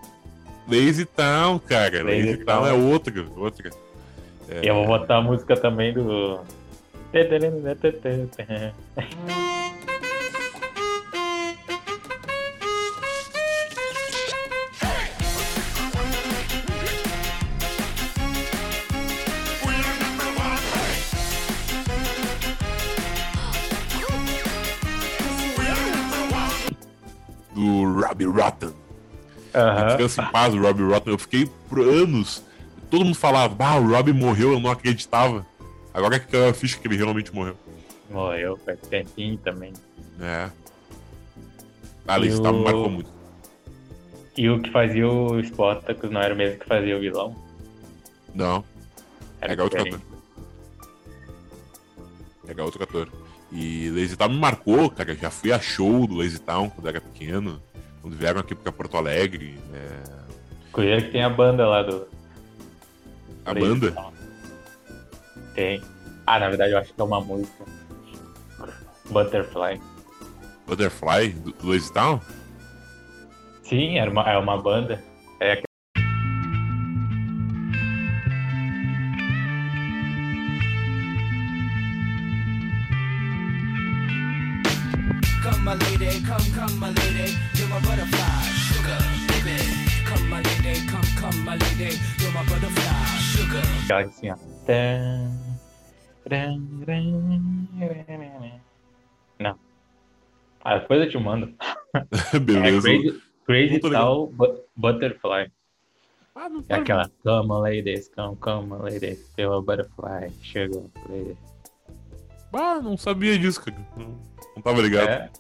[0.69, 2.05] Lazy Town, cara.
[2.05, 2.67] Lazy Lazy, Town Town.
[2.69, 3.13] é outra.
[3.37, 3.71] outra.
[4.63, 6.39] E eu vou botar a música também do.
[28.15, 28.71] Robbie Rotten.
[29.55, 29.87] Aham.
[29.89, 31.13] Descansa em paz, o Robbie Rotten.
[31.13, 32.43] Eu fiquei por anos.
[32.91, 35.45] Todo mundo falava, bah, o Robbie morreu, eu não acreditava.
[35.93, 37.57] Agora que caiu a ficha que ele realmente morreu.
[38.11, 39.73] Morreu faz tempinho também.
[40.21, 40.49] É.
[42.07, 43.11] A Lazy E Town o- me marcou muito.
[44.37, 47.37] E o que fazia o Spartacus não era o mesmo que fazia o vilão?
[48.35, 48.65] Não.
[49.41, 50.05] Era Era outro diferente.
[52.47, 53.09] Pegar outro ator.
[53.53, 55.15] E Lazy Town me marcou, cara.
[55.15, 57.63] Já fui a show do Lazy Town quando era pequeno.
[58.05, 59.59] Quando vieram aqui pra Porto Alegre.
[60.77, 62.07] é, que tem a banda lá do.
[63.47, 64.13] A Lazy banda.
[65.55, 65.83] Tem.
[66.27, 67.65] Ah, na verdade eu acho que é uma música.
[69.09, 69.81] Butterfly.
[70.67, 72.21] Butterfly, do, Lazy Town?
[73.63, 75.03] Sim, era uma, é uma banda.
[75.41, 75.63] É
[85.43, 89.59] Come, my lady, come, come, my lady, my butterfly, sugar, baby.
[90.07, 93.63] Come, my lady, come, come, my lady, you're my butterfly, sugar.
[93.83, 94.37] aquela assim, ó.
[99.41, 99.59] Não.
[100.65, 101.53] Ah, depois eu te mando.
[102.33, 102.83] É Beleza.
[102.89, 103.79] Crazy, crazy.
[103.81, 105.51] Town Bu- Butterfly.
[106.35, 110.83] Ah, não É aquela Come on ladies, come, come on ladies, you're a butterfly, sugar,
[111.09, 111.37] ladies.
[112.53, 113.77] Ah, não sabia disso, cara.
[113.97, 114.17] Não,
[114.57, 115.09] não tava ligado.
[115.09, 115.31] É,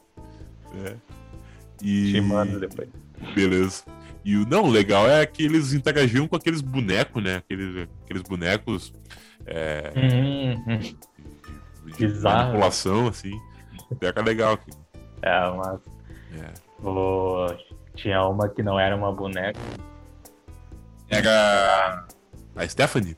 [1.82, 2.12] E...
[2.12, 2.88] te mando depois.
[3.34, 3.82] Beleza.
[4.24, 7.36] E o não, legal é que eles interagiam com aqueles bonecos, né?
[7.36, 8.92] Aqueles, aqueles bonecos
[9.46, 10.78] é, Uhum.
[10.78, 10.96] de,
[11.92, 12.38] de Bizarro.
[12.48, 13.32] manipulação, assim.
[14.00, 14.56] Pega legal.
[14.56, 14.78] cara.
[15.22, 15.80] É, uma.
[16.34, 16.86] É.
[16.86, 17.46] o-
[17.94, 19.58] Tinha uma que não era uma boneca.
[21.08, 22.06] Era
[22.56, 23.16] a Stephanie?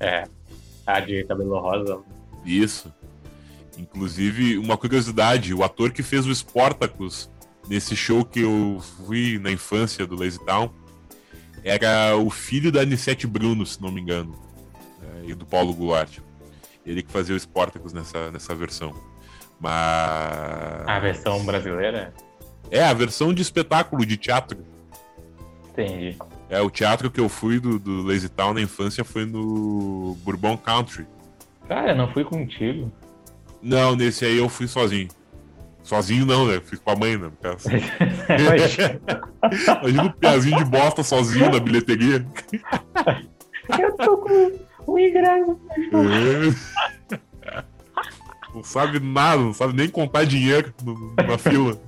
[0.00, 0.24] É.
[0.86, 2.00] A de cabelo rosa.
[2.44, 2.92] Isso.
[3.78, 7.30] Inclusive, uma curiosidade, o ator que fez o Sportacus
[7.68, 10.70] nesse show que eu fui na infância do Lazy Town
[11.64, 14.36] era o filho da Anissete Bruno, se não me engano,
[15.02, 16.18] é, e do Paulo Goulart.
[16.84, 18.92] Ele que fazia o Sportacus nessa, nessa versão.
[19.60, 20.88] Mas.
[20.88, 22.12] A versão brasileira?
[22.70, 24.58] É, a versão de espetáculo de teatro.
[25.70, 26.18] Entendi.
[26.50, 30.56] É, o teatro que eu fui do, do Lazy Town na infância foi no Bourbon
[30.56, 31.06] Country.
[31.68, 32.90] Cara, não fui contigo.
[33.62, 35.08] Não, nesse aí eu fui sozinho.
[35.82, 36.60] Sozinho não, né?
[36.64, 37.24] Fui com a mãe, né?
[37.26, 37.68] no caso.
[38.38, 42.24] Imagina o piazinho de bosta sozinho na bilheteria.
[43.80, 44.52] eu tô com
[44.86, 45.58] o ingresso.
[45.82, 47.62] É.
[48.54, 51.78] Não sabe nada, não sabe nem contar dinheiro no- na fila.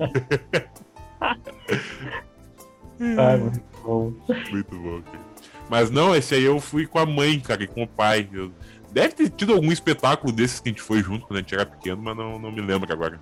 [3.18, 4.12] Ah, muito bom.
[4.50, 5.24] Muito bom, cara.
[5.68, 8.28] Mas não, esse aí eu fui com a mãe, cara, e com o pai.
[8.32, 8.50] Eu-
[8.92, 11.66] Deve ter tido algum espetáculo desses que a gente foi junto quando a gente era
[11.66, 13.18] pequeno, mas não, não me lembro agora.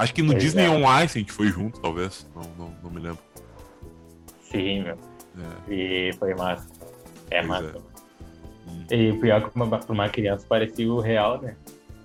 [0.00, 0.70] Acho que no Pois Disney é.
[0.70, 2.26] On Ice a gente foi junto, talvez.
[2.34, 3.18] Não, não, não me lembro.
[4.50, 4.98] Sim, meu.
[5.68, 5.72] É.
[5.72, 6.66] E foi massa.
[7.30, 7.78] É Pois massa.
[8.66, 8.84] Hum.
[8.90, 11.54] E pior que uma, uma criança parecia o real, né?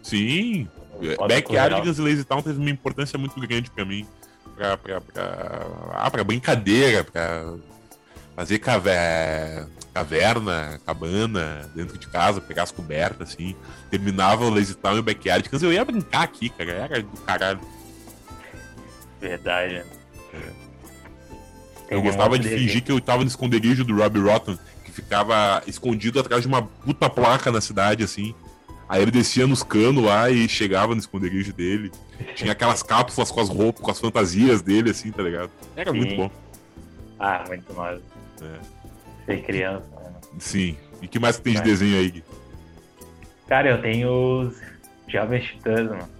[0.03, 4.05] Sim, Foda com o Backyardigans e Lazy Town teve uma importância muito grande pra mim.
[4.55, 7.55] Pra, pra, pra, ah, pra brincadeira, pra
[8.35, 13.55] fazer cave- caverna, cabana dentro de casa, pegar as cobertas, assim.
[13.89, 16.71] Terminava o Lazy Town e o Backyardigans, eu ia brincar aqui, cara.
[16.71, 17.59] Era do caralho.
[19.27, 19.73] Verdade.
[19.75, 19.85] né?
[21.89, 25.61] Eu um gostava de fingir que eu tava no esconderijo do Robbie Rotten, que ficava
[25.67, 28.35] escondido atrás de uma puta placa na cidade, assim.
[28.87, 31.91] Aí ele descia nos canos lá e chegava no esconderijo dele.
[32.35, 35.49] Tinha aquelas cápsulas com as roupas, com as fantasias dele, assim, tá ligado?
[35.75, 35.97] Era Sim.
[35.97, 36.31] muito bom.
[37.19, 38.01] Ah, muito massa.
[38.41, 38.59] É.
[39.25, 40.13] Ser criança, né?
[40.37, 40.77] Sim.
[41.01, 42.11] E que mais que tem de desenho aí?
[42.11, 42.23] Gui?
[43.47, 44.09] Cara, eu tenho
[44.41, 44.55] os
[45.07, 46.14] Jovens Titãs, mano.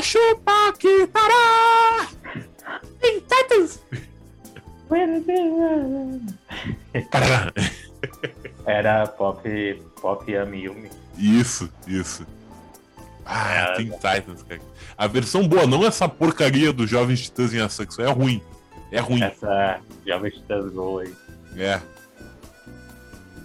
[0.00, 2.08] Para chupar que tará!
[3.00, 3.82] Titãs!
[7.10, 7.52] Parará.
[8.64, 10.90] Era pop, pop Yami Yumi.
[11.18, 12.26] Isso, isso.
[13.26, 14.60] Ah, É, Teen Titans, cara.
[14.96, 18.42] A versão boa, não essa porcaria dos Jovens Titãs em ação, isso é ruim.
[18.90, 19.22] É ruim.
[19.22, 21.14] Essa Jovens Titãs Go aí.
[21.56, 21.80] É.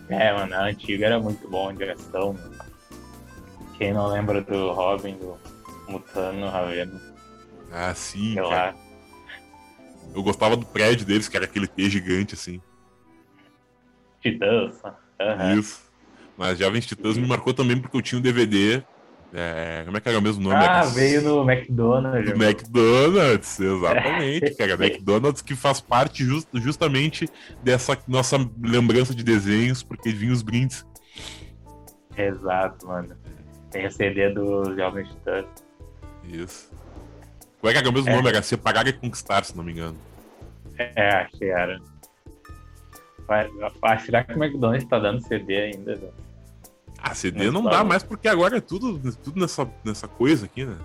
[0.07, 2.33] É, mano, a antiga era muito bom de ação.
[2.33, 2.55] mano.
[3.77, 5.37] Quem não lembra do Robin, do
[5.87, 6.99] Mutano, Ravena,
[7.71, 8.71] Ah, sim, sei cara.
[8.71, 8.75] lá.
[10.13, 12.61] Eu gostava do prédio deles, que era aquele T gigante, assim.
[14.21, 14.75] Titãs.
[15.19, 15.59] aham.
[15.59, 15.83] Isso.
[16.37, 18.83] Mas Jovens Titãs me marcou também porque eu tinha um DVD.
[19.33, 20.55] É, como é que era o mesmo nome?
[20.63, 22.31] Ah, veio no McDonald's.
[22.31, 24.73] do McDonald's, exatamente, cara.
[24.73, 27.27] McDonald's que faz parte jus- justamente
[27.61, 30.85] dessa nossa lembrança de desenhos, porque vinha os brindes.
[32.17, 33.15] Exato, mano.
[33.71, 35.45] Tem o CD do Jovens Titãs.
[36.29, 36.69] Isso.
[37.59, 38.15] Como é que era o mesmo É.
[38.15, 38.29] nome?
[38.29, 39.97] Era Separar e Conquistar, se não me engano.
[40.77, 41.79] É, acho que era.
[43.27, 43.49] Vai-
[44.05, 46.13] Será que o McDonald's tá dando CD ainda?
[46.99, 47.89] Ah, CD Mas não tá dá bom.
[47.89, 50.75] mais porque agora é tudo, tudo nessa, nessa coisa aqui, né?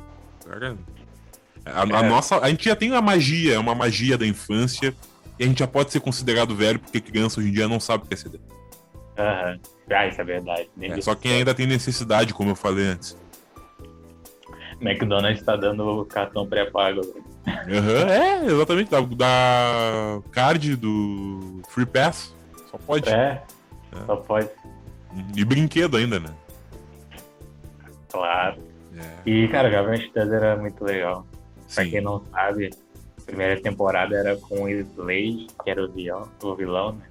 [0.46, 0.76] Agora.
[1.64, 2.08] A, a É.
[2.08, 2.38] nossa.
[2.38, 4.94] A gente já tem a magia, é uma magia da infância.
[5.38, 8.04] E a gente já pode ser considerado velho porque criança hoje em dia não sabe
[8.04, 8.38] o que é CD.
[9.18, 9.58] Aham.
[9.90, 10.70] Ah, isso é verdade.
[10.80, 13.16] É, só quem ainda tem necessidade, como eu falei antes.
[14.80, 17.00] McDonald's tá dando cartão pré-pago.
[17.46, 18.90] Aham, é, exatamente.
[18.90, 22.34] Da, da card do Free Pass.
[22.70, 23.08] Só pode.
[23.10, 23.42] É,
[24.06, 24.48] só pode,
[25.36, 26.30] E brinquedo ainda, né?
[28.10, 28.58] claro.
[28.96, 31.24] É, E, cara, Jovens Titãs era muito legal.
[31.74, 31.90] Pra sim.
[31.90, 32.70] quem não sabe,
[33.18, 37.04] a primeira temporada era com o Slade, que era o vilão, o vilão né?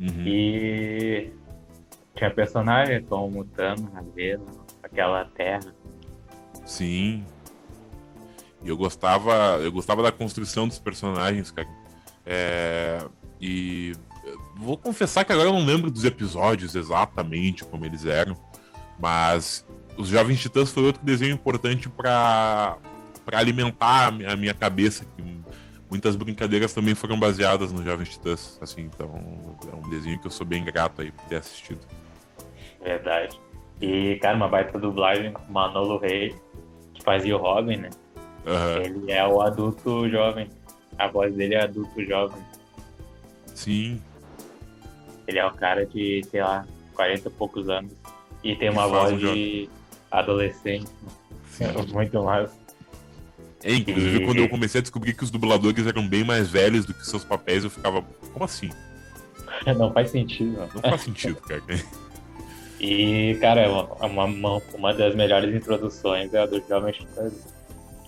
[0.00, 0.26] Uhum.
[0.26, 1.30] E
[2.16, 4.42] tinha personagens como Mutano, Ravena,
[4.82, 5.72] aquela terra.
[6.64, 7.24] Sim.
[8.62, 11.68] E eu gostava, eu gostava da construção dos personagens, cara.
[12.24, 13.04] É,
[13.40, 13.92] e
[14.56, 18.36] vou confessar que agora eu não lembro dos episódios exatamente como eles eram,
[19.00, 19.66] mas
[19.96, 22.76] os Jovens Titãs foi outro desenho importante para
[23.24, 25.04] para alimentar a mi- a minha cabeça.
[25.16, 25.40] Que
[25.90, 28.82] muitas brincadeiras também foram baseadas nos Jovens Titãs, assim.
[28.82, 29.08] Então
[29.72, 31.80] é um desenho que eu sou bem grato aí por ter assistido.
[32.82, 33.38] Verdade.
[33.80, 36.34] E, cara, uma baita dublagem com Manolo Rey,
[37.04, 37.90] fazia o Robin, né?
[38.46, 40.48] Aham, Ele é o adulto jovem.
[40.98, 42.42] A voz dele é adulto jovem.
[43.54, 44.00] Sim.
[45.26, 47.92] Ele é um cara de, sei lá, 40 e poucos anos.
[48.42, 49.68] E tem uma voz de
[50.10, 50.88] adolescente.
[51.48, 51.64] sim.
[51.92, 52.60] Muito massa.
[53.64, 56.84] É, inclusive, E- quando eu comecei a descobrir que os dubladores eram bem mais velhos
[56.84, 58.02] do que seus papéis, eu ficava,
[58.32, 58.70] como assim?
[59.78, 60.58] Não faz sentido.
[60.58, 61.62] Não faz sentido, cara.
[62.82, 67.32] E, cara, é uma, uma, uma das melhores introduções é a do Jovem Titãs.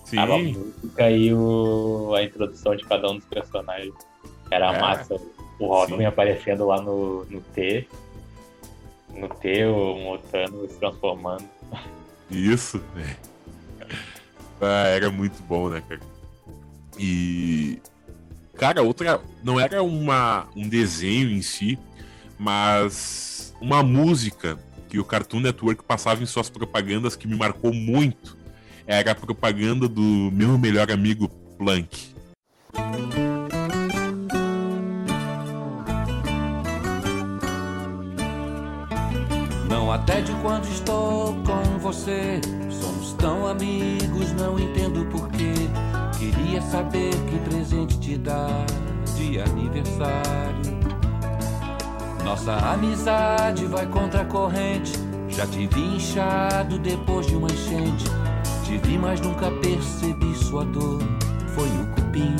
[0.03, 3.93] Sim, A música e o, a introdução de cada um dos personagens.
[4.51, 4.79] Era É.
[4.81, 5.15] massa.
[5.59, 6.05] O Robin Sim.
[6.05, 7.87] aparecendo lá no, no T.
[9.15, 11.45] No T, o Mutano se transformando.
[12.29, 12.81] Isso.
[14.61, 16.01] Ah, era muito bom, né, cara?
[16.99, 17.79] E.
[18.55, 19.21] Cara, outra.
[19.43, 21.79] Não era uma, um desenho em si,
[22.37, 24.57] mas uma música
[24.89, 28.37] que o Cartoon Network passava em suas propagandas que me marcou muito.
[28.87, 31.27] Era a propaganda do meu melhor amigo
[31.57, 32.13] Plank.
[39.69, 42.39] Não há tédio quando estou com você.
[42.69, 45.53] Somos tão amigos, não entendo porquê.
[46.17, 48.65] Queria saber que presente te dar
[49.17, 50.84] de aniversário.
[52.25, 54.93] Nossa amizade vai contra a corrente.
[55.29, 58.03] Já te vi inchado depois de uma enchente.
[58.65, 60.99] Te vi, mas nunca percebi sua dor.
[61.53, 62.35] Foi o cupim.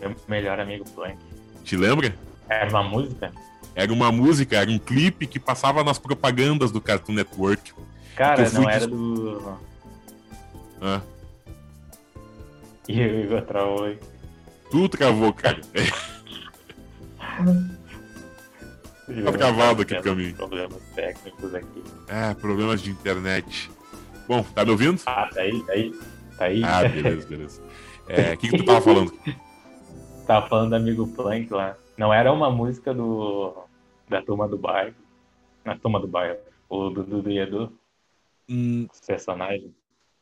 [0.00, 1.16] Meu melhor amigo Plank.
[1.64, 2.14] Te lembra?
[2.48, 3.32] Era uma música?
[3.74, 7.72] Era uma música, era um clipe que passava nas propagandas do Cartoon Network.
[8.14, 9.58] Cara, Eu não era des- do.
[10.80, 11.00] Ah,
[12.86, 13.96] E o Igor travou
[14.70, 15.60] tu travou, cara.
[19.24, 20.32] Tá travado aqui pra mim.
[20.34, 21.82] Problemas técnicos aqui.
[22.08, 23.70] É, problemas de internet.
[24.26, 25.00] Bom, tá me ouvindo?
[25.06, 25.92] Ah, tá aí, tá aí.
[26.38, 26.64] Tá aí.
[26.64, 27.62] Ah, beleza, beleza.
[28.08, 29.12] É, O que, que tu tava falando?
[30.26, 31.76] Tava falando do amigo Plank lá.
[31.98, 33.54] Não era uma música do.
[34.08, 34.94] da turma do bairro.
[35.62, 36.38] Na turma do bairro.
[36.68, 37.70] O do Dudu e Edu,
[38.48, 39.70] Hum, os personagens.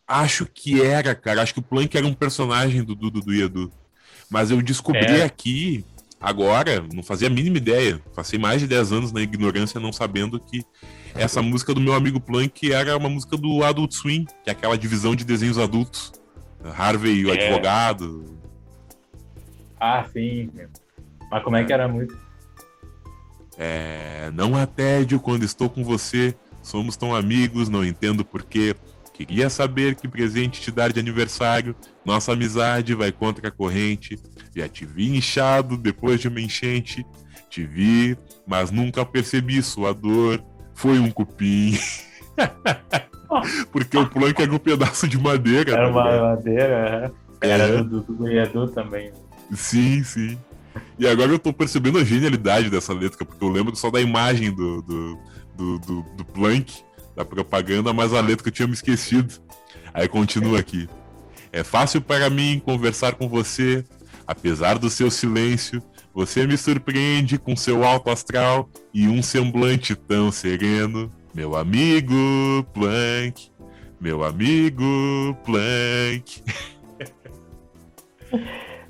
[0.08, 1.40] acho que era, cara.
[1.40, 3.72] Acho que o Plank era um personagem do Dudu do Edu.
[4.28, 5.24] Mas eu descobri É.
[5.24, 5.84] aqui,
[6.22, 8.00] agora, não fazia a mínima ideia.
[8.14, 10.62] Passei mais de 10 anos na ignorância não sabendo que
[11.14, 14.78] essa música do meu amigo Plank era uma música do Adult Swim, que é aquela
[14.78, 16.12] divisão de desenhos adultos.
[16.76, 17.32] Harvey, o É.
[17.46, 18.38] advogado.
[19.78, 20.50] Ah, sim.
[21.30, 22.16] Mas como é que era a música?
[23.58, 26.34] É, não há tédio quando estou com você.
[26.62, 28.74] Somos tão amigos, não entendo porquê.
[29.12, 31.74] Queria saber que presente te dar de aniversário.
[32.04, 34.18] Nossa amizade vai contra a corrente.
[34.54, 37.06] Já te vi inchado depois de uma enchente.
[37.48, 38.16] Te vi,
[38.46, 40.42] mas nunca percebi sua dor.
[40.74, 41.78] Foi um cupim.
[43.70, 45.72] Porque o plank era um pedaço de madeira.
[45.72, 46.22] Era tá uma ligado?
[46.22, 47.12] madeira,
[47.42, 47.46] é.
[47.46, 47.50] É.
[47.50, 49.12] Era do Dudu e Edu também.
[49.52, 50.38] Sim, sim.
[50.98, 54.54] E agora eu tô percebendo a genialidade dessa letra, porque eu lembro só da imagem
[54.54, 55.18] do, do,
[55.56, 56.82] do, do, do Plank,
[57.16, 59.34] da propaganda, mas a letra eu tinha me esquecido.
[59.92, 60.88] Aí continua aqui.
[61.52, 63.84] É fácil para mim conversar com você,
[64.26, 65.82] apesar do seu silêncio.
[66.14, 71.12] Você me surpreende com seu alto astral e um semblante tão sereno.
[71.34, 72.14] Meu amigo
[72.74, 73.50] Plank,
[74.00, 76.42] meu amigo Plank.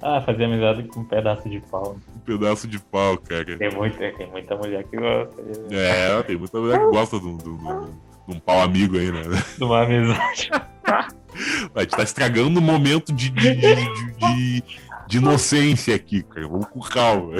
[0.04, 1.96] Ah, fazer amizade com um pedaço de pau.
[2.16, 3.56] Um pedaço de pau, cara.
[3.56, 7.36] Tem muita, tem muita mulher que gosta É, tem muita mulher que gosta de um-
[7.36, 7.84] de um-
[8.26, 9.20] de um pau amigo aí, né?
[9.56, 10.50] de uma amizade.
[11.74, 14.64] A gente tá estragando um momento de, de, de, de-
[15.08, 16.46] de- inocência aqui, cara.
[16.48, 17.34] Vamos com calma.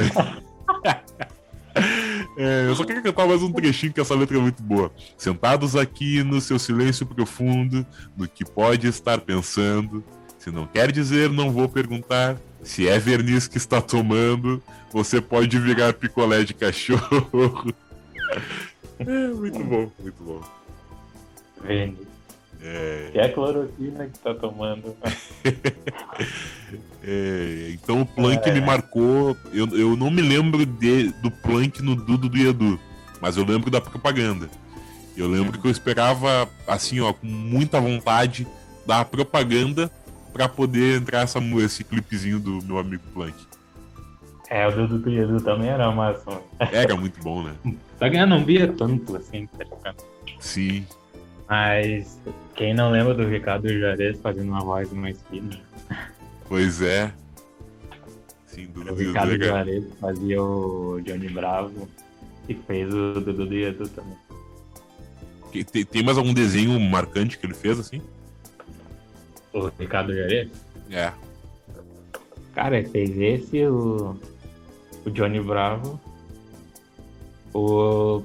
[2.36, 4.92] É, eu só queria cantar mais um trechinho que essa letra é muito boa.
[5.16, 7.86] Sentados aqui no seu silêncio profundo,
[8.16, 10.02] no que pode estar pensando.
[10.38, 12.36] Se não quer dizer, não vou perguntar.
[12.62, 14.62] Se é verniz que está tomando,
[14.92, 17.72] você pode virar picolé de cachorro.
[18.98, 20.40] É, muito bom, muito bom.
[21.64, 21.98] Vende.
[22.64, 24.94] É, Que é a cloroquina que tá tomando.
[27.02, 28.52] é, então o Plank É.
[28.52, 29.36] me marcou.
[29.52, 32.78] Eu, eu não me lembro de, do Plank no Dudu do Edu,
[33.20, 34.48] mas eu lembro da propaganda.
[35.16, 38.46] Eu lembro que eu esperava, assim, ó, com muita vontade
[38.86, 39.90] da propaganda
[40.32, 43.34] pra poder entrar essa, esse clipezinho do meu amigo Plank.
[44.48, 46.22] É, o Dudu e Edu também era massa.
[46.26, 46.42] mano.
[46.72, 47.54] Era muito bom, né?
[47.98, 49.96] Só que eu não via tanto assim, tá ligado?
[50.38, 50.86] Sim.
[51.52, 52.18] Mas
[52.54, 55.60] quem não lembra do Ricardo Juarez fazendo uma voz numa esquina?
[56.48, 57.12] Pois é.
[58.46, 61.86] Sim, O Dudu do Ricardo era- Juarez fazia o Johnny Bravo
[62.48, 64.16] e fez o Dudu e Edu também.
[65.70, 68.00] Tem, tem mais algum desenho marcante que ele fez, assim?
[69.52, 70.48] O Ricardo Juarez?
[70.90, 71.12] É.
[72.54, 74.16] Cara, ele fez esse, o,
[75.04, 76.00] o Johnny Bravo.
[77.52, 78.22] O.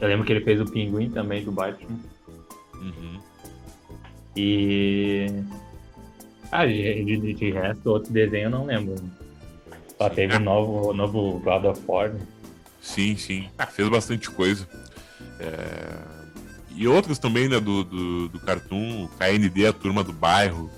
[0.00, 1.96] Eu lembro que ele fez o Pinguim também do Batman.
[2.86, 3.20] Uhum.
[4.36, 5.26] E.
[6.52, 8.94] Ah, de, de, de resto, outro desenho eu não lembro.
[9.98, 12.10] Só teve o novo, novo God of War.
[12.12, 12.20] né?
[12.80, 13.48] Sim, sim.
[13.58, 14.68] Ah, fez bastante coisa.
[15.40, 15.98] É,
[16.74, 20.70] E outros também, né, do, do, do Cartoon, o KND, a turma do bairro.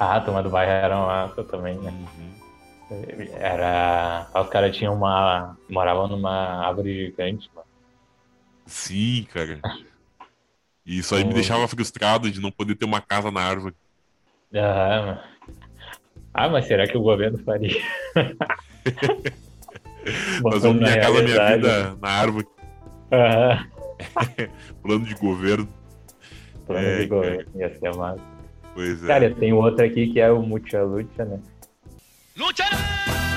[0.00, 1.90] A turma do bairro era massa também, né?
[1.90, 2.30] Uhum.
[3.38, 4.26] Era.
[4.34, 5.56] Os caras tinham uma.
[5.68, 7.66] moravam numa árvore gigante, mano.
[8.66, 9.60] Sim, cara.
[10.86, 13.74] E isso aí me deixava frustrado de não poder ter uma casa na árvore.
[14.54, 15.20] Ah, mano.
[16.32, 17.80] Ah, mas será que o governo faria?
[20.50, 22.46] Fazer um na minha casa, minha vida na árvore,
[23.12, 23.66] Aham.
[24.82, 25.68] plano de governo.
[26.66, 27.60] Plano É, de governo.
[27.60, 28.22] Ia ser massa.
[28.74, 29.06] Pois é.
[29.06, 31.40] Cara, tem outro aqui que é o Mucha Lucha, né?
[32.36, 33.29] ¡Lucharán!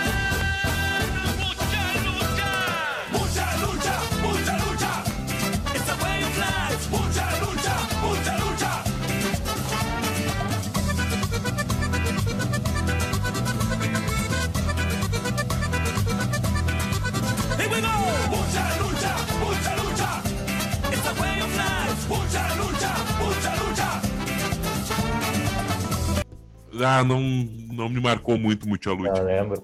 [26.81, 29.21] Ah, não, não me marcou muito muito a Eu luta.
[29.21, 29.63] lembro.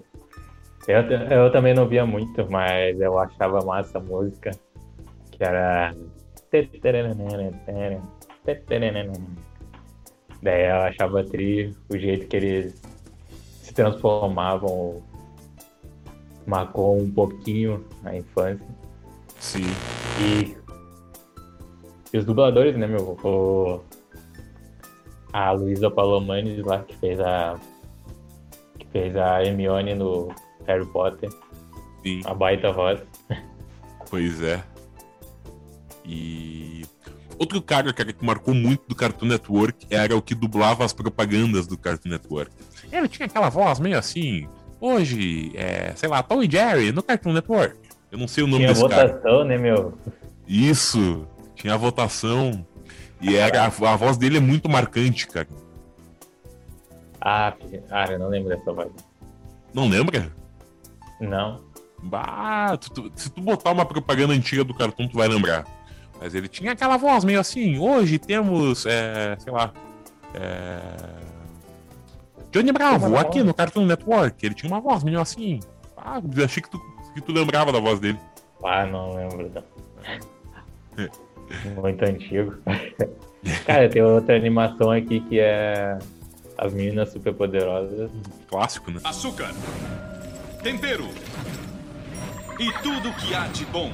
[0.88, 4.52] Eu, eu também não via muito, mas eu achava massa a música.
[5.32, 5.96] Que era.
[10.42, 12.82] Daí eu achava tri o jeito que eles
[13.62, 15.02] se transformavam.
[16.48, 18.66] Marcou um pouquinho a infância.
[19.40, 19.66] Sim.
[20.20, 20.58] E,
[22.12, 23.18] e os dubladores, né, meu?
[23.24, 23.82] O,
[25.34, 27.60] a Luísa Palomanes lá, que fez a.
[28.78, 30.34] Que fez a Hermione no
[30.66, 31.30] Harry Potter.
[32.04, 32.22] Sim.
[32.26, 33.02] A baita voz.
[34.10, 34.64] Pois é.
[36.06, 36.84] E
[37.38, 41.68] outro cara, cara que marcou muito do Cartoon Network era o que dublava as propagandas
[41.68, 42.52] do Cartoon Network.
[42.92, 44.48] Ele tinha aquela voz meio assim.
[44.82, 47.78] Hoje, é, sei lá, Tom e Jerry no Cartoon Network.
[48.12, 49.08] Eu não sei o nome Tinha desse cara.
[49.08, 49.94] votação, né, meu?
[50.48, 52.66] Isso, tinha a votação.
[53.22, 55.48] E era, a, a voz dele é muito marcante, cara.
[57.22, 57.54] Ah,
[57.92, 58.90] ah, eu não lembro dessa voz.
[59.74, 60.32] Não lembra?
[61.20, 61.62] Não.
[62.02, 65.66] Bah, tu- tu- se tu botar uma propaganda antiga do Cartoon, tu vai lembrar.
[66.22, 67.78] Mas ele tinha aquela voz meio assim.
[67.78, 69.74] Hoje temos, é, sei lá,
[70.34, 70.80] é,
[72.52, 73.46] Johnny Bravo aqui voz.
[73.46, 74.46] no Cartoon Network.
[74.46, 75.60] Ele tinha uma voz meio assim.
[75.98, 76.80] Ah, achei que tu,
[77.14, 78.20] que tu lembrava da voz dele.
[78.64, 79.52] Ah, não lembro.
[79.54, 79.64] Não.
[81.76, 82.56] Muito antigo.
[83.66, 85.98] Cara, tem outra animação aqui que é
[86.58, 88.12] As Meninas Superpoderosas.
[88.48, 89.00] Clássico, né?
[89.04, 89.54] açúcar,
[90.62, 91.08] tempero
[92.60, 93.92] e tudo que há de bom.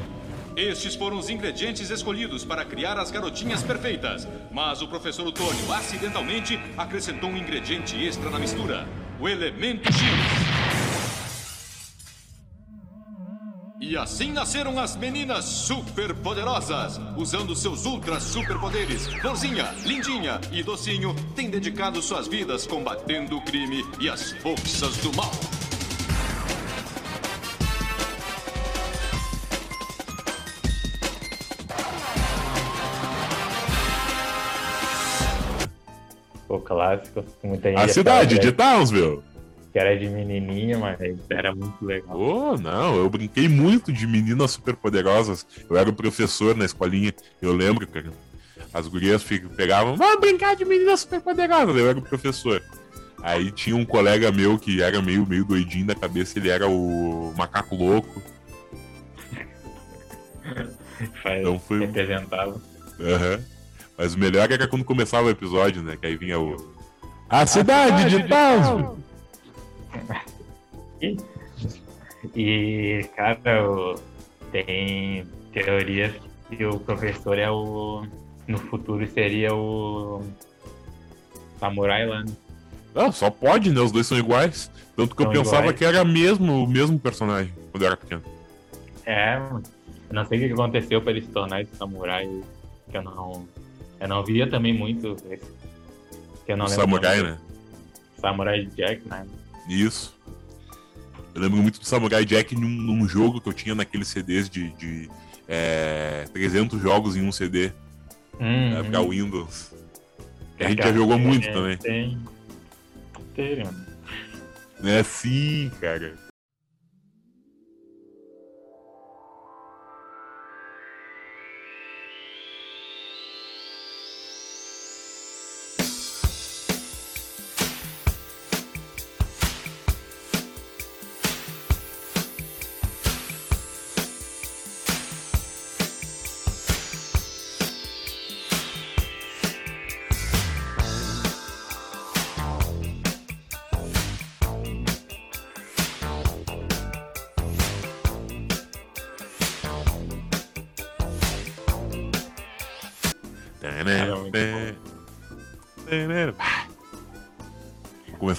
[0.55, 4.25] Estes foram os ingredientes escolhidos para criar as garotinhas perfeitas.
[4.51, 8.87] Mas o professor Otônio acidentalmente acrescentou um ingrediente extra na mistura:
[9.19, 10.84] o elemento X.
[13.79, 16.99] E assim nasceram as meninas superpoderosas.
[17.17, 23.83] Usando seus ultra superpoderes, Florzinha, Lindinha e Docinho têm dedicado suas vidas combatendo o crime
[23.99, 25.31] e as forças do mal.
[36.47, 37.23] O clássico.
[37.43, 39.23] Muita gente A cidade de era- Townsville.
[39.75, 40.97] Que era de menininha, mas
[41.29, 42.17] era muito legal.
[42.17, 45.45] Oh, não, eu brinquei muito de meninas superpoderosas.
[45.69, 48.09] Eu era o professor na escolinha, eu lembro, cara.
[48.73, 49.21] As gurias
[49.57, 51.75] pegavam, vamos brincar de meninas superpoderosas.
[51.75, 52.63] Eu era o professor.
[53.21, 57.33] Aí tinha um colega meu que era meio, meio doidinho da cabeça, ele era o
[57.37, 58.21] macaco louco.
[61.21, 62.61] Faz- Então foi- Representava.
[62.97, 63.41] Aham.
[63.97, 65.97] Mas o melhor era quando começava o episódio, né?
[65.99, 66.55] Que aí vinha o.
[67.29, 69.03] A cidade de Townsville!
[72.35, 73.95] E, cara, o-
[74.51, 76.13] tem teorias
[76.49, 78.05] que o professor é o.
[78.47, 80.21] No futuro seria o.
[81.59, 82.23] Samurai lá.
[82.23, 82.31] né?
[82.95, 83.79] Ah, só pode, né?
[83.81, 84.71] Os dois são iguais.
[84.95, 85.77] Tanto que eu São pensava iguais.
[85.77, 88.21] que era mesmo, o mesmo personagem quando eu era pequeno.
[89.05, 89.61] É, eu
[90.13, 92.29] não sei o que aconteceu pra ele se tornar esse samurai.
[92.89, 93.47] Que eu não.
[93.99, 95.45] Eu não via também muito esse.
[96.45, 97.37] Que eu não O lembro Samurai, né?
[98.19, 99.25] Samurai Jack, né?
[99.67, 100.15] Isso.
[101.33, 104.69] Eu lembro muito do Samurai Jack num, num jogo que eu tinha naqueles CDs de,
[104.73, 105.09] de
[105.47, 107.71] é, 300 jogos em um CD,
[108.39, 109.09] Hum, na época hum.
[109.09, 109.73] Windows.
[110.57, 111.77] Que a gente já jogou muito também.
[111.77, 112.17] Tem.
[113.35, 113.85] Tem, mano.
[114.83, 116.13] É sim, cara.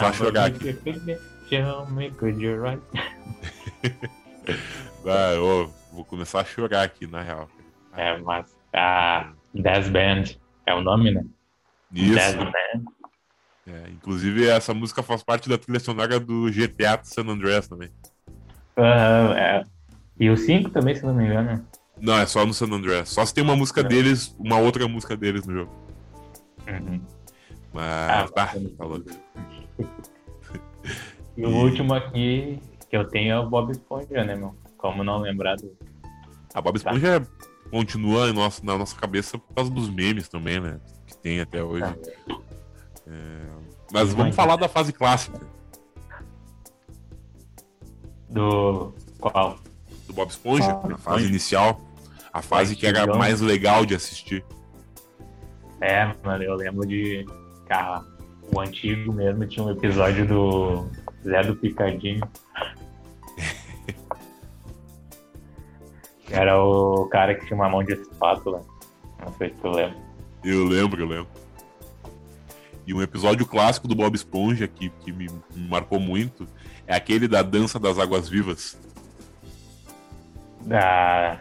[0.06, 0.72] Começar a chorar aqui.
[1.48, 2.08] Show me?
[5.08, 5.34] Ah,
[5.92, 7.48] vou começar a chorar aqui, na real.
[7.96, 10.24] É, mas a Death Band
[10.66, 11.24] é o nome, né?
[11.92, 12.14] Isso.
[12.14, 12.84] Death Band.
[13.68, 17.90] É, inclusive, essa música faz parte da trilha sonora do GTA San Andreas também.
[18.76, 19.64] Aham, é.
[20.18, 21.66] E o 5 também, se não me engano.
[22.00, 23.08] Não, é só no San Andreas.
[23.08, 25.72] Só se tem uma música deles, uma outra música deles no jogo.
[26.68, 27.00] Uhum.
[27.72, 28.70] Mas, tá, bacana.
[28.76, 29.10] tá louco.
[31.36, 32.58] E o último aqui
[32.88, 34.54] que eu tenho é o Bob Esponja, né, meu?
[34.78, 35.76] Como não lembrar do.
[36.54, 36.90] A Bob Tá.
[36.90, 37.26] Esponja
[37.70, 40.80] continua em nossa, na nossa cabeça por causa dos memes também, né?
[41.06, 41.84] Que tem até hoje.
[41.84, 41.96] Tá.
[43.92, 45.38] Mas vamos falar da fase clássica
[48.30, 48.94] Do.
[49.20, 49.58] Qual?
[50.06, 51.80] do Bob Esponja, Ah, a fase inicial.
[52.32, 54.44] A fase que era mais legal de assistir.
[55.80, 57.24] É, mano, eu lembro de.
[57.66, 58.04] Cara,
[58.54, 60.88] o antigo mesmo tinha um episódio do
[61.24, 62.26] Zé do Picadinho.
[66.30, 68.62] Era o cara que tinha uma mão de espátula.
[69.24, 69.96] Não sei se tu lembra.
[70.44, 71.28] Eu lembro, eu lembro.
[72.86, 76.46] E um episódio clássico do Bob Esponja que, que me, me marcou muito
[76.86, 78.78] é aquele da dança das águas vivas.
[80.60, 81.40] Da...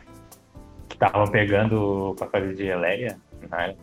[0.90, 3.20] Que estavam pegando pra fazer geleia.
[3.52, 3.76] Né?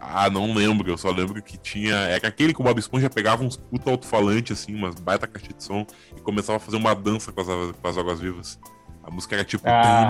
[0.00, 1.94] Ah, não lembro, eu só lembro que tinha.
[1.94, 5.52] É que aquele que o Bob Esponja pegava uns puta alto-falante, assim, umas baita caixa
[5.52, 5.86] de som,
[6.16, 8.58] e começava a fazer uma dança com as, com as águas vivas.
[9.02, 9.62] A música era tipo.
[9.66, 10.06] Ah.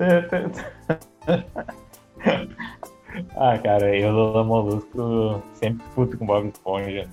[3.36, 7.08] ah, cara, eu Lula Molusco sempre puto com Bob Esponja.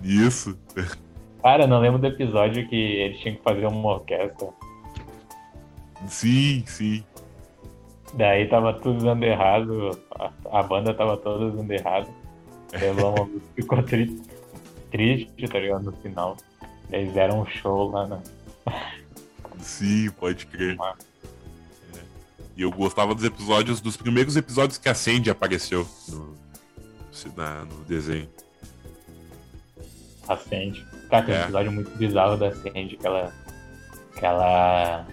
[0.00, 0.56] Isso.
[1.42, 4.48] Cara, não lembro do episódio que eles tinham que fazer uma orquestra.
[6.06, 7.04] Sim, sim.
[8.14, 12.08] Daí tava tudo dando errado, a, a banda tava toda dando errado.
[12.72, 14.22] Daí o Lula Molusco ficou tri-
[14.90, 15.84] triste, tá ligado?
[15.84, 16.36] No final.
[16.92, 18.20] Eles deram um show lá na.
[19.58, 20.76] Sim, pode crer.
[22.60, 22.62] É.
[22.62, 26.36] E eu gostava dos episódios, dos primeiros episódios que a Sandy apareceu no,
[27.36, 28.28] na- no desenho.
[30.28, 30.84] A Sandy.
[31.08, 31.42] Cara, tem um É.
[31.42, 33.32] episódio muito bizarro da Sandy, que ela.
[34.18, 35.06] que ela.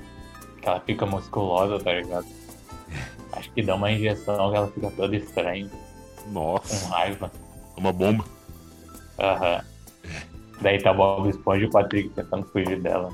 [0.61, 2.25] que ela fica musculosa, tá ligado?
[3.33, 5.69] Acho que dá uma injeção que ela fica toda estranha,
[6.23, 7.31] com Nossa, raiva.
[7.77, 8.25] uma bomba.
[9.19, 9.63] Aham.
[10.61, 13.11] Daí tá o Bob Esponja e o Patrick tentando fugir dela.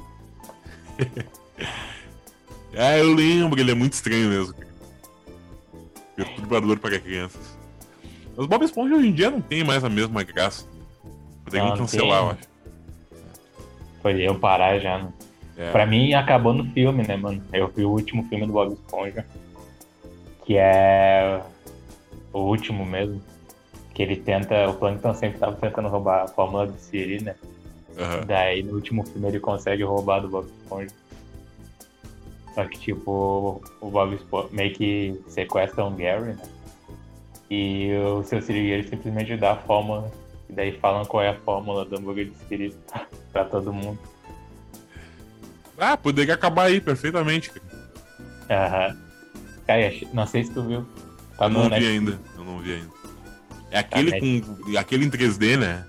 [2.73, 4.53] É, eu lembro, ele é muito estranho mesmo.
[4.53, 4.67] cara.
[6.15, 7.57] Perturbador para crianças.
[8.35, 10.65] Mas Bob Esponja hoje em dia não tem mais a mesma graça.
[11.43, 12.27] Poderia Não, cancelar, tem.
[12.27, 12.53] eu acho.
[14.01, 15.13] Foi eu parar já, né?
[15.55, 15.71] É.
[15.71, 17.41] Pra mim, acabou no filme, né, mano?
[17.53, 19.25] Eu vi o último filme do Bob Esponja,
[20.45, 21.41] que é
[22.31, 23.21] o último mesmo.
[23.93, 27.35] Que ele tenta, o Plankton sempre tava tentando roubar a fórmula do Siri, né?
[27.97, 28.25] Aham.
[28.25, 30.89] Daí no último filme ele consegue roubar do Bob Esponja.
[32.53, 36.43] Só que tipo, o Bob Esponja meio que sequestra um Gary, né?
[37.49, 40.11] E o seu Sirigueiro simplesmente dá a fórmula.
[40.49, 42.75] E daí falam qual é a fórmula do hambúrguer de Siri
[43.33, 43.99] pra todo mundo.
[45.77, 47.51] Ah, poderia acabar aí perfeitamente.
[47.51, 47.65] cara.
[48.49, 48.97] Aham.
[49.65, 50.85] Cara, não sei se tu viu.
[51.37, 52.19] Tá Eu não vi ainda.
[52.37, 52.93] Eu não vi ainda.
[53.71, 54.77] É aquele Tá com.
[54.77, 55.85] Aquele em 3D, né?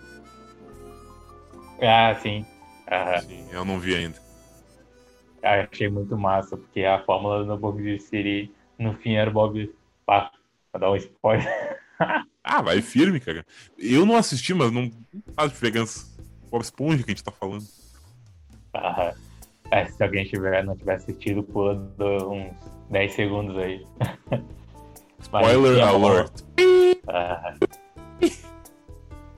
[1.82, 2.46] Ah, sim.
[2.90, 3.20] Aham.
[3.20, 4.23] Sim, eu não vi ainda.
[5.44, 9.70] Ah, achei muito massa, porque a fórmula do de Siri no fim era o Bob.
[10.06, 10.30] Pá,
[10.72, 11.46] pra dar um spoiler.
[12.46, 13.46] Ah, vai firme, cara.
[13.78, 14.90] Eu não assisti, mas não
[15.34, 16.06] faz diferença.
[16.50, 17.64] Bob Esponja que a gente tá falando.
[18.74, 19.12] Aham.
[19.70, 21.72] É, se alguém tiver, não tiver assistido, pula
[22.28, 22.52] uns
[22.90, 23.86] 10 segundos aí.
[25.32, 26.32] Mas, Spoiler fórmula- alert.
[27.08, 27.58] Aham.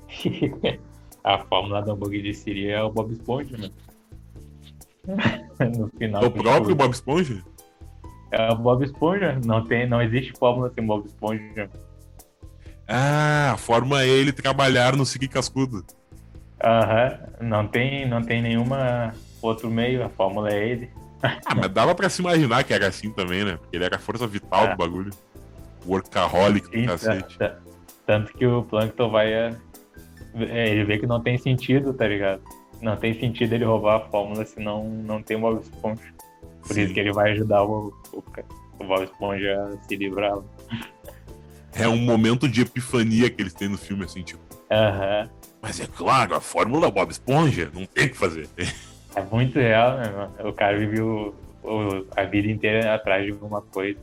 [1.22, 3.70] a fórmula do hambúrguer de Siri é o Bob Esponja, né?
[5.78, 6.22] no final.
[6.22, 6.74] É o próprio.
[6.74, 7.42] Bob Esponja?
[8.32, 9.38] É o Bob Esponja.
[9.44, 11.70] Não, tem, não existe fórmula sem Bob Esponja.
[12.88, 15.84] Ah, a forma é ele trabalhar no Siri Cascudo.
[16.62, 17.18] Aham.
[17.40, 19.12] Não tem, não tem nenhuma
[19.42, 20.04] outro meio.
[20.04, 20.90] A fórmula é ele.
[21.22, 23.56] Ah, mas dava pra se imaginar que era assim também, né?
[23.56, 24.70] Porque ele era a força vital É.
[24.70, 25.10] do bagulho.
[25.86, 27.38] Workaholic do Sim, cacete.
[27.38, 27.56] ta- ta-
[28.06, 29.32] Tanto que o Plankton vai.
[29.32, 29.56] é,
[30.34, 32.42] Ele vê que não tem sentido, tá ligado?
[32.80, 36.02] Não tem sentido ele roubar a fórmula se não, não tem o Bob Esponja.
[36.66, 36.82] Por Sim.
[36.82, 38.22] isso que ele vai ajudar o, o,
[38.80, 40.38] o Bob Esponja a se livrar.
[41.74, 44.40] É um momento de epifania que eles têm no filme, assim, tipo.
[44.70, 45.28] Aham.
[45.60, 48.48] Mas é claro, a fórmula Bob Esponja, não tem o que fazer.
[49.14, 50.48] É muito real, né, mano?
[50.48, 53.98] O cara viveu o- a vida inteira atrás de alguma coisa.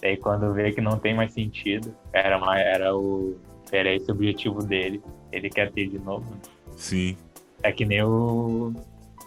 [0.00, 3.36] Daí quando vê que não tem mais sentido, era, mais, era, o,
[3.72, 5.02] era esse o objetivo dele.
[5.32, 6.30] Ele quer ter de novo.
[6.30, 6.36] né?
[6.76, 7.16] Sim.
[7.62, 8.72] É que nem o,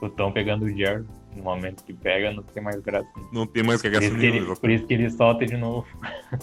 [0.02, 1.06] o Tom pegando o Jerry.
[1.36, 3.08] No momento que pega, não tem mais graça.
[3.32, 4.56] Não tem mais Por cagaça isso, que ele, nenhuma.
[4.56, 5.88] por isso que ele solta de novo.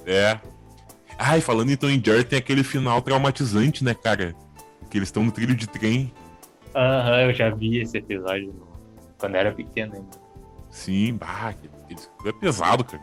[0.07, 0.39] É.
[1.37, 4.35] E falando então em Jerry, tem aquele final traumatizante, né, cara?
[4.91, 6.13] Que eles estão no trilho de trem.
[6.75, 8.55] Aham, eu já vi esse episódio
[9.19, 10.29] quando era pequeno ainda.
[10.71, 11.55] Sim, bah,
[12.25, 13.03] é pesado, cara.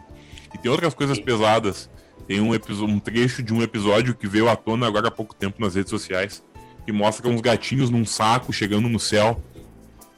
[0.53, 1.89] E tem outras coisas pesadas.
[2.27, 5.35] Tem um, episo- um trecho de um episódio que veio à tona agora há pouco
[5.35, 6.43] tempo nas redes sociais,
[6.85, 9.41] que mostra uns gatinhos num saco chegando no céu.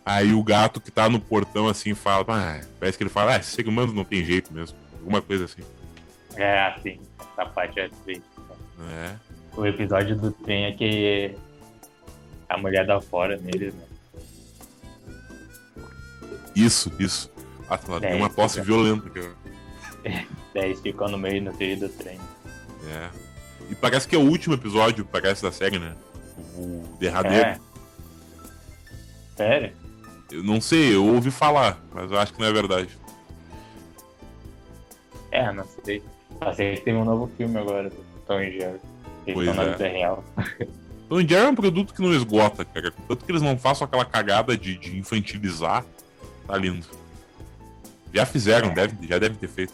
[0.06, 3.42] Aí o gato que tá no portão assim fala, ah, parece que ele fala, ah,
[3.42, 4.78] ser humano não tem jeito mesmo.
[5.00, 5.62] Alguma coisa assim.
[6.36, 8.24] É, assim, essa parte é triste.
[8.90, 9.16] É.
[9.56, 11.36] O episódio do trem é que
[12.48, 13.84] a mulher dá fora neles, né?
[16.56, 17.32] Isso, isso.
[17.70, 18.64] Ah, ela tem É, uma tosse é.
[18.64, 19.36] violenta, cara.
[20.54, 22.20] Daí eles ficam no meio no trilho do trem.
[22.90, 23.10] É.
[23.70, 25.96] E parece que é o último episódio, parece, da série, né?
[26.58, 27.48] O derradeiro.
[27.48, 27.60] É.
[29.36, 29.72] Sério?
[30.32, 32.90] Eu não sei, eu ouvi falar, mas eu acho que não é verdade.
[35.32, 36.04] É, não sei.
[36.40, 38.80] Só sei que teve um novo filme agora do Tom e Jerry.
[39.34, 39.72] Pois é.
[39.72, 40.24] vida real.
[41.08, 42.92] Então, Jerry é um produto que não esgota, cara.
[43.08, 45.86] Tanto que eles não façam aquela cagada de, de infantilizar,
[46.46, 46.86] tá lindo.
[48.14, 49.74] Já fizeram, deve, já devem ter feito.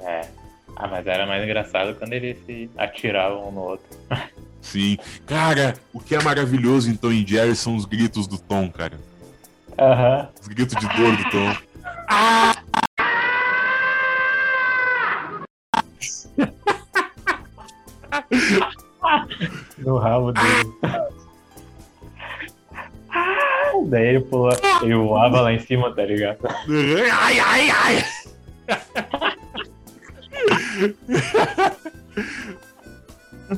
[0.00, 0.28] É.
[0.76, 3.86] Ah, mas era mais engraçado quando eles se atiravam um no outro.
[4.60, 4.98] Sim.
[5.26, 8.98] Cara, o que é maravilhoso então em Jerry são os gritos do Tom, cara.
[9.78, 10.28] Aham.
[10.40, 11.56] Os gritos de dor do Tom.
[19.78, 20.74] No rabo dele.
[23.10, 26.38] Ah, Daí ele pula, ele voava lá em cima, tá ligado?
[27.12, 28.04] Ai, ai, ai!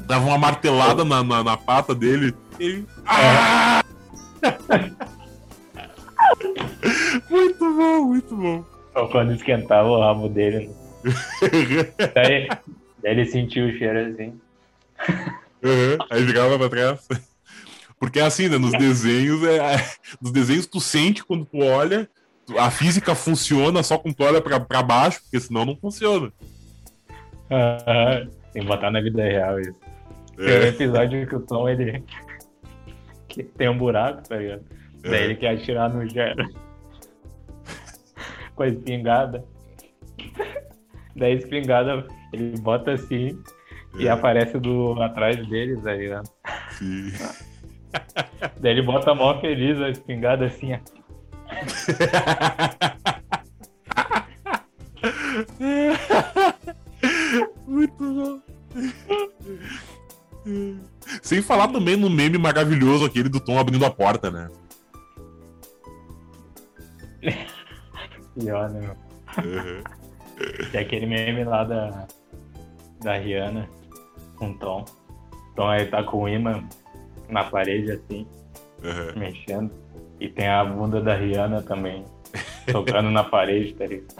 [0.07, 2.35] Dava uma martelada na, na, na pata dele.
[2.59, 2.87] Ele...
[3.07, 3.83] Ah!
[7.29, 8.65] muito bom, muito bom.
[8.95, 10.69] Ou quando esquentava o rabo dele.
[11.05, 11.13] né?
[12.15, 12.49] Daí,
[13.03, 14.41] daí ele sentiu o cheiro assim.
[15.63, 17.07] Uhum, Aí virava pra trás.
[17.99, 18.57] Porque é assim, né?
[18.59, 19.91] Nos desenhos, é, é-
[20.21, 22.09] nos desenhos tu sente quando tu olha,
[22.59, 26.33] a física funciona só quando tu olha pra, pra baixo, porque senão não funciona.
[27.51, 28.31] Aham.
[28.53, 29.75] Tem que botar na vida real isso.
[30.37, 32.03] Tem um É, episódio que o Tom, ele.
[33.29, 34.65] que tem um buraco, tá ligado?
[35.03, 35.25] Daí É.
[35.25, 36.45] ele quer atirar no Gero.
[38.57, 39.45] Com a espingarda.
[41.17, 43.39] Daí a espingarda ele bota assim
[43.99, 44.11] e É.
[44.11, 46.29] aparece do atrás dele, tá ligado?
[46.73, 47.11] sim.
[48.61, 50.79] Daí ele bota a mão feliz, a espingarda assim, ó.
[57.71, 58.41] Muito bom.
[61.23, 64.49] Sem falar também no meme maravilhoso aquele do Tom abrindo a porta, né?
[68.35, 68.97] Pior, né, meu?
[69.45, 69.83] Uhum.
[70.73, 72.09] Tem aquele meme lá da,
[73.03, 73.69] da Rihanna
[74.37, 74.85] com o Tom.
[75.55, 76.65] Tom aí tá com o imã
[77.29, 78.27] na parede assim,
[78.83, 79.21] Uhum.
[79.21, 79.71] mexendo.
[80.19, 82.05] E tem a bunda da Rihanna também,
[82.73, 84.15] tocando na parede, tá ligado?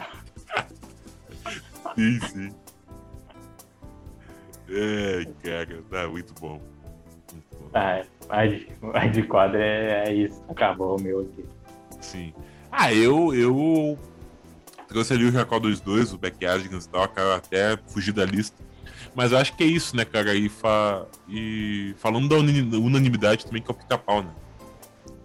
[1.95, 2.60] Sim, sim.
[4.73, 6.61] É, cara, tá muito bom.
[7.33, 7.69] Muito bom.
[7.73, 8.67] Ah, mais de,
[9.11, 10.41] de quadro é, é isso.
[10.49, 11.45] Acabou o meu aqui.
[11.99, 12.33] Sim.
[12.71, 13.99] Ah, eu, eu
[14.87, 18.55] trouxe ali o Jacó 22, o Backyardigans e tal, cara, até fugir da lista.
[19.13, 20.33] Mas eu acho que é isso, né, cara?
[20.33, 21.05] E, fa...
[21.27, 24.31] e falando da unanimidade também, que é o pica-pau, né?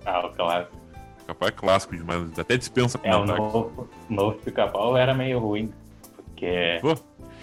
[0.05, 0.77] Ah, o clássico.
[0.77, 5.39] O pica-pau é clássico demais, até dispensa É, o novo, o novo pica-pau era meio
[5.39, 5.73] ruim,
[6.24, 6.97] porque Pô,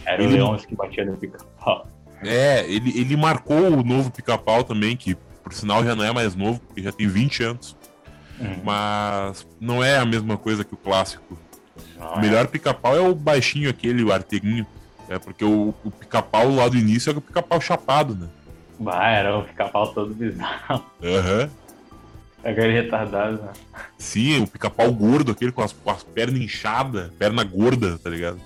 [0.05, 1.87] era o ele- Leôncio que batia no pica-pau.
[2.27, 6.35] É, ele, ele marcou o novo pica-pau também, que por sinal já não é mais
[6.35, 7.75] novo, porque já tem 20 anos.
[8.39, 8.61] Uhum.
[8.63, 11.37] Mas não é a mesma coisa que o clássico.
[11.97, 12.21] Não O é?
[12.21, 14.65] melhor pica-pau é o baixinho aquele, o arteguinho.
[15.09, 18.27] É porque o, o pica-pau lá do início era o pica-pau chapado, né?
[18.79, 20.83] Bah, era o pica-pau todo bizarro.
[21.03, 21.49] Aham.
[22.43, 23.51] Aquele retardado, né?
[23.97, 28.39] Sim, o pica-pau gordo, aquele com as, com as pernas inchadas, perna gorda, tá ligado?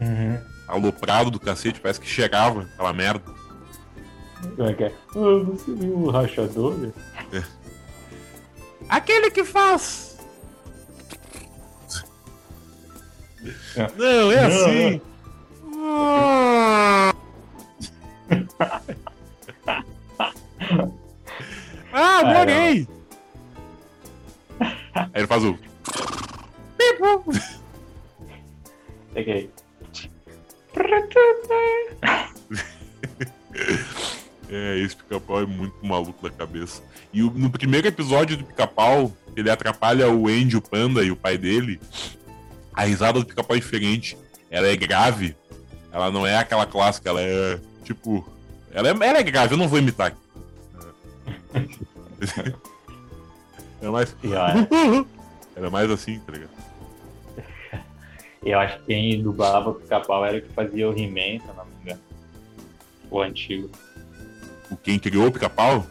[0.00, 0.38] Uhum.
[0.70, 3.24] Aloprado do cacete, parece que chegava aquela merda.
[4.56, 4.94] Como é que é?
[5.08, 6.92] Ah, você viu o rachador?
[8.88, 10.18] Aquele que faz.
[13.96, 15.00] Não, é Não, assim.
[21.92, 22.86] Ah, adorei!
[24.94, 25.58] Aí ele faz o.
[29.12, 29.50] Peguei.
[34.52, 36.82] É, esse pica-pau é muito maluco da cabeça.
[37.12, 41.16] E o- no primeiro episódio do pica-pau, ele atrapalha o Andy, o panda e o
[41.16, 41.80] pai dele.
[42.74, 44.18] A risada do pica-pau é diferente.
[44.50, 45.36] Ela é grave.
[45.92, 48.28] Ela não é aquela clássica, ela é tipo.
[48.72, 50.16] Ela é, ela é grave, eu não vou imitar.
[53.82, 54.14] É mais.
[55.56, 56.50] Ela é mais assim, tá ligado?
[58.42, 61.54] Eu acho que quem dublava o pica-pau era o que fazia o He-Man, se eu
[61.54, 62.00] não me engano.
[63.10, 63.70] O antigo.
[64.70, 65.86] O quem criou o pica-pau?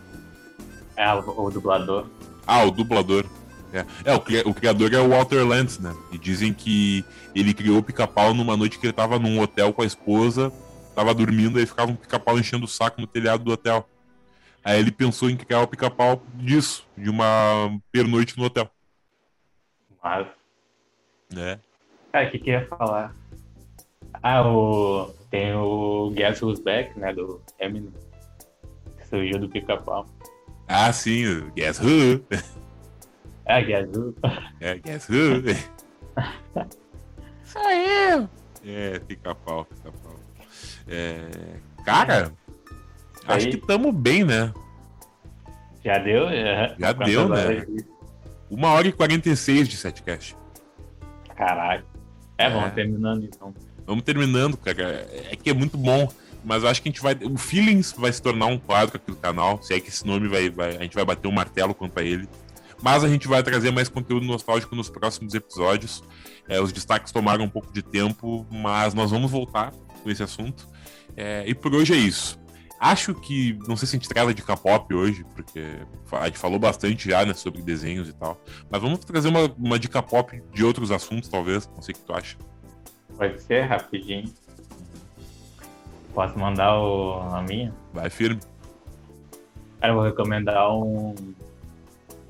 [0.96, 2.08] É, o, o dublador.
[2.48, 3.26] Ah, o dublador.
[3.72, 5.96] É, É, o, o criador é o Walter Lantz, né?
[6.12, 7.06] E dizem que
[7.36, 10.52] ele criou o pica-pau numa noite que ele tava num hotel com a esposa,
[10.96, 13.88] tava dormindo, aí ficava um pica-pau enchendo o saco no telhado do hotel.
[14.64, 18.70] Aí ele pensou em criar o pica-pau disso, de uma pernoite no hotel.
[20.04, 20.28] Mas,
[21.32, 21.60] Né?
[22.12, 23.16] Cara, o que que eu ia falar?
[24.22, 25.14] Ah, o...
[25.30, 27.92] tem o Guess Who's Back, né, do Eminem.
[28.98, 30.06] Que surgiu do pica-pau.
[30.68, 32.24] Ah, sim, o Guess Who?
[33.46, 34.16] É, Guess Who.
[34.60, 35.44] É, Guess Who?
[37.46, 38.30] Sou eu!
[38.66, 40.16] É, pica-pau, pica-pau.
[40.88, 41.30] É,
[41.86, 42.32] cara,
[43.28, 44.54] acho Aí- que tamo bem, né?
[45.84, 46.28] Já deu?
[46.28, 46.76] É.
[46.78, 47.66] Já Quantas deu, né?
[48.50, 50.36] Uma hora e 46 de setcast.
[51.36, 51.86] Caralho.
[52.40, 52.50] É, É.
[52.50, 53.54] vamos terminando então.
[53.86, 55.08] Vamos terminando, cara.
[55.32, 56.08] É que é muito bom.
[56.44, 57.14] Mas eu acho que a gente vai.
[57.30, 59.62] O Feelings vai se tornar um quadro aqui do canal.
[59.62, 60.50] Se é que esse nome vai.
[60.50, 62.28] vai- a gente vai bater um martelo quanto a ele.
[62.82, 66.02] Mas a gente vai trazer mais conteúdo nostálgico nos próximos episódios.
[66.48, 70.66] É, os destaques tomaram um pouco de tempo, mas nós vamos voltar com esse assunto.
[71.18, 72.40] É, e por hoje é isso.
[72.80, 73.60] Acho que.
[73.68, 75.62] Não sei se a gente traz a dica pop hoje, porque
[76.12, 78.42] a gente falou bastante já né, sobre desenhos e tal.
[78.70, 81.70] Mas vamos trazer uma, uma dica pop de outros assuntos, talvez.
[81.76, 82.38] Não sei o que tu acha.
[83.18, 84.34] Pode ser rapidinho.
[86.14, 87.20] Posso mandar o...
[87.34, 87.74] a minha?
[87.94, 88.40] Vai firme.
[89.80, 91.16] Cara, eu vou recomendar um,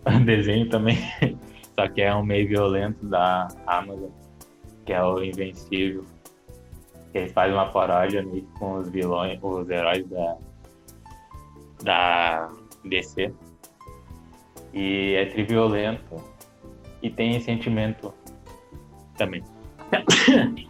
[0.05, 0.97] um desenho também,
[1.77, 4.09] só que é um meio violento da Amazon,
[4.85, 6.05] que é o Invencível.
[7.13, 10.37] Eles fazem uma paródia meio com os vilões, os heróis da,
[11.81, 12.49] da
[12.85, 13.33] DC.
[14.73, 16.23] E é triviolento
[17.01, 18.13] e tem sentimento
[19.17, 19.43] também.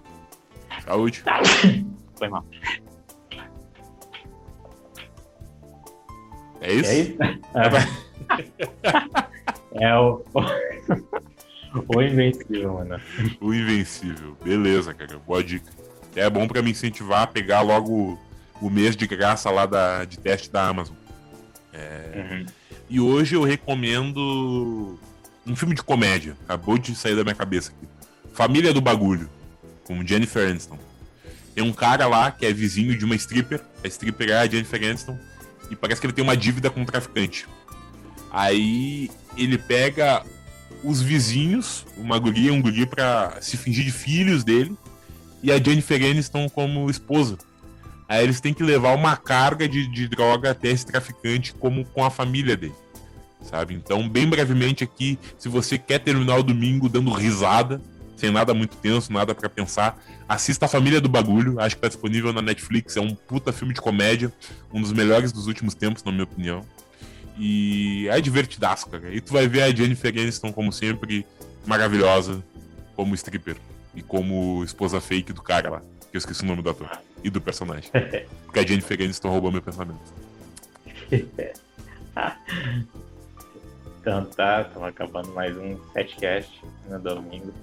[0.85, 1.23] Saúde.
[2.15, 2.45] Foi mal.
[6.61, 6.89] É isso?
[6.89, 7.17] É isso?
[9.73, 10.23] É o,
[11.95, 12.99] o Invencível, mano.
[13.39, 14.35] O Invencível.
[14.43, 15.19] Beleza, cara.
[15.19, 15.71] Boa dica.
[16.15, 18.19] É bom pra me incentivar a pegar logo
[18.61, 20.95] o mês de graça lá da, de teste da Amazon.
[21.73, 22.45] Uhum.
[22.89, 24.99] E hoje eu recomendo
[25.45, 26.35] um filme de comédia.
[26.45, 27.87] Acabou de sair da minha cabeça aqui.
[28.33, 29.29] Família do Bagulho,
[29.83, 30.79] com Jennifer Aniston.
[31.53, 33.61] Tem um cara lá que é vizinho de uma stripper.
[33.83, 35.17] A stripper é a Jennifer Aniston.
[35.69, 37.47] E parece que ele tem uma dívida com um traficante.
[38.31, 40.23] Aí ele pega
[40.83, 44.75] os vizinhos, uma guria e um guri pra se fingir de filhos dele.
[45.41, 47.37] E a Jennifer Aniston como esposa.
[48.07, 52.03] Aí eles têm que levar uma carga de, de droga até esse traficante como com
[52.03, 52.73] a família dele.
[53.41, 53.73] Sabe?
[53.73, 57.81] Então, bem brevemente aqui, se você quer terminar o domingo dando risada,
[58.17, 59.97] sem nada muito tenso, nada pra pensar,
[60.27, 63.73] assista a Família do Bagulho, acho que tá disponível na Netflix, é um puta filme
[63.73, 64.31] de comédia,
[64.73, 66.65] um dos melhores dos últimos tempos, na minha opinião.
[67.37, 69.13] E é divertidaço, cara.
[69.13, 71.25] E tu vai ver a Jennifer Aniston, como sempre,
[71.65, 72.43] maravilhosa,
[72.95, 73.55] como stripper.
[73.99, 75.81] E como esposa fake do cara lá.
[76.09, 76.89] Que eu esqueci o nome do ator.
[77.21, 77.91] E do personagem.
[78.45, 79.99] Porque a Jennifer Aniston roubou meu pensamento.
[84.01, 86.49] Então tá, estamos acabando mais um setcast
[86.89, 87.53] no domingo.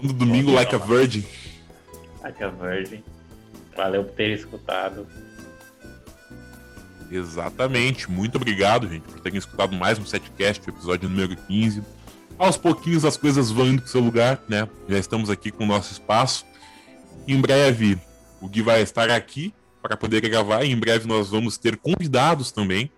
[0.00, 1.24] No domingo, like a virgin.
[2.22, 3.02] Like a Virgin.
[3.74, 5.06] Valeu por ter escutado.
[7.10, 8.10] Exatamente.
[8.10, 11.82] Muito obrigado, gente, por terem escutado mais um setcast, o episódio número 15.
[12.38, 14.68] Aos pouquinhos as coisas vão indo pro seu lugar, né?
[14.88, 16.44] Já estamos aqui com o nosso espaço.
[17.26, 17.98] Em breve
[18.40, 20.64] o Gui vai estar aqui para poder gravar.
[20.64, 22.90] E em breve nós vamos ter convidados também.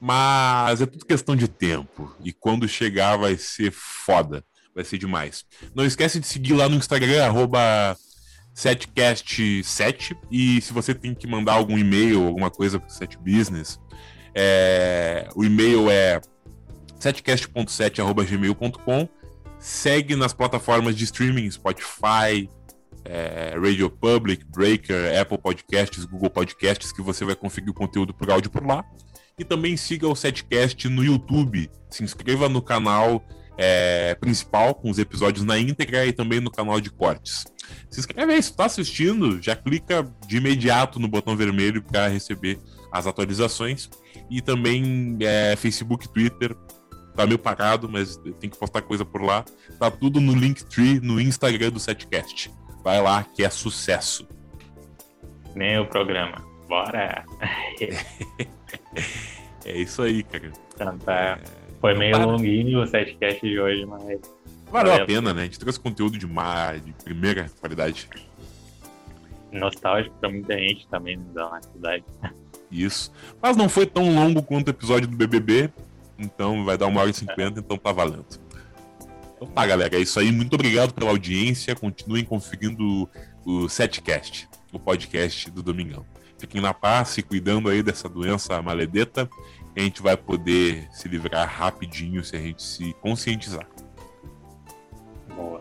[0.00, 2.14] Mas é tudo questão de tempo.
[2.24, 4.44] E quando chegar vai ser foda.
[4.74, 5.44] Vai ser demais.
[5.74, 7.96] Não esquece de seguir lá no Instagram, arroba
[8.54, 10.16] setcast7.
[10.30, 13.80] E se você tem que mandar algum e-mail, alguma coisa pro Set Business,
[14.32, 16.20] É, o e-mail é
[17.00, 19.08] setcast.7.gmail.com.
[19.58, 22.48] Segue nas plataformas de streaming, Spotify,
[23.04, 28.30] é, Radio Public, Breaker, Apple Podcasts, Google Podcasts, que você vai conseguir o conteúdo por
[28.30, 28.84] áudio por lá.
[29.38, 31.68] E também siga o Setcast no YouTube.
[31.90, 33.24] Se inscreva no canal
[33.56, 37.44] é, principal, com os episódios na íntegra, e também no canal de cortes.
[37.90, 42.58] Se inscreve aí, se tá assistindo, já clica de imediato no botão vermelho para receber
[42.92, 43.88] as atualizações.
[44.30, 46.56] E também é, Facebook, Twitter,
[47.16, 49.44] tá meio parado, mas tem que postar coisa por lá.
[49.78, 52.50] Tá tudo no Linktree, no Instagram do Setcast.
[52.82, 54.26] Vai lá que é sucesso.
[55.54, 56.42] Nem o programa.
[56.68, 57.24] Bora!
[59.64, 60.50] É isso aí, cara.
[60.74, 61.38] Então tá.
[61.80, 62.24] Foi meio Para.
[62.26, 64.20] longuinho o setcast de hoje, mas
[64.70, 65.42] Valeu a pena, né?
[65.42, 68.08] A gente trouxe conteúdo de mar, de primeira qualidade.
[69.52, 72.04] nostálgico pra muita gente também da cidade.
[72.70, 73.12] Isso.
[73.42, 75.70] Mas não foi tão longo quanto o episódio do BBB.
[76.20, 78.26] Então vai dar uma hora e cinquenta, então tá valendo.
[79.34, 79.96] Então tá, galera.
[79.96, 80.30] É isso aí.
[80.30, 81.74] Muito obrigado pela audiência.
[81.74, 83.08] Continuem conferindo
[83.44, 86.04] o Setcast, o podcast do Domingão.
[86.38, 89.28] Fiquem na paz, se cuidando aí dessa doença maledeta.
[89.74, 93.66] E a gente vai poder se livrar rapidinho se a gente se conscientizar.
[95.34, 95.60] Boa.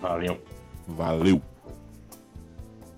[0.00, 0.42] Valeu.
[0.88, 1.40] Valeu!